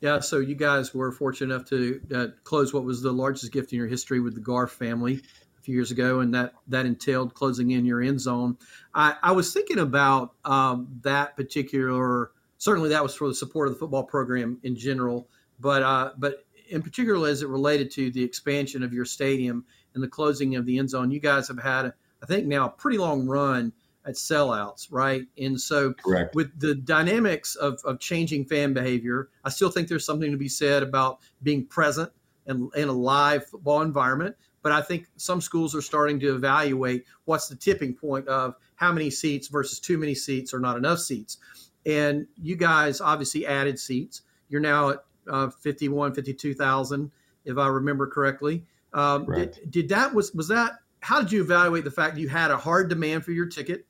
Yeah, 0.00 0.20
so 0.20 0.38
you 0.38 0.54
guys 0.54 0.94
were 0.94 1.10
fortunate 1.10 1.54
enough 1.54 1.68
to 1.70 2.00
uh, 2.14 2.26
close 2.44 2.74
what 2.74 2.84
was 2.84 3.00
the 3.00 3.12
largest 3.12 3.50
gift 3.50 3.72
in 3.72 3.78
your 3.78 3.86
history 3.86 4.20
with 4.20 4.34
the 4.34 4.40
Garff 4.40 4.72
family 4.72 5.22
a 5.58 5.62
few 5.62 5.74
years 5.74 5.90
ago, 5.90 6.20
and 6.20 6.34
that 6.34 6.52
that 6.68 6.84
entailed 6.84 7.32
closing 7.34 7.70
in 7.70 7.86
your 7.86 8.02
end 8.02 8.20
zone. 8.20 8.58
I, 8.94 9.16
I 9.22 9.32
was 9.32 9.52
thinking 9.52 9.78
about 9.78 10.34
um, 10.44 10.88
that 11.02 11.36
particular. 11.36 12.32
Certainly, 12.58 12.90
that 12.90 13.02
was 13.02 13.14
for 13.14 13.28
the 13.28 13.34
support 13.34 13.68
of 13.68 13.74
the 13.74 13.80
football 13.80 14.04
program 14.04 14.58
in 14.64 14.76
general, 14.76 15.28
but 15.60 15.82
uh, 15.82 16.12
but 16.18 16.44
in 16.68 16.82
particular 16.82 17.28
as 17.28 17.42
it 17.42 17.48
related 17.48 17.90
to 17.92 18.10
the 18.10 18.22
expansion 18.22 18.82
of 18.82 18.92
your 18.92 19.04
stadium 19.04 19.64
and 19.94 20.02
the 20.02 20.08
closing 20.08 20.56
of 20.56 20.66
the 20.66 20.78
end 20.78 20.90
zone. 20.90 21.10
You 21.10 21.20
guys 21.20 21.48
have 21.48 21.58
had, 21.58 21.92
I 22.22 22.26
think, 22.26 22.46
now 22.46 22.66
a 22.66 22.70
pretty 22.70 22.98
long 22.98 23.26
run 23.26 23.72
at 24.06 24.14
sellouts, 24.14 24.88
right? 24.90 25.22
And 25.38 25.60
so, 25.60 25.92
Correct. 25.92 26.34
with 26.34 26.58
the 26.58 26.74
dynamics 26.74 27.56
of, 27.56 27.80
of 27.84 27.98
changing 27.98 28.46
fan 28.46 28.72
behavior, 28.72 29.28
I 29.44 29.50
still 29.50 29.70
think 29.70 29.88
there's 29.88 30.06
something 30.06 30.30
to 30.30 30.36
be 30.36 30.48
said 30.48 30.82
about 30.82 31.18
being 31.42 31.66
present 31.66 32.10
and 32.46 32.70
in 32.74 32.88
a 32.88 32.92
live 32.92 33.46
football 33.46 33.82
environment. 33.82 34.36
But 34.62 34.72
I 34.72 34.82
think 34.82 35.06
some 35.16 35.40
schools 35.40 35.74
are 35.74 35.82
starting 35.82 36.18
to 36.20 36.34
evaluate 36.34 37.04
what's 37.24 37.48
the 37.48 37.56
tipping 37.56 37.94
point 37.94 38.26
of 38.28 38.56
how 38.76 38.92
many 38.92 39.10
seats 39.10 39.48
versus 39.48 39.78
too 39.78 39.98
many 39.98 40.14
seats 40.14 40.52
or 40.52 40.60
not 40.60 40.76
enough 40.76 40.98
seats. 40.98 41.38
And 41.84 42.26
you 42.40 42.56
guys 42.56 43.00
obviously 43.00 43.46
added 43.46 43.78
seats. 43.78 44.22
You're 44.48 44.60
now 44.60 44.90
at 44.90 44.98
uh, 45.28 45.50
51, 45.50 46.14
52,000, 46.14 47.10
if 47.44 47.58
I 47.58 47.68
remember 47.68 48.08
correctly. 48.08 48.64
Um, 48.92 49.26
did, 49.26 49.58
did 49.70 49.88
that 49.90 50.14
was 50.14 50.32
was 50.32 50.48
that 50.48 50.78
how 51.00 51.20
did 51.20 51.30
you 51.30 51.42
evaluate 51.42 51.84
the 51.84 51.90
fact 51.90 52.16
you 52.16 52.28
had 52.28 52.50
a 52.50 52.56
hard 52.56 52.88
demand 52.88 53.24
for 53.24 53.30
your 53.30 53.46
ticket 53.46 53.86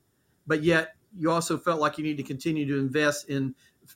but 0.47 0.63
yet 0.63 0.95
you 1.15 1.31
also 1.31 1.57
felt 1.57 1.79
like 1.79 1.97
you 1.97 2.03
need 2.03 2.17
to 2.17 2.23
continue 2.23 2.65
to 2.65 2.79
invest 2.79 3.29
in 3.29 3.53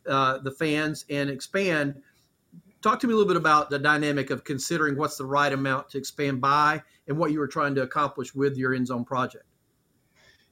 uh, 0.07 0.39
the 0.39 0.51
fans 0.51 1.05
and 1.09 1.29
expand. 1.29 2.01
Talk 2.81 2.99
to 3.01 3.07
me 3.07 3.13
a 3.13 3.15
little 3.15 3.27
bit 3.27 3.37
about 3.37 3.69
the 3.69 3.79
dynamic 3.79 4.29
of 4.29 4.43
considering 4.43 4.97
what's 4.97 5.17
the 5.17 5.25
right 5.25 5.51
amount 5.51 5.89
to 5.89 5.97
expand 5.97 6.41
by 6.41 6.81
and 7.07 7.17
what 7.17 7.31
you 7.31 7.39
were 7.39 7.47
trying 7.47 7.75
to 7.75 7.81
accomplish 7.81 8.33
with 8.33 8.57
your 8.57 8.73
end 8.73 8.87
zone 8.87 9.05
project. 9.05 9.45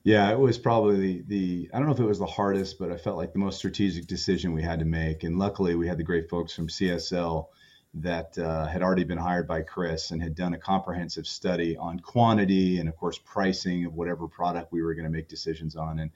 Yeah, 0.04 0.32
it 0.32 0.40
was 0.40 0.58
probably 0.58 0.98
the, 1.00 1.24
the 1.28 1.70
I 1.74 1.78
don't 1.78 1.88
know 1.88 1.94
if 1.94 2.00
it 2.00 2.06
was 2.06 2.20
the 2.20 2.26
hardest, 2.26 2.80
but 2.80 2.92
I 2.92 2.98
felt 2.98 3.18
like 3.18 3.34
the 3.34 3.40
most 3.40 3.58
strategic 3.58 4.08
decision 4.08 4.54
we 4.54 4.62
had 4.62 4.80
to 4.80 4.86
make. 4.86 5.24
And 5.24 5.38
luckily, 5.38 5.76
we 5.76 5.88
had 5.88 5.98
the 5.98 6.04
great 6.04 6.30
folks 6.30 6.54
from 6.54 6.68
CSL 6.68 7.48
that 7.96 8.38
uh, 8.38 8.68
had 8.68 8.84
already 8.84 9.04
been 9.04 9.18
hired 9.18 9.48
by 9.48 9.62
Chris 9.62 10.12
and 10.12 10.22
had 10.22 10.36
done 10.36 10.54
a 10.54 10.58
comprehensive 10.58 11.26
study 11.26 11.76
on 11.78 12.00
quantity 12.00 12.80
and, 12.80 12.88
of 12.88 12.96
course, 12.96 13.18
pricing 13.18 13.86
of 13.86 13.96
whatever 13.96 14.28
product 14.28 14.72
we 14.72 14.84
were 14.84 14.94
going 14.94 15.06
to 15.06 15.10
make 15.10 15.28
decisions 15.28 15.76
on. 15.76 16.00
And 16.00 16.12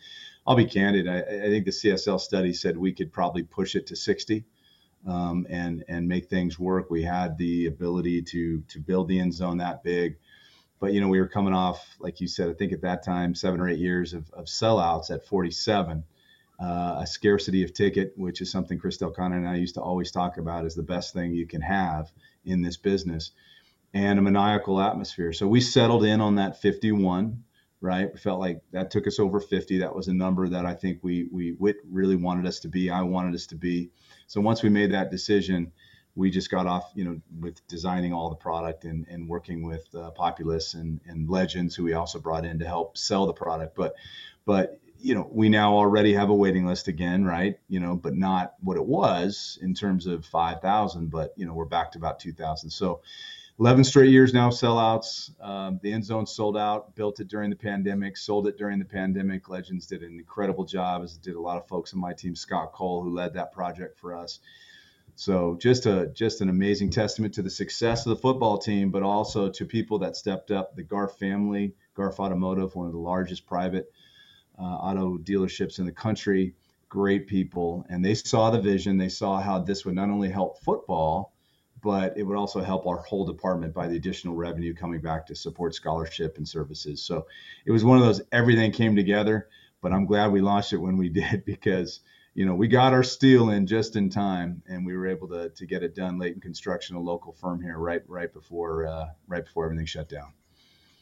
I'll 0.45 0.55
be 0.55 0.65
candid, 0.65 1.07
I, 1.07 1.19
I, 1.19 1.47
think 1.47 1.65
the 1.65 1.71
CSL 1.71 2.19
study 2.19 2.53
said 2.53 2.77
we 2.77 2.93
could 2.93 3.12
probably 3.12 3.43
push 3.43 3.75
it 3.75 3.88
to 3.88 3.95
60 3.95 4.43
um, 5.07 5.47
and 5.49 5.83
and 5.88 6.07
make 6.07 6.29
things 6.29 6.59
work. 6.59 6.89
We 6.89 7.03
had 7.03 7.38
the 7.38 7.65
ability 7.65 8.21
to 8.21 8.62
to 8.62 8.79
build 8.79 9.07
the 9.07 9.19
end 9.19 9.33
zone 9.33 9.57
that 9.57 9.83
big. 9.83 10.17
But 10.79 10.93
you 10.93 11.01
know, 11.01 11.07
we 11.07 11.19
were 11.19 11.27
coming 11.27 11.53
off, 11.53 11.95
like 11.99 12.19
you 12.19 12.27
said, 12.27 12.49
I 12.49 12.53
think 12.53 12.73
at 12.73 12.81
that 12.81 13.03
time, 13.03 13.36
seven 13.36 13.59
or 13.59 13.69
eight 13.69 13.79
years 13.79 14.13
of, 14.13 14.29
of 14.31 14.45
sellouts 14.45 15.12
at 15.12 15.25
47 15.25 16.03
uh, 16.60 17.00
a 17.02 17.08
scarcity 17.08 17.63
of 17.63 17.74
ticket, 17.74 18.13
which 18.16 18.42
is 18.42 18.52
something 18.52 18.78
Chris 18.80 18.98
Del 18.98 19.13
and 19.18 19.48
I 19.48 19.56
used 19.56 19.76
to 19.76 19.82
always 19.82 20.12
talk 20.12 20.38
about 20.38 20.66
is 20.66 20.76
the 20.76 20.84
best 20.84 21.13
thing 21.13 21.34
you 21.34 21.48
can 21.48 21.62
have 21.62 22.12
in 22.46 22.62
this 22.62 22.78
business. 22.78 23.32
and 23.94 24.18
a 24.18 24.22
maniacal 24.22 24.82
atmosphere. 24.82 25.34
So 25.34 25.48
we 25.48 25.62
settled 25.62 26.04
in 26.04 26.20
on 26.20 26.36
that 26.36 26.60
51, 26.62 27.44
right? 27.80 28.12
We 28.12 28.20
felt 28.20 28.39
like 28.39 28.62
that 28.72 28.89
took 28.89 29.06
us 29.08 29.20
over 29.20 29.39
50. 29.39 29.80
That 29.80 29.96
was 29.96 30.08
a 30.08 30.13
number 30.13 30.48
that 30.50 30.66
I 30.66 30.74
think 30.74 31.00
we 31.04 31.28
we 31.32 31.52
Whit 31.52 31.78
really 31.89 32.16
wanted 32.16 32.48
us 32.48 32.62
to 32.62 32.70
be. 32.70 32.89
I 32.89 33.04
wanted 33.04 33.36
us 33.36 33.48
to 33.48 33.56
be. 33.56 33.92
So 34.28 34.42
once 34.42 34.63
we 34.63 34.70
made 34.70 34.94
that 34.94 35.12
decision, 35.12 35.72
we 36.16 36.30
just 36.30 36.50
got 36.50 36.68
off, 36.68 36.92
you 36.96 37.06
know, 37.06 37.22
with 37.39 37.66
designing 37.68 38.13
all 38.13 38.30
the 38.30 38.36
product 38.36 38.84
and, 38.86 39.06
and 39.10 39.28
working 39.28 39.63
with 39.63 39.88
uh, 39.96 40.12
Populous 40.12 40.76
and, 40.76 41.02
and 41.08 41.30
Legends, 41.30 41.76
who 41.76 41.84
we 41.84 41.94
also 41.94 42.20
brought 42.20 42.46
in 42.46 42.60
to 42.60 42.66
help 42.66 42.98
sell 42.98 43.26
the 43.26 43.34
product. 43.34 43.76
But, 43.76 43.96
but 44.46 44.80
you 45.04 45.13
know, 45.13 45.28
we 45.30 45.50
now 45.50 45.74
already 45.74 46.13
have 46.13 46.30
a 46.30 46.36
waiting 46.36 46.66
list 46.66 46.88
again, 46.88 47.26
right? 47.26 47.60
You 47.68 47.82
know, 47.82 47.96
but 47.96 48.16
not 48.16 48.54
what 48.62 48.78
it 48.78 48.86
was 48.86 49.60
in 49.62 49.74
terms 49.74 50.08
of 50.08 50.26
5,000, 50.26 51.12
but, 51.12 51.34
you 51.36 51.46
know, 51.46 51.54
we're 51.54 51.66
back 51.66 51.92
to 51.92 51.98
about 51.98 52.22
2,000. 52.22 52.70
So 52.70 53.02
11 53.60 53.84
straight 53.84 54.12
years 54.12 54.34
now 54.34 54.50
sellouts. 54.50 55.30
Um, 55.44 55.80
the 55.84 55.92
end 55.92 56.06
zone 56.06 56.26
sold 56.26 56.58
out, 56.58 56.96
built 56.96 57.20
it 57.20 57.28
during 57.28 57.50
the 57.50 57.56
pandemic, 57.56 58.16
sold 58.16 58.48
it 58.48 58.58
during 58.58 58.80
the 58.80 58.86
pandemic. 58.86 59.50
Legends 59.50 59.86
did 59.86 60.04
an 60.04 60.13
incredible 60.18 60.63
job, 60.63 61.04
as 61.04 61.18
did 61.18 61.36
a 61.36 61.42
lot 61.42 61.58
of 61.58 61.68
folks 61.68 61.94
on 61.94 62.00
my 62.00 62.13
team, 62.13 62.34
Scott 62.34 62.72
Cole, 62.72 63.04
who 63.04 63.13
led 63.13 63.34
that 63.34 63.52
project 63.52 64.00
for 64.00 64.16
us. 64.16 64.39
So 65.16 65.58
just 65.62 65.86
a 65.86 66.08
just 66.08 66.42
an 66.42 66.50
amazing 66.50 66.89
testament 66.89 67.36
to 67.36 67.44
the 67.44 67.50
success 67.50 68.06
of 68.06 68.12
the 68.12 68.22
football 68.22 68.58
team, 68.58 68.89
but 68.89 69.04
also 69.04 69.50
to 69.50 69.66
people 69.66 70.00
that 70.00 70.16
stepped 70.16 70.50
up. 70.50 70.76
The 70.76 70.82
Garff 70.82 71.20
family, 71.20 71.76
Garff 71.94 72.20
Automotive, 72.20 72.74
one 72.74 72.88
of 72.88 72.94
the 72.94 73.00
largest 73.00 73.46
private 73.46 73.92
uh, 74.60 74.63
auto 74.63 75.18
dealerships 75.18 75.80
in 75.80 75.86
the 75.86 75.92
country. 75.92 76.54
Great 76.89 77.26
people, 77.26 77.86
and 77.89 78.06
they 78.06 78.13
saw 78.13 78.52
the 78.52 78.62
vision. 78.62 78.98
They 78.98 79.10
saw 79.10 79.42
how 79.42 79.60
this 79.60 79.84
would 79.84 79.96
not 79.96 80.10
only 80.10 80.30
help 80.30 80.62
football, 80.62 81.34
but 81.84 82.18
it 82.18 82.24
would 82.24 82.38
also 82.38 82.62
help 82.62 82.88
our 82.88 82.98
whole 82.98 83.26
department 83.26 83.74
by 83.74 83.88
the 83.88 83.98
additional 83.98 84.36
revenue 84.36 84.74
coming 84.74 85.02
back 85.02 85.28
to 85.28 85.36
support 85.36 85.76
scholarship 85.76 86.38
and 86.38 86.48
services. 86.48 87.04
So 87.04 87.28
it 87.66 87.72
was 87.72 87.84
one 87.84 87.98
of 87.98 88.06
those 88.06 88.22
everything 88.32 88.72
came 88.72 88.96
together. 88.96 89.50
But 89.82 89.92
I'm 89.92 90.06
glad 90.06 90.32
we 90.32 90.39
launched 90.39 90.72
it 90.72 90.78
when 90.78 90.96
we 90.98 91.10
did 91.22 91.44
because 91.46 92.00
you 92.36 92.46
know 92.46 92.56
we 92.56 92.68
got 92.68 92.94
our 92.94 93.04
steel 93.04 93.50
in 93.50 93.68
just 93.68 93.96
in 93.96 94.10
time, 94.10 94.63
and 94.68 94.86
we 94.86 94.96
were 94.96 95.08
able 95.08 95.28
to 95.28 95.50
to 95.50 95.66
get 95.66 95.84
it 95.84 95.94
done. 95.94 96.18
Layton 96.18 96.42
Construction, 96.42 96.96
a 96.96 97.00
local 97.00 97.34
firm 97.34 97.62
here, 97.62 97.78
right 97.78 98.02
right 98.08 98.32
before 98.34 98.88
uh, 98.88 99.08
right 99.28 99.44
before 99.44 99.66
everything 99.66 99.86
shut 99.86 100.10
down. 100.10 100.32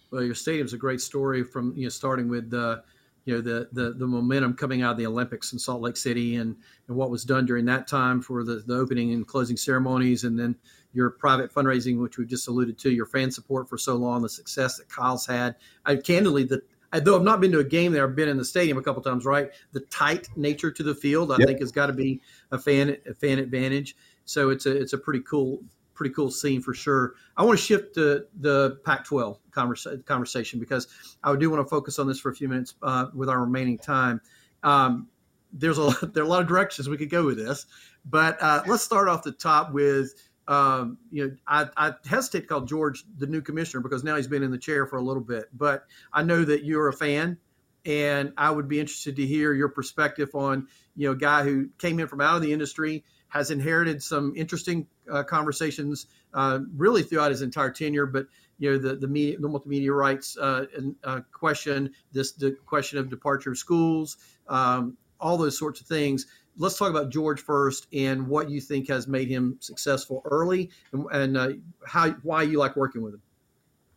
Well, 0.10 0.24
your 0.24 0.36
stadium's 0.36 0.74
a 0.74 0.78
great 0.78 1.00
story 1.00 1.44
from 1.44 1.74
you 1.78 1.84
know 1.84 1.90
starting 1.90 2.28
with. 2.28 2.54
Uh, 2.54 2.82
you 3.26 3.36
know 3.36 3.42
the, 3.42 3.70
the 3.72 3.94
the 3.94 4.08
momentum 4.08 4.54
coming 4.54 4.82
out 4.82 4.92
of 4.92 4.98
the 4.98 5.06
Olympics 5.06 5.54
in 5.54 5.60
Salt 5.60 5.82
Lake 5.82 5.98
City 5.98 6.36
and 6.38 6.56
and 6.88 6.98
what 6.98 7.12
was 7.12 7.24
done 7.24 7.46
during 7.46 7.66
that 7.66 7.88
time 7.88 8.22
for 8.22 8.44
the, 8.44 8.64
the 8.66 8.76
opening 8.76 9.14
and 9.14 9.28
closing 9.28 9.58
ceremonies 9.58 10.24
and 10.24 10.40
then 10.40 10.56
your 10.94 11.12
private 11.12 11.54
fundraising 11.54 12.00
which 12.00 12.18
we've 12.18 12.28
just 12.28 12.48
alluded 12.48 12.78
to 12.80 12.92
your 12.92 13.06
fan 13.06 13.32
support 13.32 13.70
for 13.70 13.78
so 13.78 13.96
long 13.96 14.22
the 14.22 14.30
success 14.30 14.78
that 14.78 14.90
Kyle's 14.90 15.26
had. 15.26 15.56
I 15.86 15.96
candidly 15.98 16.44
the 16.44 16.62
though 17.04 17.16
I've 17.16 17.24
not 17.24 17.40
been 17.40 17.52
to 17.52 17.60
a 17.60 17.64
game 17.64 17.92
there 17.92 18.08
I've 18.08 18.16
been 18.16 18.30
in 18.30 18.38
the 18.38 18.46
stadium 18.46 18.78
a 18.78 18.84
couple 18.84 19.02
times 19.02 19.26
right? 19.26 19.52
The 19.72 19.82
tight 19.82 20.28
nature 20.36 20.72
to 20.72 20.84
the 20.84 20.96
field 20.96 21.32
I 21.32 21.38
yep. 21.40 21.48
think 21.48 21.60
has 21.60 21.72
got 21.72 21.88
to 21.88 21.94
be 21.94 22.22
a 22.52 22.58
fan 22.58 22.98
a 23.08 23.14
fan 23.14 23.40
advantage. 23.40 23.96
So 24.26 24.50
it's 24.50 24.66
a 24.66 24.76
it's 24.76 24.94
a 24.94 24.98
pretty 24.98 25.22
cool 25.22 25.62
pretty 26.02 26.16
cool 26.16 26.32
scene 26.32 26.64
for 26.64 26.74
sure. 26.74 27.14
I 27.38 27.44
want 27.44 27.60
to 27.60 27.64
shift 27.64 27.94
to 27.94 28.26
the 28.40 28.80
Pac-12 28.84 29.38
conversa- 29.52 30.04
conversation 30.04 30.60
because 30.60 30.88
I 31.24 31.36
do 31.36 31.48
want 31.52 31.64
to 31.64 31.70
focus 31.70 32.00
on 32.00 32.08
this 32.08 32.20
for 32.20 32.32
a 32.32 32.36
few 32.36 32.50
minutes 32.50 32.74
uh, 32.82 33.06
with 33.14 33.30
our 33.30 33.40
remaining 33.40 33.78
time. 33.78 34.20
Um, 34.64 35.10
there's 35.54 35.78
a 35.78 35.92
there 36.14 36.24
are 36.24 36.26
a 36.26 36.30
lot 36.30 36.42
of 36.42 36.48
directions 36.48 36.90
we 36.90 36.98
could 36.98 37.12
go 37.12 37.24
with 37.24 37.38
this, 37.38 37.68
but 38.04 38.42
uh, 38.42 38.64
let's 38.66 38.82
start 38.82 39.10
off 39.10 39.22
the 39.22 39.32
top 39.32 39.74
with 39.74 40.16
um, 40.48 40.98
you 41.12 41.24
know 41.24 41.36
I, 41.48 41.68
I 41.78 41.94
hesitate 42.10 42.42
to 42.42 42.48
call 42.48 42.62
George 42.62 43.04
the 43.20 43.28
new 43.28 43.44
commissioner 43.44 43.82
because 43.82 44.04
now 44.04 44.16
he's 44.16 44.26
been 44.26 44.42
in 44.42 44.50
the 44.50 44.58
chair 44.58 44.88
for 44.88 44.98
a 44.98 45.04
little 45.04 45.22
bit, 45.22 45.50
but 45.54 45.86
I 46.12 46.24
know 46.24 46.44
that 46.44 46.64
you're 46.64 46.88
a 46.88 46.94
fan 46.94 47.38
and 47.86 48.34
I 48.38 48.50
would 48.50 48.68
be 48.68 48.80
interested 48.80 49.18
to 49.18 49.26
hear 49.28 49.54
your 49.54 49.70
perspective 49.70 50.34
on 50.34 50.68
you 50.96 51.10
know 51.10 51.12
a 51.12 51.18
guy 51.18 51.44
who 51.44 51.70
came 51.78 52.00
in 52.00 52.08
from 52.08 52.22
out 52.22 52.38
of 52.38 52.42
the 52.42 52.54
industry 52.54 53.04
has 53.32 53.50
inherited 53.50 54.04
some 54.04 54.34
interesting 54.36 54.88
uh, 55.12 55.24
conversations 55.24 56.08
uh, 56.34 56.60
really 56.76 57.04
throughout 57.04 57.32
his 57.32 57.42
entire 57.42 57.70
tenure. 57.70 58.06
But 58.06 58.28
you 58.60 58.72
know 58.72 58.78
the 58.78 58.96
the, 58.96 59.08
media, 59.08 59.38
the 59.40 59.48
multimedia 59.48 59.96
rights 59.96 60.38
uh, 60.38 60.66
uh, 61.04 61.22
question, 61.32 61.92
this 62.12 62.32
the 62.34 62.52
question 62.66 63.00
of 63.00 63.10
departure 63.10 63.52
of 63.52 63.58
schools, 63.58 64.18
um, 64.48 64.98
all 65.20 65.38
those 65.38 65.58
sorts 65.58 65.82
of 65.82 65.88
things. 65.88 66.28
Let's 66.58 66.78
talk 66.78 66.90
about 66.90 67.10
George 67.10 67.42
first 67.42 67.88
and 67.94 68.28
what 68.28 68.50
you 68.50 68.60
think 68.60 68.90
has 68.90 69.08
made 69.08 69.30
him 69.30 69.58
successful 69.62 70.22
early, 70.26 70.70
and, 70.92 71.06
and 71.12 71.38
uh, 71.38 71.50
how 71.86 72.12
why 72.24 72.44
you 72.44 72.60
like 72.60 72.76
working 72.76 73.02
with 73.02 73.16
him. 73.16 73.22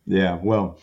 Yeah, 0.07 0.39
well, 0.41 0.79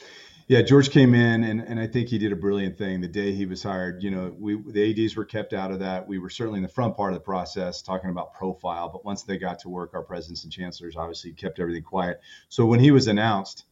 yeah, 0.52 0.60
George 0.60 0.90
came 0.90 1.14
in 1.14 1.44
and, 1.44 1.62
and 1.62 1.80
I 1.80 1.86
think 1.86 2.10
he 2.10 2.18
did 2.18 2.30
a 2.30 2.36
brilliant 2.36 2.76
thing 2.76 3.00
the 3.00 3.08
day 3.08 3.32
he 3.32 3.46
was 3.46 3.62
hired. 3.62 4.02
You 4.02 4.10
know, 4.10 4.36
we 4.38 4.60
the 4.60 5.04
ADs 5.04 5.16
were 5.16 5.24
kept 5.24 5.54
out 5.54 5.70
of 5.70 5.78
that. 5.78 6.06
We 6.06 6.18
were 6.18 6.28
certainly 6.28 6.58
in 6.58 6.62
the 6.62 6.68
front 6.68 6.94
part 6.94 7.14
of 7.14 7.14
the 7.14 7.24
process 7.24 7.80
talking 7.80 8.10
about 8.10 8.34
profile, 8.34 8.90
but 8.90 9.02
once 9.02 9.22
they 9.22 9.38
got 9.38 9.60
to 9.60 9.70
work, 9.70 9.94
our 9.94 10.02
presidents 10.02 10.44
and 10.44 10.52
chancellors 10.52 10.94
obviously 10.94 11.32
kept 11.32 11.58
everything 11.58 11.82
quiet. 11.82 12.20
So 12.50 12.66
when 12.66 12.80
he 12.80 12.90
was 12.90 13.06
announced, 13.06 13.64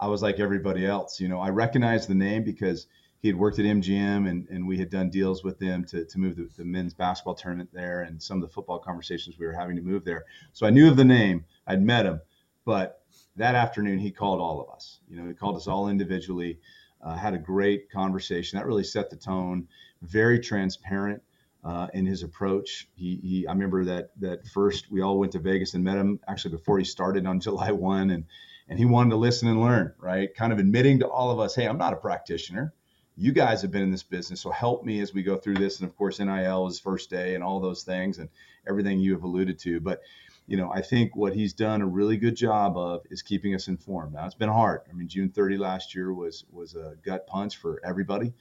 I 0.00 0.08
was 0.08 0.20
like 0.20 0.40
everybody 0.40 0.84
else. 0.84 1.20
You 1.20 1.28
know, 1.28 1.38
I 1.38 1.50
recognized 1.50 2.08
the 2.08 2.16
name 2.16 2.42
because 2.42 2.88
he 3.20 3.28
had 3.28 3.36
worked 3.36 3.60
at 3.60 3.64
MGM 3.64 4.28
and, 4.28 4.48
and 4.48 4.66
we 4.66 4.78
had 4.78 4.90
done 4.90 5.10
deals 5.10 5.44
with 5.44 5.60
them 5.60 5.84
to, 5.84 6.06
to 6.06 6.18
move 6.18 6.34
the, 6.34 6.50
the 6.56 6.64
men's 6.64 6.92
basketball 6.92 7.36
tournament 7.36 7.70
there 7.72 8.00
and 8.00 8.20
some 8.20 8.38
of 8.38 8.42
the 8.42 8.52
football 8.52 8.80
conversations 8.80 9.38
we 9.38 9.46
were 9.46 9.52
having 9.52 9.76
to 9.76 9.82
move 9.82 10.04
there. 10.04 10.24
So 10.54 10.66
I 10.66 10.70
knew 10.70 10.88
of 10.88 10.96
the 10.96 11.04
name, 11.04 11.44
I'd 11.68 11.82
met 11.82 12.04
him, 12.04 12.20
but 12.64 13.00
that 13.36 13.54
afternoon 13.54 13.98
he 13.98 14.10
called 14.10 14.40
all 14.40 14.60
of 14.60 14.74
us. 14.74 15.00
You 15.08 15.20
know, 15.20 15.28
he 15.28 15.34
called 15.34 15.56
us 15.56 15.66
all 15.66 15.88
individually, 15.88 16.58
uh, 17.02 17.16
had 17.16 17.34
a 17.34 17.38
great 17.38 17.90
conversation. 17.90 18.58
That 18.58 18.66
really 18.66 18.84
set 18.84 19.10
the 19.10 19.16
tone. 19.16 19.68
Very 20.02 20.40
transparent 20.40 21.22
uh, 21.64 21.88
in 21.94 22.06
his 22.06 22.22
approach. 22.22 22.88
He, 22.94 23.18
he, 23.22 23.46
I 23.46 23.52
remember 23.52 23.84
that 23.84 24.10
that 24.20 24.46
first 24.46 24.90
we 24.90 25.02
all 25.02 25.18
went 25.18 25.32
to 25.32 25.38
Vegas 25.38 25.74
and 25.74 25.84
met 25.84 25.96
him 25.96 26.20
actually 26.28 26.52
before 26.52 26.78
he 26.78 26.84
started 26.84 27.26
on 27.26 27.40
July 27.46 27.72
one, 27.72 28.10
and 28.10 28.24
and 28.68 28.78
he 28.78 28.84
wanted 28.84 29.10
to 29.10 29.16
listen 29.16 29.48
and 29.48 29.60
learn. 29.60 29.92
Right, 29.98 30.34
kind 30.34 30.52
of 30.52 30.58
admitting 30.58 31.00
to 31.00 31.08
all 31.08 31.30
of 31.30 31.40
us, 31.40 31.54
hey, 31.54 31.66
I'm 31.66 31.78
not 31.78 31.92
a 31.92 31.96
practitioner. 31.96 32.72
You 33.18 33.32
guys 33.32 33.62
have 33.62 33.70
been 33.70 33.82
in 33.82 33.90
this 33.90 34.02
business, 34.02 34.42
so 34.42 34.50
help 34.50 34.84
me 34.84 35.00
as 35.00 35.14
we 35.14 35.22
go 35.22 35.36
through 35.36 35.54
this. 35.54 35.80
And 35.80 35.88
of 35.88 35.96
course, 35.96 36.20
NIL 36.20 36.66
is 36.66 36.78
first 36.78 37.08
day 37.08 37.34
and 37.34 37.42
all 37.42 37.60
those 37.60 37.82
things 37.82 38.18
and 38.18 38.28
everything 38.68 39.00
you 39.00 39.12
have 39.12 39.22
alluded 39.22 39.58
to. 39.60 39.80
But 39.80 40.02
you 40.46 40.56
know, 40.56 40.70
I 40.72 40.80
think 40.80 41.16
what 41.16 41.34
he's 41.34 41.52
done 41.52 41.82
a 41.82 41.86
really 41.86 42.16
good 42.16 42.36
job 42.36 42.76
of 42.76 43.02
is 43.10 43.22
keeping 43.22 43.54
us 43.54 43.68
informed. 43.68 44.14
Now 44.14 44.26
it's 44.26 44.34
been 44.34 44.48
hard. 44.48 44.82
I 44.88 44.92
mean, 44.92 45.08
June 45.08 45.30
30 45.30 45.58
last 45.58 45.94
year 45.94 46.12
was 46.12 46.44
was 46.50 46.74
a 46.74 46.94
gut 47.04 47.26
punch 47.26 47.56
for 47.56 47.80
everybody. 47.84 48.32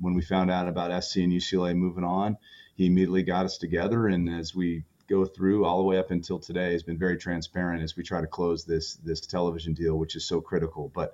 When 0.00 0.14
we 0.14 0.22
found 0.22 0.50
out 0.50 0.66
about 0.66 1.04
SC 1.04 1.18
and 1.18 1.32
UCLA 1.32 1.76
moving 1.76 2.02
on, 2.02 2.36
he 2.74 2.86
immediately 2.86 3.22
got 3.22 3.44
us 3.44 3.58
together, 3.58 4.08
and 4.08 4.28
as 4.28 4.54
we 4.54 4.84
go 5.08 5.24
through 5.24 5.64
all 5.64 5.78
the 5.78 5.84
way 5.84 5.98
up 5.98 6.10
until 6.10 6.38
today, 6.38 6.72
has 6.72 6.82
been 6.82 6.98
very 6.98 7.16
transparent 7.16 7.82
as 7.82 7.96
we 7.96 8.02
try 8.02 8.20
to 8.20 8.26
close 8.26 8.64
this 8.64 8.94
this 8.96 9.20
television 9.20 9.74
deal, 9.74 9.96
which 9.96 10.16
is 10.16 10.24
so 10.24 10.40
critical. 10.40 10.90
But 10.92 11.12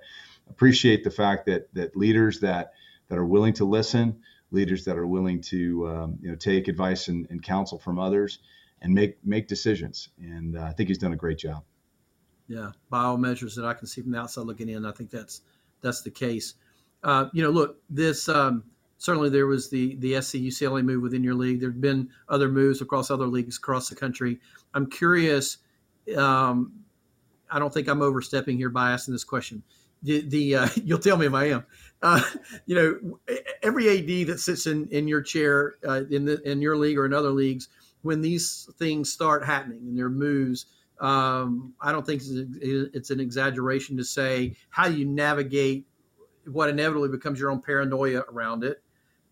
appreciate 0.49 1.03
the 1.03 1.11
fact 1.11 1.45
that 1.45 1.71
that 1.75 1.95
leaders 1.95 2.39
that 2.39 2.73
that 3.09 3.19
are 3.19 3.25
willing 3.25 3.53
to 3.53 3.65
listen, 3.65 4.21
leaders 4.49 4.85
that 4.85 4.97
are 4.97 5.07
willing 5.07 5.41
to 5.41 5.87
um, 5.87 6.17
you 6.21 6.29
know 6.29 6.35
take 6.35 6.67
advice 6.67 7.07
and, 7.07 7.27
and 7.29 7.43
counsel 7.43 7.77
from 7.77 7.99
others 7.99 8.39
and 8.81 8.93
make 8.93 9.17
make 9.25 9.47
decisions. 9.47 10.09
And 10.19 10.57
uh, 10.57 10.63
I 10.63 10.73
think 10.73 10.89
he's 10.89 10.97
done 10.97 11.13
a 11.13 11.17
great 11.17 11.37
job. 11.37 11.63
Yeah, 12.47 12.71
by 12.89 13.03
all 13.03 13.17
measures 13.17 13.55
that 13.55 13.65
I 13.65 13.73
can 13.73 13.87
see 13.87 14.01
from 14.01 14.11
the 14.11 14.19
outside 14.19 14.41
looking 14.41 14.69
in, 14.69 14.85
I 14.85 14.91
think 14.91 15.09
that's 15.09 15.41
that's 15.81 16.01
the 16.01 16.11
case. 16.11 16.55
Uh, 17.03 17.25
you 17.33 17.43
know, 17.43 17.49
look, 17.49 17.77
this 17.89 18.27
um, 18.27 18.63
certainly 18.97 19.29
there 19.29 19.47
was 19.47 19.69
the 19.69 19.95
the 19.97 20.21
SC 20.21 20.35
UCLA 20.35 20.83
move 20.83 21.01
within 21.01 21.23
your 21.23 21.35
league. 21.35 21.59
There've 21.59 21.79
been 21.79 22.09
other 22.27 22.49
moves 22.49 22.81
across 22.81 23.11
other 23.11 23.27
leagues 23.27 23.57
across 23.57 23.89
the 23.89 23.95
country. 23.95 24.39
I'm 24.73 24.89
curious. 24.89 25.57
Um, 26.17 26.73
I 27.51 27.59
don't 27.59 27.73
think 27.73 27.87
I'm 27.87 28.01
overstepping 28.01 28.57
here 28.57 28.69
by 28.69 28.91
asking 28.91 29.13
this 29.13 29.23
question. 29.23 29.63
The, 30.03 30.21
the 30.21 30.55
uh, 30.55 30.67
you'll 30.83 30.99
tell 30.99 31.17
me 31.17 31.25
if 31.25 31.33
I 31.33 31.45
am. 31.49 31.65
Uh, 32.01 32.21
you 32.65 32.75
know, 32.75 33.19
every 33.61 33.89
AD 33.89 34.27
that 34.27 34.39
sits 34.39 34.65
in 34.65 34.87
in 34.87 35.07
your 35.07 35.21
chair 35.21 35.75
uh, 35.87 36.01
in 36.09 36.25
the 36.25 36.41
in 36.49 36.61
your 36.61 36.77
league 36.77 36.97
or 36.97 37.05
in 37.05 37.13
other 37.13 37.31
leagues 37.31 37.67
when 38.01 38.21
these 38.21 38.69
things 38.77 39.11
start 39.11 39.45
happening 39.45 39.79
and 39.87 39.97
their 39.97 40.09
moves, 40.09 40.65
um, 40.99 41.73
I 41.81 41.91
don't 41.91 42.05
think 42.05 42.21
it's 42.25 43.09
an 43.09 43.19
exaggeration 43.19 43.97
to 43.97 44.03
say 44.03 44.55
how 44.69 44.87
you 44.87 45.05
navigate 45.05 45.87
what 46.45 46.69
inevitably 46.69 47.09
becomes 47.09 47.39
your 47.39 47.51
own 47.51 47.61
paranoia 47.61 48.23
around 48.29 48.63
it, 48.63 48.81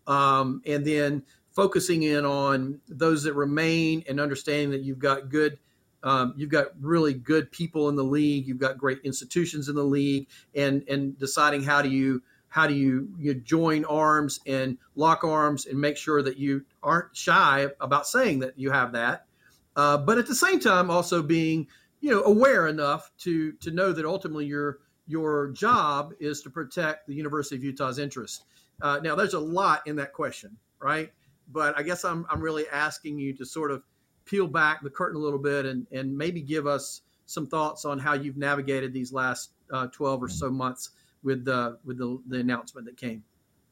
um, 0.06 0.62
and 0.66 0.86
then 0.86 1.22
focusing 1.50 2.04
in 2.04 2.24
on 2.24 2.80
those 2.88 3.24
that 3.24 3.34
remain 3.34 4.04
and 4.08 4.20
understanding 4.20 4.70
that 4.70 4.82
you've 4.82 4.98
got 4.98 5.28
good. 5.28 5.58
Um, 6.04 6.32
you've 6.36 6.50
got 6.50 6.68
really 6.80 7.12
good 7.12 7.50
people 7.50 7.88
in 7.88 7.96
the 7.96 8.04
league. 8.04 8.46
You've 8.46 8.58
got 8.58 8.78
great 8.78 9.00
institutions 9.02 9.68
in 9.68 9.74
the 9.74 9.82
league, 9.82 10.28
and 10.54 10.84
and 10.88 11.18
deciding 11.18 11.64
how 11.64 11.82
do 11.82 11.88
you 11.88 12.22
how 12.48 12.66
do 12.66 12.74
you 12.74 13.08
you 13.18 13.34
join 13.34 13.84
arms 13.84 14.40
and 14.46 14.78
lock 14.94 15.24
arms 15.24 15.66
and 15.66 15.80
make 15.80 15.96
sure 15.96 16.22
that 16.22 16.38
you 16.38 16.64
aren't 16.82 17.14
shy 17.16 17.66
about 17.80 18.06
saying 18.06 18.38
that 18.38 18.58
you 18.58 18.70
have 18.70 18.92
that 18.92 19.26
uh, 19.76 19.96
but 19.96 20.18
at 20.18 20.26
the 20.26 20.34
same 20.34 20.58
time 20.58 20.90
also 20.90 21.22
being 21.22 21.66
you 22.00 22.10
know, 22.10 22.22
aware 22.22 22.66
enough 22.68 23.10
to 23.18 23.52
to 23.52 23.70
know 23.70 23.92
that 23.92 24.04
ultimately 24.04 24.46
your 24.46 24.78
your 25.06 25.48
job 25.48 26.12
is 26.20 26.42
to 26.42 26.50
protect 26.50 27.06
the 27.06 27.14
University 27.14 27.56
of 27.56 27.64
Utah's 27.64 27.98
interests. 27.98 28.44
Uh, 28.80 29.00
now, 29.02 29.14
there's 29.14 29.34
a 29.34 29.40
lot 29.40 29.86
in 29.86 29.96
that 29.96 30.12
question, 30.12 30.56
right? 30.80 31.10
But 31.50 31.76
I 31.78 31.82
guess 31.82 32.04
I'm 32.04 32.26
I'm 32.30 32.40
really 32.40 32.68
asking 32.68 33.18
you 33.18 33.32
to 33.34 33.46
sort 33.46 33.70
of 33.70 33.82
peel 34.24 34.46
back 34.46 34.82
the 34.82 34.90
curtain 34.90 35.16
a 35.16 35.20
little 35.20 35.38
bit 35.38 35.66
and 35.66 35.86
and 35.90 36.16
maybe 36.16 36.40
give 36.40 36.66
us 36.66 37.02
some 37.26 37.46
thoughts 37.46 37.84
on 37.84 37.98
how 37.98 38.14
you've 38.14 38.36
navigated 38.36 38.92
these 38.92 39.12
last 39.12 39.50
uh, 39.70 39.86
12 39.88 40.22
or 40.22 40.28
so 40.28 40.50
months 40.50 40.90
with 41.22 41.44
the 41.44 41.78
with 41.84 41.98
the, 41.98 42.20
the 42.26 42.38
announcement 42.40 42.86
that 42.86 42.96
came. 42.96 43.24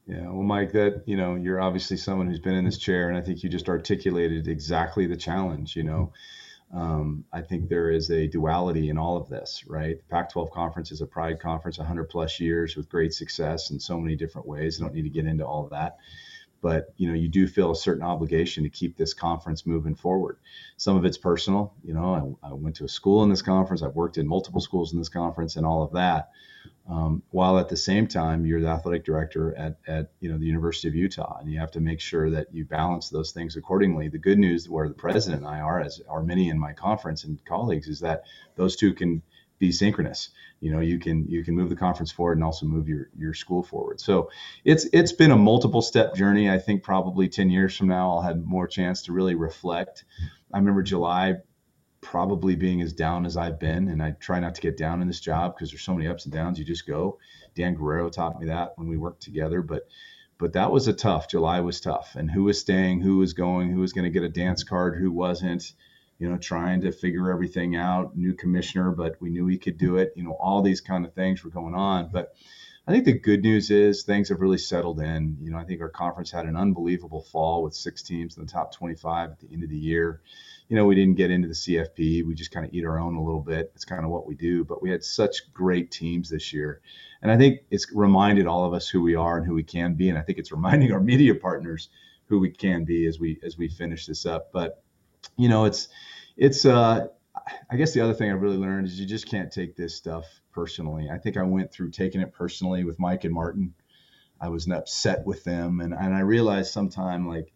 Yeah, 0.06 0.22
well, 0.22 0.42
Mike, 0.42 0.72
that 0.72 1.02
you 1.06 1.16
know, 1.16 1.34
you're 1.34 1.60
obviously 1.60 1.96
someone 1.96 2.28
who's 2.28 2.38
been 2.38 2.54
in 2.54 2.64
this 2.64 2.78
chair, 2.78 3.08
and 3.08 3.18
I 3.18 3.20
think 3.20 3.42
you 3.42 3.50
just 3.50 3.68
articulated 3.68 4.46
exactly 4.46 5.06
the 5.06 5.16
challenge. 5.16 5.74
You 5.74 5.82
know, 5.82 6.12
um, 6.72 7.24
I 7.32 7.42
think 7.42 7.68
there 7.68 7.90
is 7.90 8.10
a 8.10 8.28
duality 8.28 8.88
in 8.88 8.98
all 8.98 9.16
of 9.16 9.28
this, 9.28 9.64
right? 9.66 9.98
The 9.98 10.04
Pac-12 10.04 10.52
conference 10.52 10.92
is 10.92 11.00
a 11.00 11.06
pride 11.06 11.40
conference, 11.40 11.78
100 11.78 12.04
plus 12.04 12.38
years 12.38 12.76
with 12.76 12.88
great 12.88 13.14
success 13.14 13.70
in 13.70 13.80
so 13.80 13.98
many 13.98 14.14
different 14.14 14.46
ways. 14.46 14.80
I 14.80 14.84
don't 14.84 14.94
need 14.94 15.02
to 15.02 15.10
get 15.10 15.26
into 15.26 15.44
all 15.44 15.64
of 15.64 15.70
that, 15.70 15.96
but 16.62 16.94
you 16.96 17.08
know, 17.08 17.14
you 17.14 17.28
do 17.28 17.48
feel 17.48 17.72
a 17.72 17.76
certain 17.76 18.04
obligation 18.04 18.62
to 18.62 18.70
keep 18.70 18.96
this 18.96 19.12
conference 19.12 19.66
moving 19.66 19.96
forward. 19.96 20.38
Some 20.76 20.96
of 20.96 21.04
it's 21.04 21.18
personal. 21.18 21.74
You 21.82 21.94
know, 21.94 22.38
I, 22.44 22.50
I 22.50 22.52
went 22.52 22.76
to 22.76 22.84
a 22.84 22.88
school 22.88 23.24
in 23.24 23.30
this 23.30 23.42
conference. 23.42 23.82
I've 23.82 23.96
worked 23.96 24.18
in 24.18 24.28
multiple 24.28 24.60
schools 24.60 24.92
in 24.92 25.00
this 25.00 25.08
conference, 25.08 25.56
and 25.56 25.66
all 25.66 25.82
of 25.82 25.92
that 25.94 26.30
um, 26.88 27.22
while 27.30 27.58
at 27.58 27.68
the 27.68 27.76
same 27.76 28.06
time 28.06 28.46
you're 28.46 28.60
the 28.60 28.68
athletic 28.68 29.04
director 29.04 29.56
at, 29.56 29.78
at 29.88 30.12
you 30.20 30.30
know 30.30 30.38
the 30.38 30.46
University 30.46 30.88
of 30.88 30.94
Utah, 30.94 31.38
and 31.40 31.50
you 31.50 31.58
have 31.58 31.72
to 31.72 31.80
make 31.80 32.00
sure 32.00 32.30
that 32.30 32.54
you 32.54 32.64
balance 32.64 33.08
those 33.08 33.32
things 33.32 33.56
accordingly. 33.56 34.08
The 34.08 34.18
good 34.18 34.38
news, 34.38 34.68
where 34.68 34.88
the 34.88 34.94
president 34.94 35.42
and 35.42 35.50
I 35.50 35.60
are, 35.60 35.80
as 35.80 36.00
are 36.08 36.22
many 36.22 36.48
in 36.48 36.58
my 36.58 36.72
conference 36.72 37.24
and 37.24 37.44
colleagues, 37.44 37.88
is 37.88 38.00
that 38.00 38.22
those 38.54 38.76
two 38.76 38.94
can 38.94 39.22
be 39.58 39.72
synchronous. 39.72 40.30
You 40.60 40.70
know, 40.70 40.80
you 40.80 40.98
can 40.98 41.26
you 41.28 41.44
can 41.44 41.54
move 41.54 41.70
the 41.70 41.76
conference 41.76 42.12
forward 42.12 42.38
and 42.38 42.44
also 42.44 42.66
move 42.66 42.88
your 42.88 43.10
your 43.18 43.34
school 43.34 43.62
forward. 43.62 44.00
So 44.00 44.30
it's 44.64 44.86
it's 44.92 45.12
been 45.12 45.32
a 45.32 45.36
multiple 45.36 45.82
step 45.82 46.14
journey. 46.14 46.48
I 46.48 46.58
think 46.58 46.82
probably 46.82 47.28
ten 47.28 47.50
years 47.50 47.76
from 47.76 47.88
now 47.88 48.10
I'll 48.12 48.22
have 48.22 48.44
more 48.44 48.66
chance 48.68 49.02
to 49.02 49.12
really 49.12 49.34
reflect. 49.34 50.04
I 50.52 50.58
remember 50.58 50.82
July 50.82 51.36
probably 52.06 52.54
being 52.54 52.80
as 52.82 52.92
down 52.92 53.26
as 53.26 53.36
I've 53.36 53.58
been. 53.58 53.88
And 53.88 54.00
I 54.00 54.12
try 54.12 54.38
not 54.38 54.54
to 54.54 54.60
get 54.60 54.76
down 54.76 55.02
in 55.02 55.08
this 55.08 55.18
job 55.18 55.54
because 55.54 55.70
there's 55.70 55.82
so 55.82 55.92
many 55.92 56.06
ups 56.06 56.24
and 56.24 56.32
downs. 56.32 56.56
You 56.56 56.64
just 56.64 56.86
go. 56.86 57.18
Dan 57.56 57.74
Guerrero 57.74 58.08
taught 58.10 58.40
me 58.40 58.46
that 58.46 58.74
when 58.76 58.88
we 58.88 58.96
worked 58.96 59.22
together. 59.22 59.60
But 59.60 59.88
but 60.38 60.52
that 60.52 60.70
was 60.70 60.86
a 60.86 60.92
tough. 60.92 61.28
July 61.28 61.60
was 61.60 61.80
tough. 61.80 62.14
And 62.14 62.30
who 62.30 62.44
was 62.44 62.60
staying, 62.60 63.00
who 63.00 63.16
was 63.16 63.32
going, 63.32 63.72
who 63.72 63.80
was 63.80 63.92
going 63.92 64.04
to 64.04 64.10
get 64.10 64.22
a 64.22 64.28
dance 64.28 64.62
card, 64.62 64.96
who 64.96 65.10
wasn't. 65.10 65.72
You 66.18 66.30
know, 66.30 66.38
trying 66.38 66.80
to 66.80 66.92
figure 66.92 67.30
everything 67.30 67.76
out. 67.76 68.16
New 68.16 68.32
commissioner, 68.32 68.90
but 68.92 69.16
we 69.20 69.28
knew 69.28 69.46
he 69.48 69.58
could 69.58 69.76
do 69.76 69.96
it. 69.96 70.14
You 70.16 70.22
know, 70.22 70.36
all 70.40 70.62
these 70.62 70.80
kind 70.80 71.04
of 71.04 71.12
things 71.12 71.44
were 71.44 71.50
going 71.50 71.74
on. 71.74 72.08
But 72.10 72.34
I 72.86 72.92
think 72.92 73.04
the 73.04 73.12
good 73.12 73.42
news 73.42 73.70
is 73.70 74.04
things 74.04 74.28
have 74.28 74.40
really 74.40 74.58
settled 74.58 75.00
in. 75.00 75.36
You 75.40 75.50
know, 75.50 75.58
I 75.58 75.64
think 75.64 75.80
our 75.80 75.88
conference 75.88 76.30
had 76.30 76.46
an 76.46 76.56
unbelievable 76.56 77.22
fall 77.22 77.62
with 77.62 77.74
six 77.74 78.02
teams 78.02 78.36
in 78.36 78.46
the 78.46 78.52
top 78.52 78.72
25 78.72 79.30
at 79.30 79.40
the 79.40 79.48
end 79.52 79.64
of 79.64 79.70
the 79.70 79.78
year 79.78 80.20
you 80.68 80.76
know, 80.76 80.84
we 80.84 80.94
didn't 80.94 81.16
get 81.16 81.30
into 81.30 81.48
the 81.48 81.54
CFP. 81.54 82.24
We 82.26 82.34
just 82.34 82.50
kind 82.50 82.66
of 82.66 82.74
eat 82.74 82.84
our 82.84 82.98
own 82.98 83.16
a 83.16 83.22
little 83.22 83.40
bit. 83.40 83.70
It's 83.74 83.84
kind 83.84 84.04
of 84.04 84.10
what 84.10 84.26
we 84.26 84.34
do. 84.34 84.64
But 84.64 84.82
we 84.82 84.90
had 84.90 85.04
such 85.04 85.52
great 85.52 85.90
teams 85.90 86.28
this 86.28 86.52
year. 86.52 86.80
And 87.22 87.30
I 87.30 87.36
think 87.36 87.60
it's 87.70 87.92
reminded 87.92 88.46
all 88.46 88.64
of 88.64 88.74
us 88.74 88.88
who 88.88 89.00
we 89.00 89.14
are 89.14 89.38
and 89.38 89.46
who 89.46 89.54
we 89.54 89.62
can 89.62 89.94
be. 89.94 90.08
And 90.08 90.18
I 90.18 90.22
think 90.22 90.38
it's 90.38 90.52
reminding 90.52 90.92
our 90.92 91.00
media 91.00 91.34
partners 91.34 91.88
who 92.28 92.40
we 92.40 92.50
can 92.50 92.84
be 92.84 93.06
as 93.06 93.20
we 93.20 93.38
as 93.44 93.56
we 93.56 93.68
finish 93.68 94.06
this 94.06 94.26
up. 94.26 94.50
But 94.52 94.82
you 95.36 95.48
know, 95.48 95.64
it's 95.66 95.88
it's 96.36 96.64
uh 96.64 97.06
I 97.70 97.76
guess 97.76 97.92
the 97.92 98.00
other 98.00 98.14
thing 98.14 98.32
I've 98.32 98.42
really 98.42 98.56
learned 98.56 98.88
is 98.88 98.98
you 98.98 99.06
just 99.06 99.28
can't 99.28 99.52
take 99.52 99.76
this 99.76 99.94
stuff 99.94 100.24
personally. 100.56 101.08
I 101.12 101.18
think 101.18 101.36
I 101.36 101.44
went 101.44 101.70
through 101.70 101.90
taking 101.90 102.20
it 102.20 102.32
personally 102.32 102.82
with 102.82 102.98
Mike 102.98 103.22
and 103.22 103.32
Martin. 103.32 103.74
I 104.40 104.48
was 104.48 104.68
upset 104.68 105.24
with 105.24 105.44
them 105.44 105.80
and, 105.80 105.94
and 105.94 106.14
I 106.14 106.20
realized 106.20 106.72
sometime 106.72 107.28
like 107.28 107.52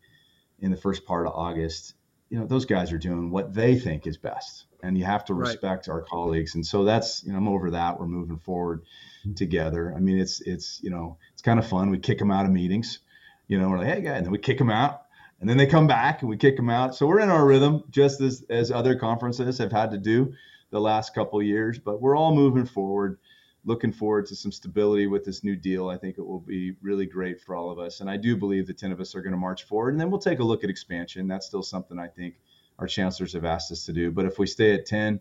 in 0.60 0.70
the 0.70 0.76
first 0.76 1.04
part 1.04 1.26
of 1.26 1.32
August, 1.32 1.94
you 2.30 2.38
know 2.38 2.46
those 2.46 2.64
guys 2.64 2.92
are 2.92 2.98
doing 2.98 3.30
what 3.30 3.52
they 3.52 3.78
think 3.78 4.06
is 4.06 4.16
best 4.16 4.66
and 4.82 4.96
you 4.96 5.04
have 5.04 5.24
to 5.26 5.34
respect 5.34 5.88
right. 5.88 5.94
our 5.94 6.00
colleagues 6.00 6.54
and 6.54 6.64
so 6.64 6.84
that's 6.84 7.24
you 7.24 7.32
know 7.32 7.38
i'm 7.38 7.48
over 7.48 7.72
that 7.72 7.98
we're 7.98 8.06
moving 8.06 8.38
forward 8.38 8.82
mm-hmm. 8.82 9.34
together 9.34 9.92
i 9.94 9.98
mean 9.98 10.18
it's 10.18 10.40
it's 10.42 10.80
you 10.82 10.90
know 10.90 11.18
it's 11.32 11.42
kind 11.42 11.58
of 11.58 11.66
fun 11.66 11.90
we 11.90 11.98
kick 11.98 12.18
them 12.18 12.30
out 12.30 12.46
of 12.46 12.52
meetings 12.52 13.00
you 13.48 13.58
know 13.58 13.68
we're 13.68 13.78
like 13.78 13.88
hey 13.88 14.00
guy 14.00 14.12
and 14.12 14.24
then 14.24 14.32
we 14.32 14.38
kick 14.38 14.58
them 14.58 14.70
out 14.70 15.02
and 15.40 15.48
then 15.50 15.56
they 15.56 15.66
come 15.66 15.86
back 15.86 16.22
and 16.22 16.30
we 16.30 16.36
kick 16.36 16.56
them 16.56 16.70
out 16.70 16.94
so 16.94 17.06
we're 17.06 17.20
in 17.20 17.30
our 17.30 17.44
rhythm 17.44 17.82
just 17.90 18.20
as 18.20 18.44
as 18.48 18.70
other 18.70 18.94
conferences 18.94 19.58
have 19.58 19.72
had 19.72 19.90
to 19.90 19.98
do 19.98 20.32
the 20.70 20.80
last 20.80 21.14
couple 21.14 21.42
years 21.42 21.78
but 21.78 22.00
we're 22.00 22.16
all 22.16 22.34
moving 22.34 22.66
forward 22.66 23.18
looking 23.64 23.92
forward 23.92 24.26
to 24.26 24.36
some 24.36 24.52
stability 24.52 25.06
with 25.06 25.24
this 25.24 25.44
new 25.44 25.56
deal. 25.56 25.88
I 25.88 25.96
think 25.96 26.18
it 26.18 26.26
will 26.26 26.40
be 26.40 26.74
really 26.80 27.06
great 27.06 27.40
for 27.40 27.54
all 27.54 27.70
of 27.70 27.78
us. 27.78 28.00
And 28.00 28.08
I 28.08 28.16
do 28.16 28.36
believe 28.36 28.66
the 28.66 28.74
10 28.74 28.92
of 28.92 29.00
us 29.00 29.14
are 29.14 29.20
going 29.20 29.32
to 29.32 29.38
march 29.38 29.64
forward. 29.64 29.90
And 29.90 30.00
then 30.00 30.10
we'll 30.10 30.20
take 30.20 30.38
a 30.38 30.44
look 30.44 30.64
at 30.64 30.70
expansion. 30.70 31.28
That's 31.28 31.46
still 31.46 31.62
something 31.62 31.98
I 31.98 32.08
think 32.08 32.36
our 32.78 32.86
chancellors 32.86 33.34
have 33.34 33.44
asked 33.44 33.70
us 33.70 33.84
to 33.86 33.92
do. 33.92 34.10
But 34.10 34.24
if 34.24 34.38
we 34.38 34.46
stay 34.46 34.74
at 34.74 34.86
10, 34.86 35.20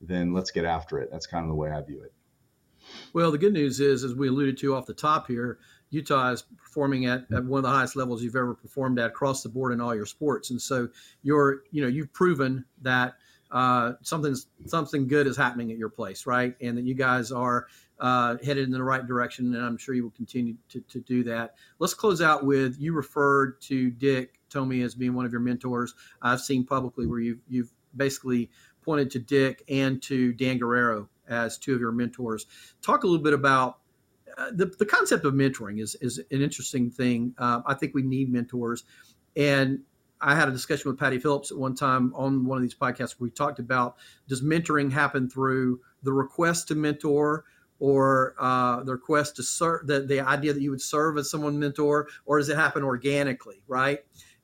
then 0.00 0.32
let's 0.32 0.50
get 0.50 0.64
after 0.64 0.98
it. 0.98 1.10
That's 1.10 1.26
kind 1.26 1.44
of 1.44 1.48
the 1.48 1.56
way 1.56 1.70
I 1.70 1.82
view 1.82 2.02
it. 2.02 2.12
Well, 3.12 3.30
the 3.30 3.38
good 3.38 3.52
news 3.52 3.78
is, 3.78 4.04
as 4.04 4.14
we 4.14 4.28
alluded 4.28 4.56
to 4.58 4.74
off 4.74 4.86
the 4.86 4.94
top 4.94 5.26
here, 5.26 5.58
Utah 5.90 6.30
is 6.30 6.42
performing 6.56 7.06
at, 7.06 7.26
at 7.32 7.44
one 7.44 7.58
of 7.58 7.64
the 7.64 7.70
highest 7.70 7.94
levels 7.94 8.22
you've 8.22 8.36
ever 8.36 8.54
performed 8.54 8.98
at 8.98 9.10
across 9.10 9.42
the 9.42 9.48
board 9.48 9.72
in 9.72 9.80
all 9.80 9.94
your 9.94 10.06
sports. 10.06 10.50
And 10.50 10.62
so 10.62 10.88
you're, 11.22 11.64
you 11.72 11.82
know, 11.82 11.88
you've 11.88 12.12
proven 12.12 12.64
that– 12.82 13.14
uh, 13.50 13.92
something's 14.02 14.46
something 14.66 15.08
good 15.08 15.26
is 15.26 15.36
happening 15.36 15.70
at 15.70 15.78
your 15.78 15.88
place, 15.88 16.26
right? 16.26 16.54
And 16.60 16.76
that 16.78 16.84
you 16.84 16.94
guys 16.94 17.32
are 17.32 17.66
uh, 17.98 18.36
headed 18.44 18.64
in 18.64 18.70
the 18.70 18.82
right 18.82 19.06
direction, 19.06 19.54
and 19.54 19.64
I'm 19.64 19.76
sure 19.76 19.94
you 19.94 20.02
will 20.02 20.10
continue 20.10 20.54
to, 20.70 20.80
to 20.80 21.00
do 21.00 21.24
that. 21.24 21.54
Let's 21.78 21.94
close 21.94 22.22
out 22.22 22.44
with 22.44 22.76
you 22.78 22.92
referred 22.92 23.60
to 23.62 23.90
Dick 23.90 24.40
Tomey 24.50 24.84
as 24.84 24.94
being 24.94 25.14
one 25.14 25.26
of 25.26 25.32
your 25.32 25.40
mentors. 25.40 25.94
I've 26.22 26.40
seen 26.40 26.64
publicly 26.64 27.06
where 27.06 27.20
you've 27.20 27.40
you've 27.48 27.72
basically 27.96 28.50
pointed 28.82 29.10
to 29.10 29.18
Dick 29.18 29.62
and 29.68 30.00
to 30.02 30.32
Dan 30.32 30.58
Guerrero 30.58 31.08
as 31.28 31.58
two 31.58 31.74
of 31.74 31.80
your 31.80 31.92
mentors. 31.92 32.46
Talk 32.82 33.04
a 33.04 33.06
little 33.06 33.22
bit 33.22 33.34
about 33.34 33.78
uh, 34.38 34.50
the, 34.52 34.66
the 34.66 34.86
concept 34.86 35.24
of 35.24 35.34
mentoring 35.34 35.80
is, 35.80 35.96
is 36.00 36.18
an 36.18 36.40
interesting 36.40 36.90
thing. 36.90 37.34
Uh, 37.38 37.60
I 37.66 37.74
think 37.74 37.94
we 37.94 38.02
need 38.02 38.32
mentors. 38.32 38.84
And 39.36 39.80
I 40.20 40.34
had 40.34 40.48
a 40.48 40.52
discussion 40.52 40.90
with 40.90 40.98
Patty 40.98 41.18
Phillips 41.18 41.50
at 41.50 41.56
one 41.56 41.74
time 41.74 42.12
on 42.14 42.44
one 42.44 42.58
of 42.58 42.62
these 42.62 42.74
podcasts 42.74 43.18
where 43.18 43.26
we 43.26 43.30
talked 43.30 43.58
about 43.58 43.96
does 44.28 44.42
mentoring 44.42 44.92
happen 44.92 45.30
through 45.30 45.80
the 46.02 46.12
request 46.12 46.68
to 46.68 46.74
mentor 46.74 47.44
or 47.78 48.34
uh, 48.38 48.82
the 48.84 48.92
request 48.92 49.36
to 49.36 49.42
serve 49.42 49.86
the, 49.86 50.00
the 50.00 50.20
idea 50.20 50.52
that 50.52 50.60
you 50.60 50.70
would 50.70 50.82
serve 50.82 51.16
as 51.16 51.30
someone 51.30 51.58
mentor 51.58 52.08
or 52.26 52.38
does 52.38 52.48
it 52.48 52.56
happen 52.56 52.82
organically 52.82 53.62
right? 53.66 54.00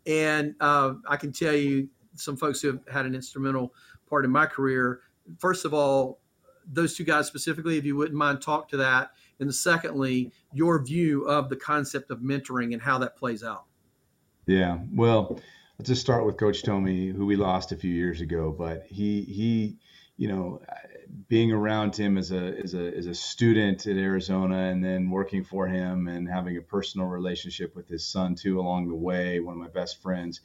And 0.06 0.54
uh, 0.60 0.94
i 1.08 1.16
can 1.16 1.32
tell 1.32 1.54
you 1.54 1.88
some 2.14 2.36
folks 2.36 2.60
who 2.60 2.68
have 2.68 2.80
had 2.90 3.06
an 3.06 3.14
instrumental 3.14 3.74
part 4.08 4.24
in 4.24 4.30
my 4.30 4.46
career 4.46 5.00
first 5.38 5.64
of 5.64 5.74
all 5.74 6.20
those 6.66 6.96
two 6.96 7.04
guys 7.04 7.26
specifically 7.26 7.76
if 7.76 7.84
you 7.84 7.96
wouldn't 7.96 8.16
mind 8.16 8.40
talk 8.40 8.68
to 8.68 8.76
that. 8.78 9.10
And 9.38 9.54
secondly 9.54 10.32
your 10.52 10.82
view 10.82 11.24
of 11.24 11.48
the 11.48 11.56
concept 11.56 12.10
of 12.10 12.20
mentoring 12.20 12.72
and 12.72 12.80
how 12.80 12.98
that 12.98 13.16
plays 13.16 13.44
out. 13.44 13.64
Yeah 14.46 14.78
well 14.94 15.38
let's 15.78 15.88
just 15.88 16.00
start 16.00 16.24
with 16.24 16.36
Coach 16.36 16.62
Tomey, 16.62 17.14
who 17.14 17.26
we 17.26 17.36
lost 17.36 17.72
a 17.72 17.76
few 17.76 17.92
years 17.92 18.20
ago. 18.20 18.54
But 18.56 18.86
he 18.86 19.22
he, 19.22 19.76
you 20.16 20.28
know, 20.28 20.62
being 21.28 21.52
around 21.52 21.96
him 21.96 22.16
as 22.16 22.32
a 22.32 22.58
as 22.62 22.74
a 22.74 22.96
as 22.96 23.06
a 23.06 23.14
student 23.14 23.86
at 23.86 23.96
Arizona, 23.96 24.70
and 24.70 24.84
then 24.84 25.10
working 25.10 25.44
for 25.44 25.66
him, 25.66 26.08
and 26.08 26.28
having 26.28 26.56
a 26.56 26.62
personal 26.62 27.06
relationship 27.06 27.74
with 27.74 27.88
his 27.88 28.06
son 28.06 28.34
too 28.34 28.58
along 28.60 28.88
the 28.88 28.94
way. 28.94 29.40
One 29.40 29.54
of 29.54 29.60
my 29.60 29.68
best 29.68 30.02
friends 30.02 30.40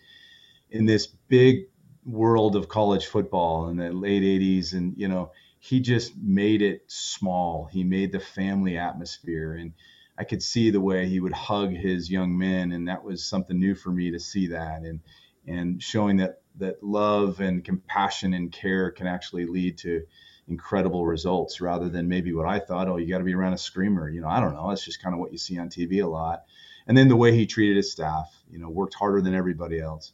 in 0.70 0.86
this 0.86 1.08
big 1.08 1.68
world 2.06 2.56
of 2.56 2.68
college 2.68 3.06
football 3.06 3.68
in 3.70 3.78
the 3.78 3.92
late 3.92 4.24
80s 4.24 4.74
and 4.74 4.98
you 4.98 5.08
know 5.08 5.32
he 5.60 5.80
just 5.80 6.18
made 6.18 6.64
it 6.64 6.82
small 6.88 7.70
he 7.72 7.84
made 7.84 8.12
the 8.12 8.20
family 8.20 8.76
atmosphere 8.76 9.54
and 9.54 9.74
I 10.22 10.24
could 10.24 10.44
see 10.44 10.70
the 10.70 10.80
way 10.80 11.08
he 11.08 11.20
would 11.20 11.34
hug 11.34 11.72
his 11.72 12.12
young 12.12 12.38
men, 12.38 12.74
and 12.74 12.88
that 12.88 13.04
was 13.04 13.26
something 13.26 13.58
new 13.58 13.74
for 13.74 13.90
me 13.90 14.12
to 14.12 14.20
see 14.20 14.48
that. 14.48 14.84
And 14.84 15.00
and 15.48 15.82
showing 15.82 16.18
that 16.18 16.44
that 16.58 16.84
love 16.84 17.40
and 17.40 17.66
compassion 17.66 18.36
and 18.36 18.52
care 18.52 18.92
can 18.92 19.08
actually 19.08 19.48
lead 19.48 19.80
to 19.80 20.04
incredible 20.48 21.08
results 21.08 21.60
rather 21.60 21.90
than 21.90 22.08
maybe 22.08 22.34
what 22.34 22.46
I 22.46 22.60
thought, 22.60 22.88
oh, 22.88 22.98
you 22.98 23.10
got 23.10 23.18
to 23.18 23.24
be 23.24 23.34
around 23.34 23.54
a 23.54 23.58
screamer. 23.58 24.08
You 24.08 24.22
know, 24.22 24.28
I 24.28 24.40
don't 24.40 24.54
know. 24.54 24.70
It's 24.70 24.86
just 24.86 25.02
kind 25.02 25.16
of 25.16 25.20
what 25.20 25.32
you 25.32 25.40
see 25.40 25.58
on 25.58 25.70
TV 25.70 26.04
a 26.04 26.08
lot. 26.08 26.44
And 26.86 26.96
then 26.96 27.08
the 27.08 27.16
way 27.16 27.36
he 27.36 27.48
treated 27.48 27.78
his 27.78 27.92
staff, 27.92 28.32
you 28.48 28.60
know, 28.60 28.70
worked 28.70 28.94
harder 28.94 29.22
than 29.22 29.34
everybody 29.34 29.80
else. 29.80 30.14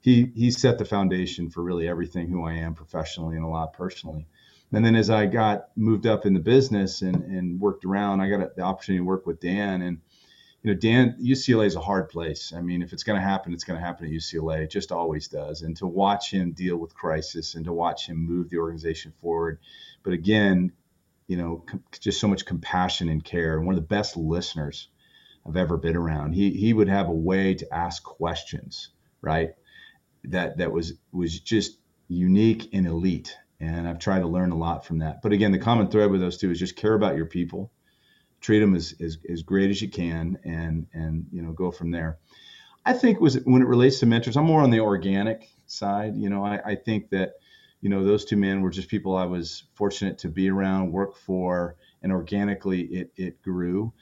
He 0.00 0.32
he 0.34 0.50
set 0.50 0.78
the 0.78 0.84
foundation 0.84 1.50
for 1.50 1.62
really 1.62 1.86
everything 1.86 2.26
who 2.26 2.44
I 2.44 2.54
am 2.54 2.74
professionally 2.74 3.36
and 3.36 3.44
a 3.44 3.48
lot 3.48 3.72
personally. 3.72 4.26
And 4.72 4.84
then 4.84 4.94
as 4.94 5.08
I 5.10 5.26
got 5.26 5.68
moved 5.76 6.06
up 6.06 6.26
in 6.26 6.34
the 6.34 6.40
business 6.40 7.02
and, 7.02 7.16
and 7.24 7.60
worked 7.60 7.84
around, 7.84 8.20
I 8.20 8.28
got 8.28 8.54
the 8.54 8.62
opportunity 8.62 9.00
to 9.00 9.06
work 9.06 9.26
with 9.26 9.40
Dan 9.40 9.82
and 9.82 9.98
you 10.62 10.72
know, 10.72 10.80
Dan, 10.80 11.16
UCLA 11.22 11.66
is 11.66 11.76
a 11.76 11.80
hard 11.80 12.08
place. 12.08 12.52
I 12.52 12.60
mean, 12.60 12.82
if 12.82 12.92
it's 12.92 13.04
going 13.04 13.18
to 13.18 13.24
happen, 13.24 13.52
it's 13.52 13.62
going 13.62 13.78
to 13.78 13.84
happen 13.84 14.06
at 14.06 14.12
UCLA. 14.12 14.64
It 14.64 14.70
just 14.70 14.90
always 14.90 15.28
does. 15.28 15.62
And 15.62 15.76
to 15.76 15.86
watch 15.86 16.32
him 16.32 16.52
deal 16.52 16.76
with 16.76 16.94
crisis 16.94 17.54
and 17.54 17.64
to 17.66 17.72
watch 17.72 18.06
him 18.06 18.16
move 18.16 18.50
the 18.50 18.58
organization 18.58 19.12
forward. 19.20 19.60
But 20.02 20.14
again, 20.14 20.72
you 21.28 21.36
know, 21.36 21.62
com- 21.64 21.84
just 22.00 22.20
so 22.20 22.26
much 22.26 22.44
compassion 22.44 23.08
and 23.08 23.22
care. 23.22 23.56
And 23.56 23.66
one 23.66 23.76
of 23.76 23.80
the 23.80 23.86
best 23.86 24.16
listeners 24.16 24.88
I've 25.46 25.56
ever 25.56 25.76
been 25.76 25.96
around. 25.96 26.32
He 26.32 26.50
he 26.50 26.72
would 26.72 26.88
have 26.88 27.08
a 27.08 27.12
way 27.12 27.54
to 27.54 27.74
ask 27.74 28.02
questions, 28.02 28.90
right? 29.22 29.52
That 30.24 30.58
that 30.58 30.72
was 30.72 30.94
was 31.12 31.38
just 31.38 31.78
unique 32.08 32.68
and 32.72 32.86
elite. 32.86 33.36
And 33.60 33.88
I've 33.88 33.98
tried 33.98 34.20
to 34.20 34.28
learn 34.28 34.52
a 34.52 34.56
lot 34.56 34.84
from 34.84 34.98
that. 34.98 35.20
But 35.22 35.32
again, 35.32 35.52
the 35.52 35.58
common 35.58 35.88
thread 35.88 36.10
with 36.10 36.20
those 36.20 36.36
two 36.36 36.50
is 36.50 36.58
just 36.58 36.76
care 36.76 36.94
about 36.94 37.16
your 37.16 37.26
people. 37.26 37.72
Treat 38.40 38.60
them 38.60 38.76
as, 38.76 38.94
as, 39.00 39.18
as 39.28 39.42
great 39.42 39.70
as 39.70 39.82
you 39.82 39.88
can 39.88 40.38
and 40.44 40.86
and 40.92 41.26
you 41.32 41.42
know 41.42 41.52
go 41.52 41.72
from 41.72 41.90
there. 41.90 42.18
I 42.86 42.92
think 42.92 43.20
was 43.20 43.34
when 43.44 43.62
it 43.62 43.68
relates 43.68 44.00
to 44.00 44.06
mentors 44.06 44.36
i'm 44.36 44.44
more 44.44 44.62
on 44.62 44.70
the 44.70 44.80
organic 44.80 45.50
side. 45.66 46.16
You 46.16 46.30
know 46.30 46.44
i, 46.44 46.60
I 46.64 46.74
think 46.76 47.10
that 47.10 47.34
you 47.80 47.90
know 47.90 48.04
those 48.04 48.24
two 48.24 48.36
men 48.36 48.62
were 48.62 48.70
just 48.70 48.88
people 48.88 49.16
i 49.16 49.24
was 49.24 49.64
fortunate 49.74 50.18
to 50.18 50.28
be 50.28 50.48
around 50.50 50.92
work 50.92 51.16
for 51.16 51.76
and 52.02 52.12
organically 52.12 52.82
it, 52.82 53.12
it 53.16 53.42
grew. 53.42 53.92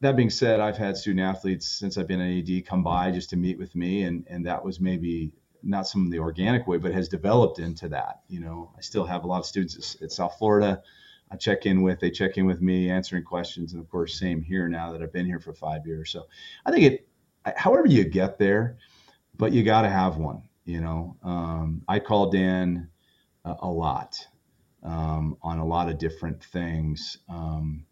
That 0.00 0.16
being 0.16 0.30
said 0.30 0.60
i've 0.60 0.76
had 0.76 0.96
student 0.96 1.24
athletes 1.24 1.68
since 1.68 1.96
i've 1.96 2.08
been 2.08 2.20
an 2.20 2.38
ad 2.38 2.66
come 2.66 2.82
by 2.82 3.10
just 3.10 3.30
to 3.30 3.36
meet 3.36 3.58
with 3.58 3.74
me 3.74 4.02
and 4.02 4.26
and 4.28 4.46
that 4.46 4.64
was 4.64 4.80
maybe 4.80 5.32
not 5.66 5.86
some 5.86 6.04
of 6.04 6.10
the 6.10 6.18
organic 6.18 6.66
way 6.66 6.78
but 6.78 6.92
has 6.92 7.08
developed 7.08 7.58
into 7.58 7.88
that 7.88 8.20
you 8.28 8.40
know 8.40 8.72
i 8.76 8.80
still 8.80 9.04
have 9.04 9.24
a 9.24 9.26
lot 9.26 9.38
of 9.38 9.46
students 9.46 9.96
at, 10.02 10.12
south 10.12 10.36
florida 10.38 10.82
I 11.30 11.36
check 11.36 11.66
in 11.66 11.82
with, 11.82 11.98
they 11.98 12.10
check 12.10 12.36
in 12.36 12.46
with 12.46 12.60
me, 12.60 12.88
answering 12.88 13.24
questions, 13.24 13.72
and 13.72 13.82
of 13.82 13.90
course, 13.90 14.18
same 14.18 14.42
here 14.42 14.68
now 14.68 14.92
that 14.92 15.02
I've 15.02 15.12
been 15.12 15.26
here 15.26 15.40
for 15.40 15.52
five 15.52 15.86
years. 15.86 16.10
So 16.10 16.28
I 16.64 16.70
think 16.70 16.84
it, 16.84 17.08
however 17.56 17.88
you 17.88 18.04
get 18.04 18.38
there, 18.38 18.78
but 19.36 19.52
you 19.52 19.62
got 19.64 19.82
to 19.82 19.88
have 19.90 20.16
one. 20.18 20.42
You 20.64 20.80
know, 20.80 21.16
um, 21.22 21.82
I 21.88 21.98
call 22.00 22.30
Dan 22.30 22.90
a, 23.44 23.56
a 23.62 23.70
lot 23.70 24.26
um, 24.82 25.36
on 25.42 25.58
a 25.58 25.66
lot 25.66 25.88
of 25.88 25.98
different 25.98 26.42
things. 26.42 27.18
Um, 27.28 27.86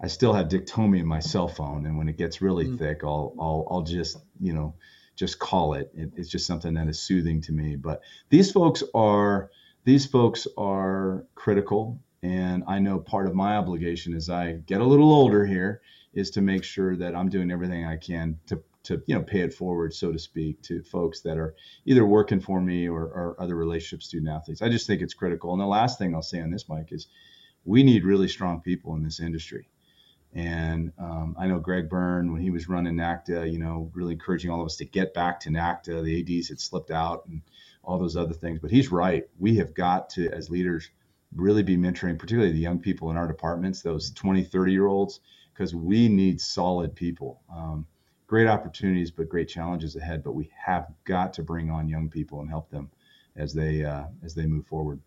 I 0.00 0.06
still 0.06 0.32
have 0.32 0.48
Dick 0.48 0.66
Tomey 0.66 1.00
in 1.00 1.06
my 1.06 1.20
cell 1.20 1.48
phone, 1.48 1.86
and 1.86 1.98
when 1.98 2.08
it 2.08 2.16
gets 2.16 2.40
really 2.40 2.64
mm-hmm. 2.66 2.76
thick, 2.76 3.00
I'll, 3.04 3.34
I'll 3.38 3.66
I'll 3.70 3.82
just 3.82 4.18
you 4.40 4.52
know 4.52 4.74
just 5.20 5.38
call 5.38 5.74
it. 5.74 5.90
it. 5.94 6.10
It's 6.16 6.30
just 6.30 6.46
something 6.46 6.74
that 6.74 6.88
is 6.88 6.98
soothing 6.98 7.42
to 7.42 7.52
me. 7.52 7.76
But 7.76 8.00
these 8.30 8.50
folks 8.50 8.82
are 8.94 9.50
these 9.84 10.06
folks 10.06 10.46
are 10.56 11.26
critical 11.34 12.00
and 12.22 12.64
I 12.66 12.78
know 12.78 12.98
part 12.98 13.26
of 13.26 13.34
my 13.34 13.56
obligation 13.56 14.14
as 14.14 14.30
I 14.30 14.52
get 14.52 14.80
a 14.80 14.84
little 14.84 15.12
older 15.12 15.44
here 15.44 15.82
is 16.14 16.30
to 16.32 16.40
make 16.40 16.64
sure 16.64 16.96
that 16.96 17.14
I'm 17.14 17.28
doing 17.28 17.50
everything 17.50 17.84
I 17.84 17.96
can 17.96 18.38
to, 18.46 18.62
to 18.84 19.02
you 19.06 19.14
know, 19.14 19.22
pay 19.22 19.40
it 19.40 19.54
forward, 19.54 19.94
so 19.94 20.10
to 20.10 20.18
speak, 20.18 20.62
to 20.62 20.82
folks 20.82 21.20
that 21.20 21.36
are 21.36 21.54
either 21.84 22.04
working 22.04 22.40
for 22.40 22.60
me 22.60 22.88
or, 22.88 23.02
or 23.02 23.36
other 23.38 23.56
relationship 23.56 24.02
student 24.02 24.30
athletes. 24.30 24.62
I 24.62 24.68
just 24.70 24.86
think 24.86 25.02
it's 25.02 25.14
critical. 25.14 25.52
And 25.52 25.60
the 25.60 25.66
last 25.66 25.98
thing 25.98 26.14
I'll 26.14 26.22
say 26.22 26.40
on 26.40 26.50
this, 26.50 26.68
Mike, 26.68 26.92
is 26.92 27.08
we 27.64 27.82
need 27.82 28.04
really 28.04 28.28
strong 28.28 28.60
people 28.60 28.94
in 28.96 29.02
this 29.02 29.20
industry. 29.20 29.68
And 30.32 30.92
um, 30.98 31.34
I 31.38 31.46
know 31.48 31.58
Greg 31.58 31.88
Byrne, 31.88 32.32
when 32.32 32.40
he 32.40 32.50
was 32.50 32.68
running 32.68 32.94
NACDA, 32.94 33.50
you 33.52 33.58
know, 33.58 33.90
really 33.94 34.12
encouraging 34.12 34.50
all 34.50 34.60
of 34.60 34.66
us 34.66 34.76
to 34.76 34.84
get 34.84 35.12
back 35.12 35.40
to 35.40 35.50
NACDA. 35.50 36.04
The 36.04 36.38
ADs 36.38 36.48
had 36.48 36.60
slipped 36.60 36.90
out 36.90 37.26
and 37.26 37.42
all 37.82 37.98
those 37.98 38.16
other 38.16 38.34
things. 38.34 38.60
But 38.60 38.70
he's 38.70 38.92
right. 38.92 39.24
We 39.38 39.56
have 39.56 39.74
got 39.74 40.10
to, 40.10 40.30
as 40.30 40.50
leaders, 40.50 40.88
really 41.34 41.62
be 41.62 41.76
mentoring, 41.76 42.18
particularly 42.18 42.52
the 42.52 42.58
young 42.58 42.78
people 42.78 43.10
in 43.10 43.16
our 43.16 43.26
departments, 43.26 43.82
those 43.82 44.12
20, 44.12 44.44
30 44.44 44.72
year 44.72 44.86
olds, 44.86 45.20
because 45.52 45.74
we 45.74 46.08
need 46.08 46.40
solid 46.40 46.94
people. 46.94 47.40
Um, 47.52 47.86
great 48.26 48.46
opportunities, 48.46 49.10
but 49.10 49.28
great 49.28 49.48
challenges 49.48 49.96
ahead. 49.96 50.22
But 50.22 50.34
we 50.34 50.50
have 50.64 50.86
got 51.04 51.32
to 51.34 51.42
bring 51.42 51.70
on 51.70 51.88
young 51.88 52.08
people 52.08 52.40
and 52.40 52.48
help 52.48 52.70
them 52.70 52.90
as 53.36 53.52
they 53.52 53.84
uh, 53.84 54.04
as 54.22 54.34
they 54.34 54.46
move 54.46 54.66
forward. 54.66 55.00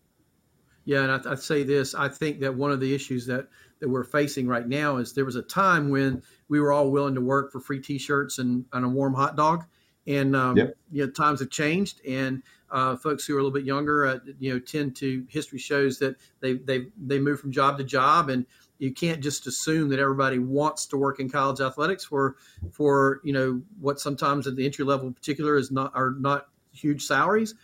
Yeah, 0.84 1.02
and 1.02 1.12
I, 1.12 1.30
would 1.30 1.38
say 1.40 1.62
this: 1.62 1.94
I 1.94 2.08
think 2.08 2.40
that 2.40 2.54
one 2.54 2.70
of 2.70 2.80
the 2.80 2.94
issues 2.94 3.26
that 3.26 3.48
that 3.80 3.88
we're 3.88 4.04
facing 4.04 4.46
right 4.46 4.66
now 4.66 4.98
is 4.98 5.12
there 5.12 5.24
was 5.24 5.36
a 5.36 5.42
time 5.42 5.90
when 5.90 6.22
we 6.48 6.60
were 6.60 6.72
all 6.72 6.90
willing 6.90 7.14
to 7.14 7.20
work 7.20 7.50
for 7.52 7.60
free 7.60 7.80
T-shirts 7.80 8.38
and, 8.38 8.64
and 8.72 8.84
a 8.84 8.88
warm 8.88 9.14
hot 9.14 9.36
dog, 9.36 9.64
and 10.06 10.36
um, 10.36 10.56
yep. 10.56 10.76
you 10.92 11.04
know 11.04 11.10
times 11.10 11.40
have 11.40 11.50
changed, 11.50 12.00
and 12.06 12.42
uh, 12.70 12.96
folks 12.96 13.24
who 13.24 13.34
are 13.34 13.38
a 13.38 13.42
little 13.42 13.56
bit 13.56 13.64
younger, 13.64 14.06
uh, 14.06 14.18
you 14.38 14.52
know, 14.52 14.58
tend 14.58 14.96
to 14.96 15.24
history 15.28 15.58
shows 15.58 15.98
that 16.00 16.16
they 16.40 16.54
they 16.54 16.86
they 17.06 17.18
move 17.18 17.40
from 17.40 17.52
job 17.52 17.78
to 17.78 17.84
job, 17.84 18.28
and 18.28 18.44
you 18.78 18.92
can't 18.92 19.22
just 19.22 19.46
assume 19.46 19.88
that 19.88 19.98
everybody 19.98 20.38
wants 20.38 20.86
to 20.86 20.96
work 20.96 21.20
in 21.20 21.30
college 21.30 21.60
athletics 21.60 22.04
for 22.04 22.36
for 22.72 23.20
you 23.22 23.32
know 23.32 23.62
what 23.80 24.00
sometimes 24.00 24.46
at 24.46 24.56
the 24.56 24.64
entry 24.64 24.84
level 24.84 25.06
in 25.06 25.14
particular 25.14 25.56
is 25.56 25.70
not 25.70 25.92
are 25.94 26.14
not 26.18 26.48
huge 26.72 27.04
salaries, 27.04 27.54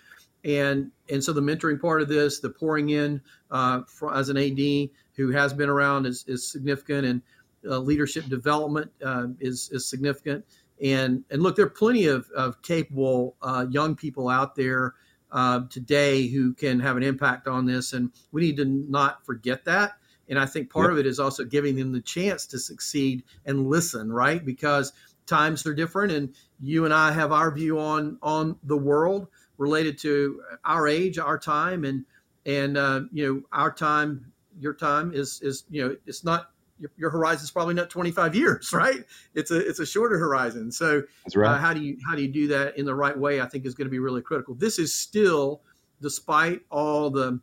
and 0.44 0.90
and 1.09 1.22
so 1.22 1.33
the 1.33 1.40
mentoring 1.40 1.81
part 1.81 2.03
of 2.03 2.09
this, 2.09 2.40
the 2.40 2.50
pouring 2.50 2.90
in 2.90 3.20
uh, 3.50 3.83
for, 3.87 4.14
as 4.14 4.29
an 4.29 4.37
AD 4.37 4.90
who 5.16 5.31
has 5.31 5.53
been 5.53 5.68
around 5.68 6.07
is 6.07 6.24
is 6.26 6.50
significant, 6.50 7.07
and 7.07 7.22
uh, 7.68 7.79
leadership 7.79 8.26
development 8.26 8.90
uh, 9.05 9.26
is 9.40 9.70
is 9.72 9.88
significant 9.88 10.44
and 10.83 11.24
and 11.31 11.42
look, 11.42 11.57
there 11.57 11.66
are 11.66 11.70
plenty 11.70 12.07
of, 12.07 12.31
of 12.31 12.62
capable 12.62 13.37
uh, 13.42 13.66
young 13.68 13.94
people 13.94 14.29
out 14.29 14.55
there 14.55 14.94
uh, 15.31 15.61
today 15.68 16.26
who 16.26 16.55
can 16.55 16.81
have 16.81 16.96
an 16.96 17.03
impact 17.03 17.46
on 17.46 17.66
this, 17.66 17.92
and 17.92 18.11
we 18.33 18.40
need 18.40 18.57
to 18.57 18.64
not 18.64 19.24
forget 19.24 19.64
that. 19.66 19.92
And 20.29 20.38
I 20.38 20.46
think 20.46 20.70
part 20.70 20.87
yep. 20.87 20.92
of 20.92 20.98
it 20.98 21.07
is 21.07 21.18
also 21.18 21.44
giving 21.44 21.76
them 21.76 21.92
the 21.92 22.00
chance 22.00 22.46
to 22.46 22.59
succeed 22.59 23.24
and 23.44 23.68
listen, 23.68 24.12
right? 24.12 24.44
Because 24.44 24.92
times 25.26 25.66
are 25.66 25.74
different, 25.74 26.12
and 26.12 26.35
you 26.61 26.85
and 26.85 26.94
I 26.94 27.12
have 27.12 27.33
our 27.33 27.50
view 27.50 27.79
on 27.79 28.18
on 28.22 28.57
the 28.62 28.76
world 28.76 29.29
related 29.61 29.99
to 29.99 30.40
our 30.64 30.88
age, 30.88 31.18
our 31.18 31.38
time, 31.38 31.85
and 31.85 32.05
and 32.46 32.77
uh, 32.77 33.03
you 33.12 33.27
know 33.27 33.42
our 33.53 33.70
time, 33.70 34.33
your 34.59 34.75
time 34.75 35.12
is 35.14 35.40
is 35.42 35.64
you 35.70 35.87
know 35.87 35.96
it's 36.07 36.25
not 36.25 36.51
your, 36.81 36.90
your 36.96 37.11
horizon 37.11 37.44
is 37.44 37.51
probably 37.51 37.75
not 37.75 37.90
25 37.90 38.35
years, 38.35 38.73
right? 38.73 39.05
It's 39.35 39.51
a 39.51 39.59
it's 39.59 39.79
a 39.79 39.87
shorter 39.87 40.18
horizon. 40.18 40.73
So 40.73 41.03
right. 41.37 41.55
uh, 41.55 41.59
how 41.59 41.75
do 41.75 41.81
you 41.81 41.99
how 42.09 42.16
do 42.16 42.23
you 42.23 42.29
do 42.29 42.49
that 42.49 42.77
in 42.77 42.87
the 42.87 42.94
right 42.94 43.16
way? 43.16 43.40
I 43.40 43.46
think 43.46 43.66
is 43.66 43.75
going 43.75 43.87
to 43.87 43.90
be 43.90 44.01
really 44.01 44.23
critical. 44.23 44.55
This 44.55 44.79
is 44.79 44.94
still, 44.94 45.61
despite 46.01 46.62
all 46.70 47.11
the 47.11 47.38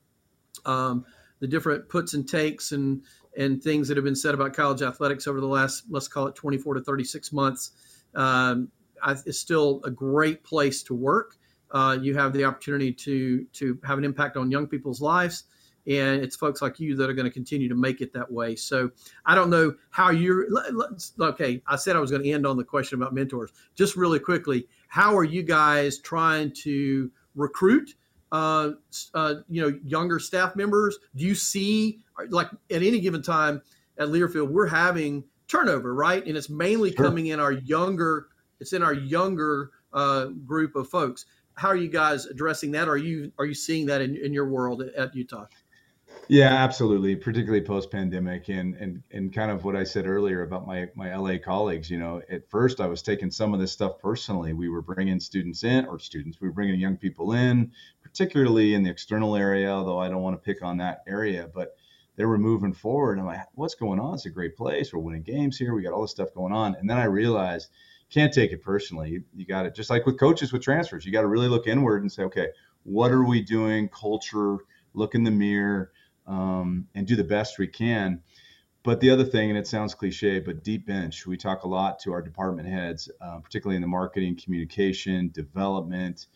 um, 0.66 1.06
the 1.40 1.48
different 1.48 1.88
puts 1.88 2.16
and 2.16 2.28
takes 2.28 2.72
and 2.72 3.04
and 3.38 3.62
things 3.62 3.88
that 3.88 3.96
have 3.96 4.04
been 4.04 4.16
said 4.16 4.34
about 4.34 4.56
college 4.56 4.82
athletics 4.82 5.28
over 5.28 5.40
the 5.40 5.48
last 5.48 5.84
let's 5.92 6.08
call 6.08 6.26
it 6.26 6.34
24 6.34 6.74
to 6.74 6.82
36 6.82 7.32
months. 7.32 7.72
Um, 8.16 8.72
I, 9.04 9.12
it's 9.12 9.38
still 9.38 9.82
a 9.84 9.92
great 9.92 10.44
place 10.44 10.82
to 10.84 10.96
work. 10.96 11.37
Uh, 11.72 11.98
you 12.02 12.16
have 12.16 12.34
the 12.34 12.44
opportunity 12.44 12.94
to 12.94 13.46
to 13.54 13.80
have 13.84 13.98
an 13.98 14.04
impact 14.04 14.38
on 14.38 14.50
young 14.50 14.68
people's 14.68 15.02
lives 15.02 15.46
and 15.88 16.22
it's 16.22 16.36
folks 16.36 16.62
like 16.62 16.80
you 16.80 16.96
that 16.96 17.10
are 17.10 17.14
going 17.14 17.26
to 17.26 17.32
continue 17.32 17.70
to 17.70 17.76
make 17.76 18.02
it 18.02 18.12
that 18.14 18.30
way. 18.30 18.56
So 18.56 18.92
I 19.26 19.36
don't 19.36 19.50
know 19.50 19.74
how 19.90 20.12
you're. 20.12 20.48
Okay, 21.20 21.62
I 21.66 21.78
said 21.78 21.96
I 21.96 22.00
was 22.00 22.12
going 22.12 22.24
to 22.24 22.30
end 22.30 22.46
on 22.46 22.58
the 22.58 22.64
question 22.64 23.02
about 23.02 23.14
mentors. 23.14 23.52
Just 23.76 23.96
really 23.96 24.20
quickly, 24.20 24.68
how 24.90 25.18
are 25.18 25.24
you 25.24 25.44
guys 25.44 26.00
trying 26.00 26.52
to 26.64 27.10
recruit? 27.36 27.96
Uh, 28.34 28.72
uh, 29.14 29.36
you 29.48 29.62
know, 29.62 29.80
younger 29.86 30.20
staff 30.20 30.58
members. 30.58 31.00
Do 31.16 31.24
you 31.24 31.36
see 31.36 32.00
like 32.30 32.50
at 32.70 32.84
any 32.84 33.00
given 33.00 33.22
time 33.22 33.62
at 33.98 34.10
Learfield, 34.10 34.50
we're 34.50 34.68
having 34.68 35.24
turnover, 35.48 35.94
right? 35.94 36.26
And 36.26 36.36
it's 36.36 36.50
mainly 36.50 36.92
sure. 36.92 37.06
coming 37.06 37.28
in 37.28 37.40
our 37.40 37.54
younger. 37.54 38.28
It's 38.60 38.74
in 38.74 38.84
our 38.84 38.94
younger 38.94 39.72
uh, 39.94 40.26
group 40.46 40.76
of 40.76 40.90
folks. 40.90 41.26
How 41.58 41.70
are 41.70 41.76
you 41.76 41.90
guys 41.90 42.26
addressing 42.26 42.72
that? 42.72 42.88
Are 42.88 42.98
you 42.98 43.32
are 43.38 43.46
you 43.46 43.54
seeing 43.54 43.86
that 43.88 44.02
in, 44.02 44.16
in 44.16 44.34
your 44.34 44.48
world 44.48 44.82
at 44.82 45.16
Utah? 45.16 45.46
Yeah, 46.30 46.54
absolutely. 46.54 47.16
Particularly 47.16 47.66
post 47.66 47.90
pandemic 47.90 48.50
and, 48.50 48.76
and, 48.76 49.02
and 49.12 49.34
kind 49.34 49.50
of 49.50 49.64
what 49.64 49.78
I 49.78 49.84
said 49.86 50.06
earlier 50.06 50.44
about 50.44 50.68
my, 50.68 50.88
my 50.94 51.16
LA 51.16 51.38
colleagues, 51.38 51.90
you 51.90 51.98
know, 51.98 52.22
at 52.30 52.50
first 52.50 52.82
I 52.82 52.88
was 52.88 53.02
taking 53.02 53.32
some 53.32 53.54
of 53.54 53.62
this 53.62 53.72
stuff 53.72 53.98
personally. 54.00 54.52
We 54.52 54.68
were 54.68 54.82
bringing 54.82 55.22
students 55.22 55.64
in 55.64 55.86
or 55.86 56.00
students, 56.00 56.42
we 56.42 56.50
were 56.50 56.54
bringing 56.54 56.80
young 56.80 56.98
people 56.98 57.32
in, 57.32 57.72
particularly 58.04 58.74
in 58.74 58.84
the 58.84 58.90
external 58.90 59.38
area, 59.38 59.70
although 59.70 60.00
I 60.00 60.10
don't 60.10 60.22
want 60.22 60.36
to 60.36 60.46
pick 60.46 60.64
on 60.64 60.78
that 60.78 61.04
area, 61.08 61.50
but 61.54 61.78
they 62.18 62.26
were 62.26 62.38
moving 62.38 62.74
forward. 62.74 63.20
I'm 63.20 63.26
like, 63.26 63.42
what's 63.54 63.76
going 63.76 64.00
on? 64.00 64.16
It's 64.16 64.26
a 64.26 64.30
great 64.30 64.58
place. 64.58 64.92
We're 64.92 65.00
winning 65.00 65.24
games 65.24 65.58
here. 65.58 65.74
We 65.74 65.84
got 65.84 65.94
all 65.94 66.02
this 66.02 66.12
stuff 66.12 66.34
going 66.34 66.52
on. 66.52 66.76
And 66.76 66.90
then 66.90 66.98
I 66.98 67.06
realized 67.06 67.70
can't 68.10 68.34
take 68.34 68.52
it 68.52 68.62
personally. 68.62 69.24
You, 69.34 69.46
got 69.46 69.66
it 69.66 69.76
just 69.76 69.90
like 69.90 70.06
with 70.06 70.20
coaches 70.20 70.54
with 70.54 70.62
transfers. 70.62 71.06
You 71.06 71.12
got 71.12 71.22
to 71.22 71.28
really 71.28 71.48
look 71.48 71.68
inward 71.68 72.02
and 72.02 72.12
say, 72.12 72.24
okay, 72.24 72.48
what 72.84 73.12
are 73.12 73.24
we 73.24 73.42
doing? 73.42 73.90
Culture, 73.90 74.58
look 74.94 75.14
in 75.14 75.24
the 75.24 75.32
mirror 75.32 75.92
um, 76.26 76.88
and 76.96 77.06
do 77.06 77.16
the 77.16 77.24
best 77.24 77.60
we 77.60 77.68
can. 77.68 78.22
But 78.84 79.02
the 79.02 79.10
other 79.10 79.26
thing, 79.26 79.50
and 79.50 79.58
it 79.58 79.68
sounds 79.68 79.94
cliche, 79.94 80.40
but 80.40 80.64
deep 80.64 80.86
bench, 80.86 81.28
we 81.28 81.36
talk 81.36 81.64
a 81.64 81.68
lot 81.68 82.00
to 82.00 82.14
our 82.14 82.22
department 82.22 82.70
heads, 82.70 83.12
uh, 83.20 83.40
particularly 83.40 83.76
in 83.76 83.82
the 83.82 83.88
marketing, 83.88 84.40
communication, 84.42 85.30
development, 85.34 86.28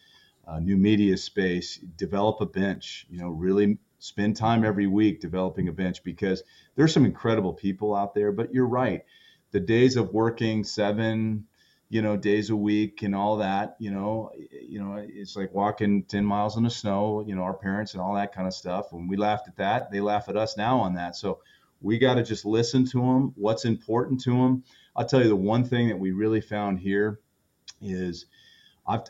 uh, 0.46 0.60
new 0.60 0.76
media 0.76 1.16
space. 1.16 1.78
Develop 1.96 2.42
a 2.42 2.46
bench. 2.46 3.08
You 3.10 3.20
know, 3.20 3.30
really 3.30 3.78
spend 4.00 4.36
time 4.36 4.66
every 4.66 4.88
week 4.88 5.22
developing 5.22 5.70
a 5.70 5.72
bench 5.72 6.04
because 6.04 6.44
there's 6.76 6.94
some 6.94 7.06
incredible 7.06 7.54
people 7.54 7.96
out 7.96 8.14
there. 8.14 8.34
But 8.34 8.54
you're 8.54 8.68
right, 8.68 9.06
the 9.52 9.60
days 9.62 9.96
of 9.96 10.14
working 10.14 10.66
seven, 10.66 11.46
you 11.92 12.02
know, 12.02 12.16
days 12.16 12.50
a 12.50 12.56
week 12.56 13.02
and 13.02 13.14
all 13.14 13.36
that, 13.36 13.76
you 13.78 13.92
know, 13.92 14.32
you 14.50 14.82
know, 14.82 14.96
it's 14.96 15.36
like 15.36 15.54
walking 15.54 16.04
10 16.04 16.24
miles 16.24 16.56
in 16.56 16.64
the 16.64 16.70
snow, 16.70 17.22
you 17.28 17.36
know, 17.36 17.42
our 17.42 17.54
parents 17.54 17.92
and 17.94 18.02
all 18.02 18.16
that 18.16 18.34
kind 18.34 18.48
of 18.48 18.54
stuff. 18.54 18.94
When 18.94 19.10
we 19.10 19.18
laughed 19.18 19.50
at 19.50 19.58
that, 19.58 19.92
they 19.92 20.00
laugh 20.00 20.30
at 20.30 20.38
us 20.38 20.56
now 20.56 20.80
on 20.80 20.94
that. 20.94 21.18
So 21.18 21.40
we 21.82 21.98
got 21.98 22.14
to 22.14 22.24
just 22.24 22.46
listen 22.46 22.86
to 22.92 23.02
them, 23.02 23.34
what's 23.36 23.66
important 23.66 24.22
to 24.22 24.32
them. 24.32 24.64
I'll 24.96 25.06
tell 25.06 25.22
you 25.22 25.28
the 25.28 25.36
one 25.36 25.66
thing 25.66 25.90
that 25.90 26.00
we 26.00 26.12
really 26.12 26.40
found 26.40 26.80
here 26.80 27.20
is 27.82 28.26
I've 28.88 29.02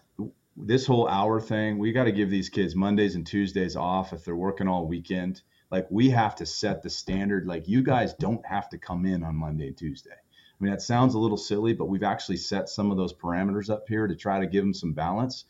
this 0.58 0.88
whole 0.88 1.08
hour 1.08 1.40
thing, 1.40 1.78
we 1.78 1.92
got 1.92 2.06
to 2.06 2.12
give 2.12 2.32
these 2.32 2.50
kids 2.50 2.76
Mondays 2.76 3.14
and 3.14 3.28
Tuesdays 3.28 3.76
off 3.76 4.12
if 4.12 4.26
they're 4.26 4.36
working 4.36 4.68
all 4.68 4.88
weekend. 4.88 5.44
Like 5.70 5.86
we 5.92 6.10
have 6.10 6.36
to 6.38 6.48
set 6.48 6.82
the 6.82 6.90
standard. 6.90 7.46
Like 7.46 7.68
you 7.68 7.84
guys 7.84 8.16
don't 8.16 8.44
have 8.44 8.70
to 8.70 8.80
come 8.80 9.06
in 9.06 9.24
on 9.24 9.36
Monday 9.36 9.68
and 9.68 9.78
Tuesday. 9.78 10.18
I 10.62 10.64
mean, 10.64 10.72
that 10.72 10.82
sounds 10.82 11.16
a 11.16 11.20
little 11.20 11.38
silly, 11.38 11.74
but 11.74 11.86
we've 11.86 12.04
actually 12.04 12.38
set 12.38 12.70
some 12.70 12.92
of 12.92 12.98
those 12.98 13.14
parameters 13.14 13.72
up 13.72 13.88
here 13.88 14.06
to 14.06 14.16
try 14.16 14.40
to 14.40 14.46
give 14.46 14.64
them 14.64 14.76
some 14.76 14.94
balance. 14.94 15.46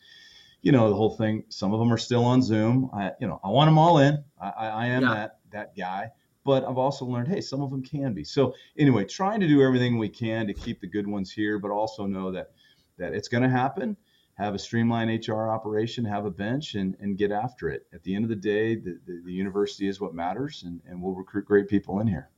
You 0.62 0.72
know, 0.72 0.88
the 0.88 0.96
whole 0.96 1.16
thing. 1.16 1.44
Some 1.50 1.74
of 1.74 1.80
them 1.80 1.92
are 1.92 1.98
still 1.98 2.24
on 2.24 2.40
Zoom. 2.40 2.88
I, 2.94 3.10
you 3.20 3.26
know, 3.26 3.38
I 3.44 3.48
want 3.48 3.68
them 3.68 3.76
all 3.76 3.98
in. 3.98 4.24
I, 4.40 4.48
I, 4.48 4.66
I 4.68 4.86
am 4.86 5.02
yeah. 5.02 5.14
that 5.14 5.38
that 5.50 5.76
guy. 5.76 6.12
But 6.44 6.64
I've 6.64 6.78
also 6.78 7.04
learned, 7.04 7.28
hey, 7.28 7.42
some 7.42 7.60
of 7.60 7.70
them 7.70 7.82
can 7.82 8.14
be. 8.14 8.24
So 8.24 8.54
anyway, 8.76 9.04
trying 9.04 9.40
to 9.40 9.46
do 9.46 9.62
everything 9.62 9.98
we 9.98 10.08
can 10.08 10.46
to 10.46 10.54
keep 10.54 10.80
the 10.80 10.88
good 10.88 11.06
ones 11.06 11.30
here, 11.30 11.58
but 11.58 11.70
also 11.70 12.06
know 12.06 12.32
that 12.32 12.52
that 12.96 13.12
it's 13.12 13.28
going 13.28 13.42
to 13.42 13.50
happen. 13.50 13.96
Have 14.34 14.54
a 14.54 14.58
streamlined 14.58 15.28
HR 15.28 15.50
operation, 15.50 16.06
have 16.06 16.24
a 16.24 16.30
bench, 16.30 16.74
and, 16.74 16.96
and 17.00 17.18
get 17.18 17.32
after 17.32 17.68
it. 17.68 17.86
At 17.92 18.02
the 18.02 18.14
end 18.14 18.24
of 18.24 18.30
the 18.30 18.36
day, 18.36 18.76
the, 18.76 18.98
the, 19.06 19.22
the 19.26 19.32
university 19.32 19.88
is 19.88 20.00
what 20.00 20.14
matters, 20.14 20.62
and, 20.66 20.80
and 20.88 21.02
we'll 21.02 21.14
recruit 21.14 21.44
great 21.44 21.68
people 21.68 22.00
in 22.00 22.06
here. 22.06 22.30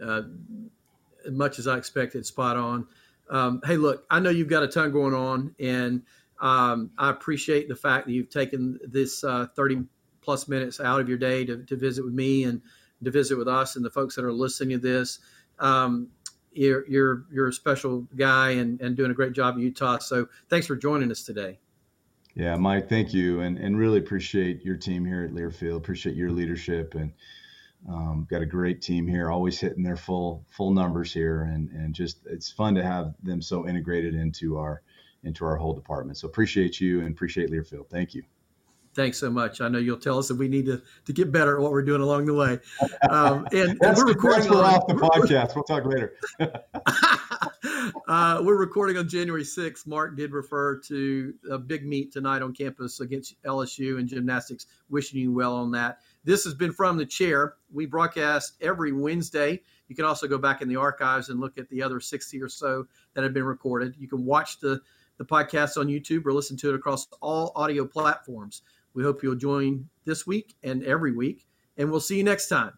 Uh, 0.00 0.22
much 1.30 1.58
as 1.58 1.66
I 1.66 1.76
expected, 1.76 2.26
spot 2.26 2.56
on. 2.56 2.86
Um, 3.30 3.60
hey, 3.64 3.76
look, 3.76 4.04
I 4.10 4.20
know 4.20 4.30
you've 4.30 4.48
got 4.48 4.62
a 4.62 4.68
ton 4.68 4.92
going 4.92 5.14
on, 5.14 5.54
and 5.58 6.02
um, 6.40 6.90
I 6.98 7.10
appreciate 7.10 7.68
the 7.68 7.76
fact 7.76 8.06
that 8.06 8.12
you've 8.12 8.30
taken 8.30 8.78
this 8.86 9.24
uh, 9.24 9.46
30 9.56 9.84
plus 10.20 10.48
minutes 10.48 10.80
out 10.80 11.00
of 11.00 11.08
your 11.08 11.18
day 11.18 11.44
to, 11.44 11.64
to 11.64 11.76
visit 11.76 12.04
with 12.04 12.14
me 12.14 12.44
and 12.44 12.62
to 13.02 13.10
visit 13.10 13.36
with 13.36 13.48
us 13.48 13.76
and 13.76 13.84
the 13.84 13.90
folks 13.90 14.16
that 14.16 14.24
are 14.24 14.32
listening 14.32 14.70
to 14.70 14.78
this. 14.78 15.20
Um, 15.58 16.08
you're, 16.52 16.86
you're, 16.88 17.24
you're 17.32 17.48
a 17.48 17.52
special 17.52 18.06
guy 18.16 18.50
and, 18.50 18.80
and 18.80 18.96
doing 18.96 19.10
a 19.10 19.14
great 19.14 19.32
job 19.32 19.54
at 19.54 19.60
Utah. 19.60 19.98
So 19.98 20.28
thanks 20.48 20.66
for 20.66 20.76
joining 20.76 21.10
us 21.10 21.22
today. 21.22 21.58
Yeah, 22.34 22.56
Mike, 22.56 22.88
thank 22.88 23.12
you. 23.14 23.40
And, 23.40 23.58
and 23.58 23.78
really 23.78 23.98
appreciate 23.98 24.64
your 24.64 24.76
team 24.76 25.04
here 25.04 25.24
at 25.24 25.32
Learfield. 25.32 25.76
Appreciate 25.76 26.16
your 26.16 26.30
leadership 26.30 26.94
and 26.94 27.12
um, 27.88 28.26
got 28.30 28.42
a 28.42 28.46
great 28.46 28.80
team 28.80 29.06
here, 29.06 29.30
always 29.30 29.58
hitting 29.58 29.82
their 29.82 29.96
full 29.96 30.44
full 30.50 30.72
numbers 30.72 31.12
here, 31.12 31.42
and 31.42 31.70
and 31.70 31.94
just 31.94 32.18
it's 32.26 32.50
fun 32.50 32.74
to 32.74 32.82
have 32.82 33.14
them 33.22 33.42
so 33.42 33.66
integrated 33.68 34.14
into 34.14 34.56
our 34.58 34.82
into 35.24 35.44
our 35.44 35.56
whole 35.56 35.74
department. 35.74 36.18
So 36.18 36.28
appreciate 36.28 36.80
you 36.80 37.00
and 37.00 37.10
appreciate 37.10 37.50
Learfield. 37.50 37.88
Thank 37.88 38.14
you. 38.14 38.22
Thanks 38.94 39.18
so 39.18 39.28
much. 39.28 39.60
I 39.60 39.68
know 39.68 39.78
you'll 39.78 39.98
tell 39.98 40.18
us 40.18 40.28
that 40.28 40.36
we 40.36 40.46
need 40.46 40.66
to, 40.66 40.80
to 41.06 41.12
get 41.12 41.32
better 41.32 41.56
at 41.56 41.62
what 41.62 41.72
we're 41.72 41.82
doing 41.82 42.00
along 42.00 42.26
the 42.26 42.34
way. 42.34 42.60
Um, 43.10 43.46
and, 43.52 43.76
and, 43.82 43.96
we're 43.96 44.06
recording 44.06 44.48
on, 44.50 44.64
off 44.64 44.86
the 44.86 44.94
podcast. 44.94 45.54
We'll 45.54 45.64
talk 45.64 45.84
later. 45.84 46.14
uh, 48.08 48.40
we're 48.42 48.56
recording 48.56 48.96
on 48.96 49.08
January 49.08 49.42
6th. 49.42 49.86
Mark 49.86 50.16
did 50.16 50.32
refer 50.32 50.78
to 50.80 51.34
a 51.50 51.58
big 51.58 51.86
meet 51.86 52.12
tonight 52.12 52.40
on 52.40 52.54
campus 52.54 53.00
against 53.00 53.40
LSU 53.42 53.98
and 53.98 54.08
gymnastics. 54.08 54.66
Wishing 54.88 55.20
you 55.20 55.32
well 55.32 55.54
on 55.54 55.70
that. 55.72 55.98
This 56.24 56.44
has 56.44 56.54
been 56.54 56.72
From 56.72 56.96
the 56.96 57.04
Chair. 57.04 57.56
We 57.72 57.84
broadcast 57.84 58.54
every 58.62 58.92
Wednesday. 58.92 59.60
You 59.88 59.94
can 59.94 60.06
also 60.06 60.26
go 60.26 60.38
back 60.38 60.62
in 60.62 60.68
the 60.68 60.76
archives 60.76 61.28
and 61.28 61.38
look 61.38 61.58
at 61.58 61.68
the 61.68 61.82
other 61.82 62.00
60 62.00 62.42
or 62.42 62.48
so 62.48 62.86
that 63.12 63.24
have 63.24 63.34
been 63.34 63.44
recorded. 63.44 63.94
You 63.98 64.08
can 64.08 64.24
watch 64.24 64.58
the, 64.58 64.80
the 65.18 65.24
podcast 65.24 65.76
on 65.76 65.88
YouTube 65.88 66.24
or 66.24 66.32
listen 66.32 66.56
to 66.58 66.70
it 66.70 66.74
across 66.74 67.06
all 67.20 67.52
audio 67.54 67.84
platforms. 67.84 68.62
We 68.94 69.02
hope 69.02 69.22
you'll 69.22 69.34
join 69.34 69.88
this 70.06 70.26
week 70.26 70.54
and 70.62 70.82
every 70.84 71.12
week, 71.12 71.46
and 71.76 71.90
we'll 71.90 72.00
see 72.00 72.16
you 72.16 72.24
next 72.24 72.48
time. 72.48 72.72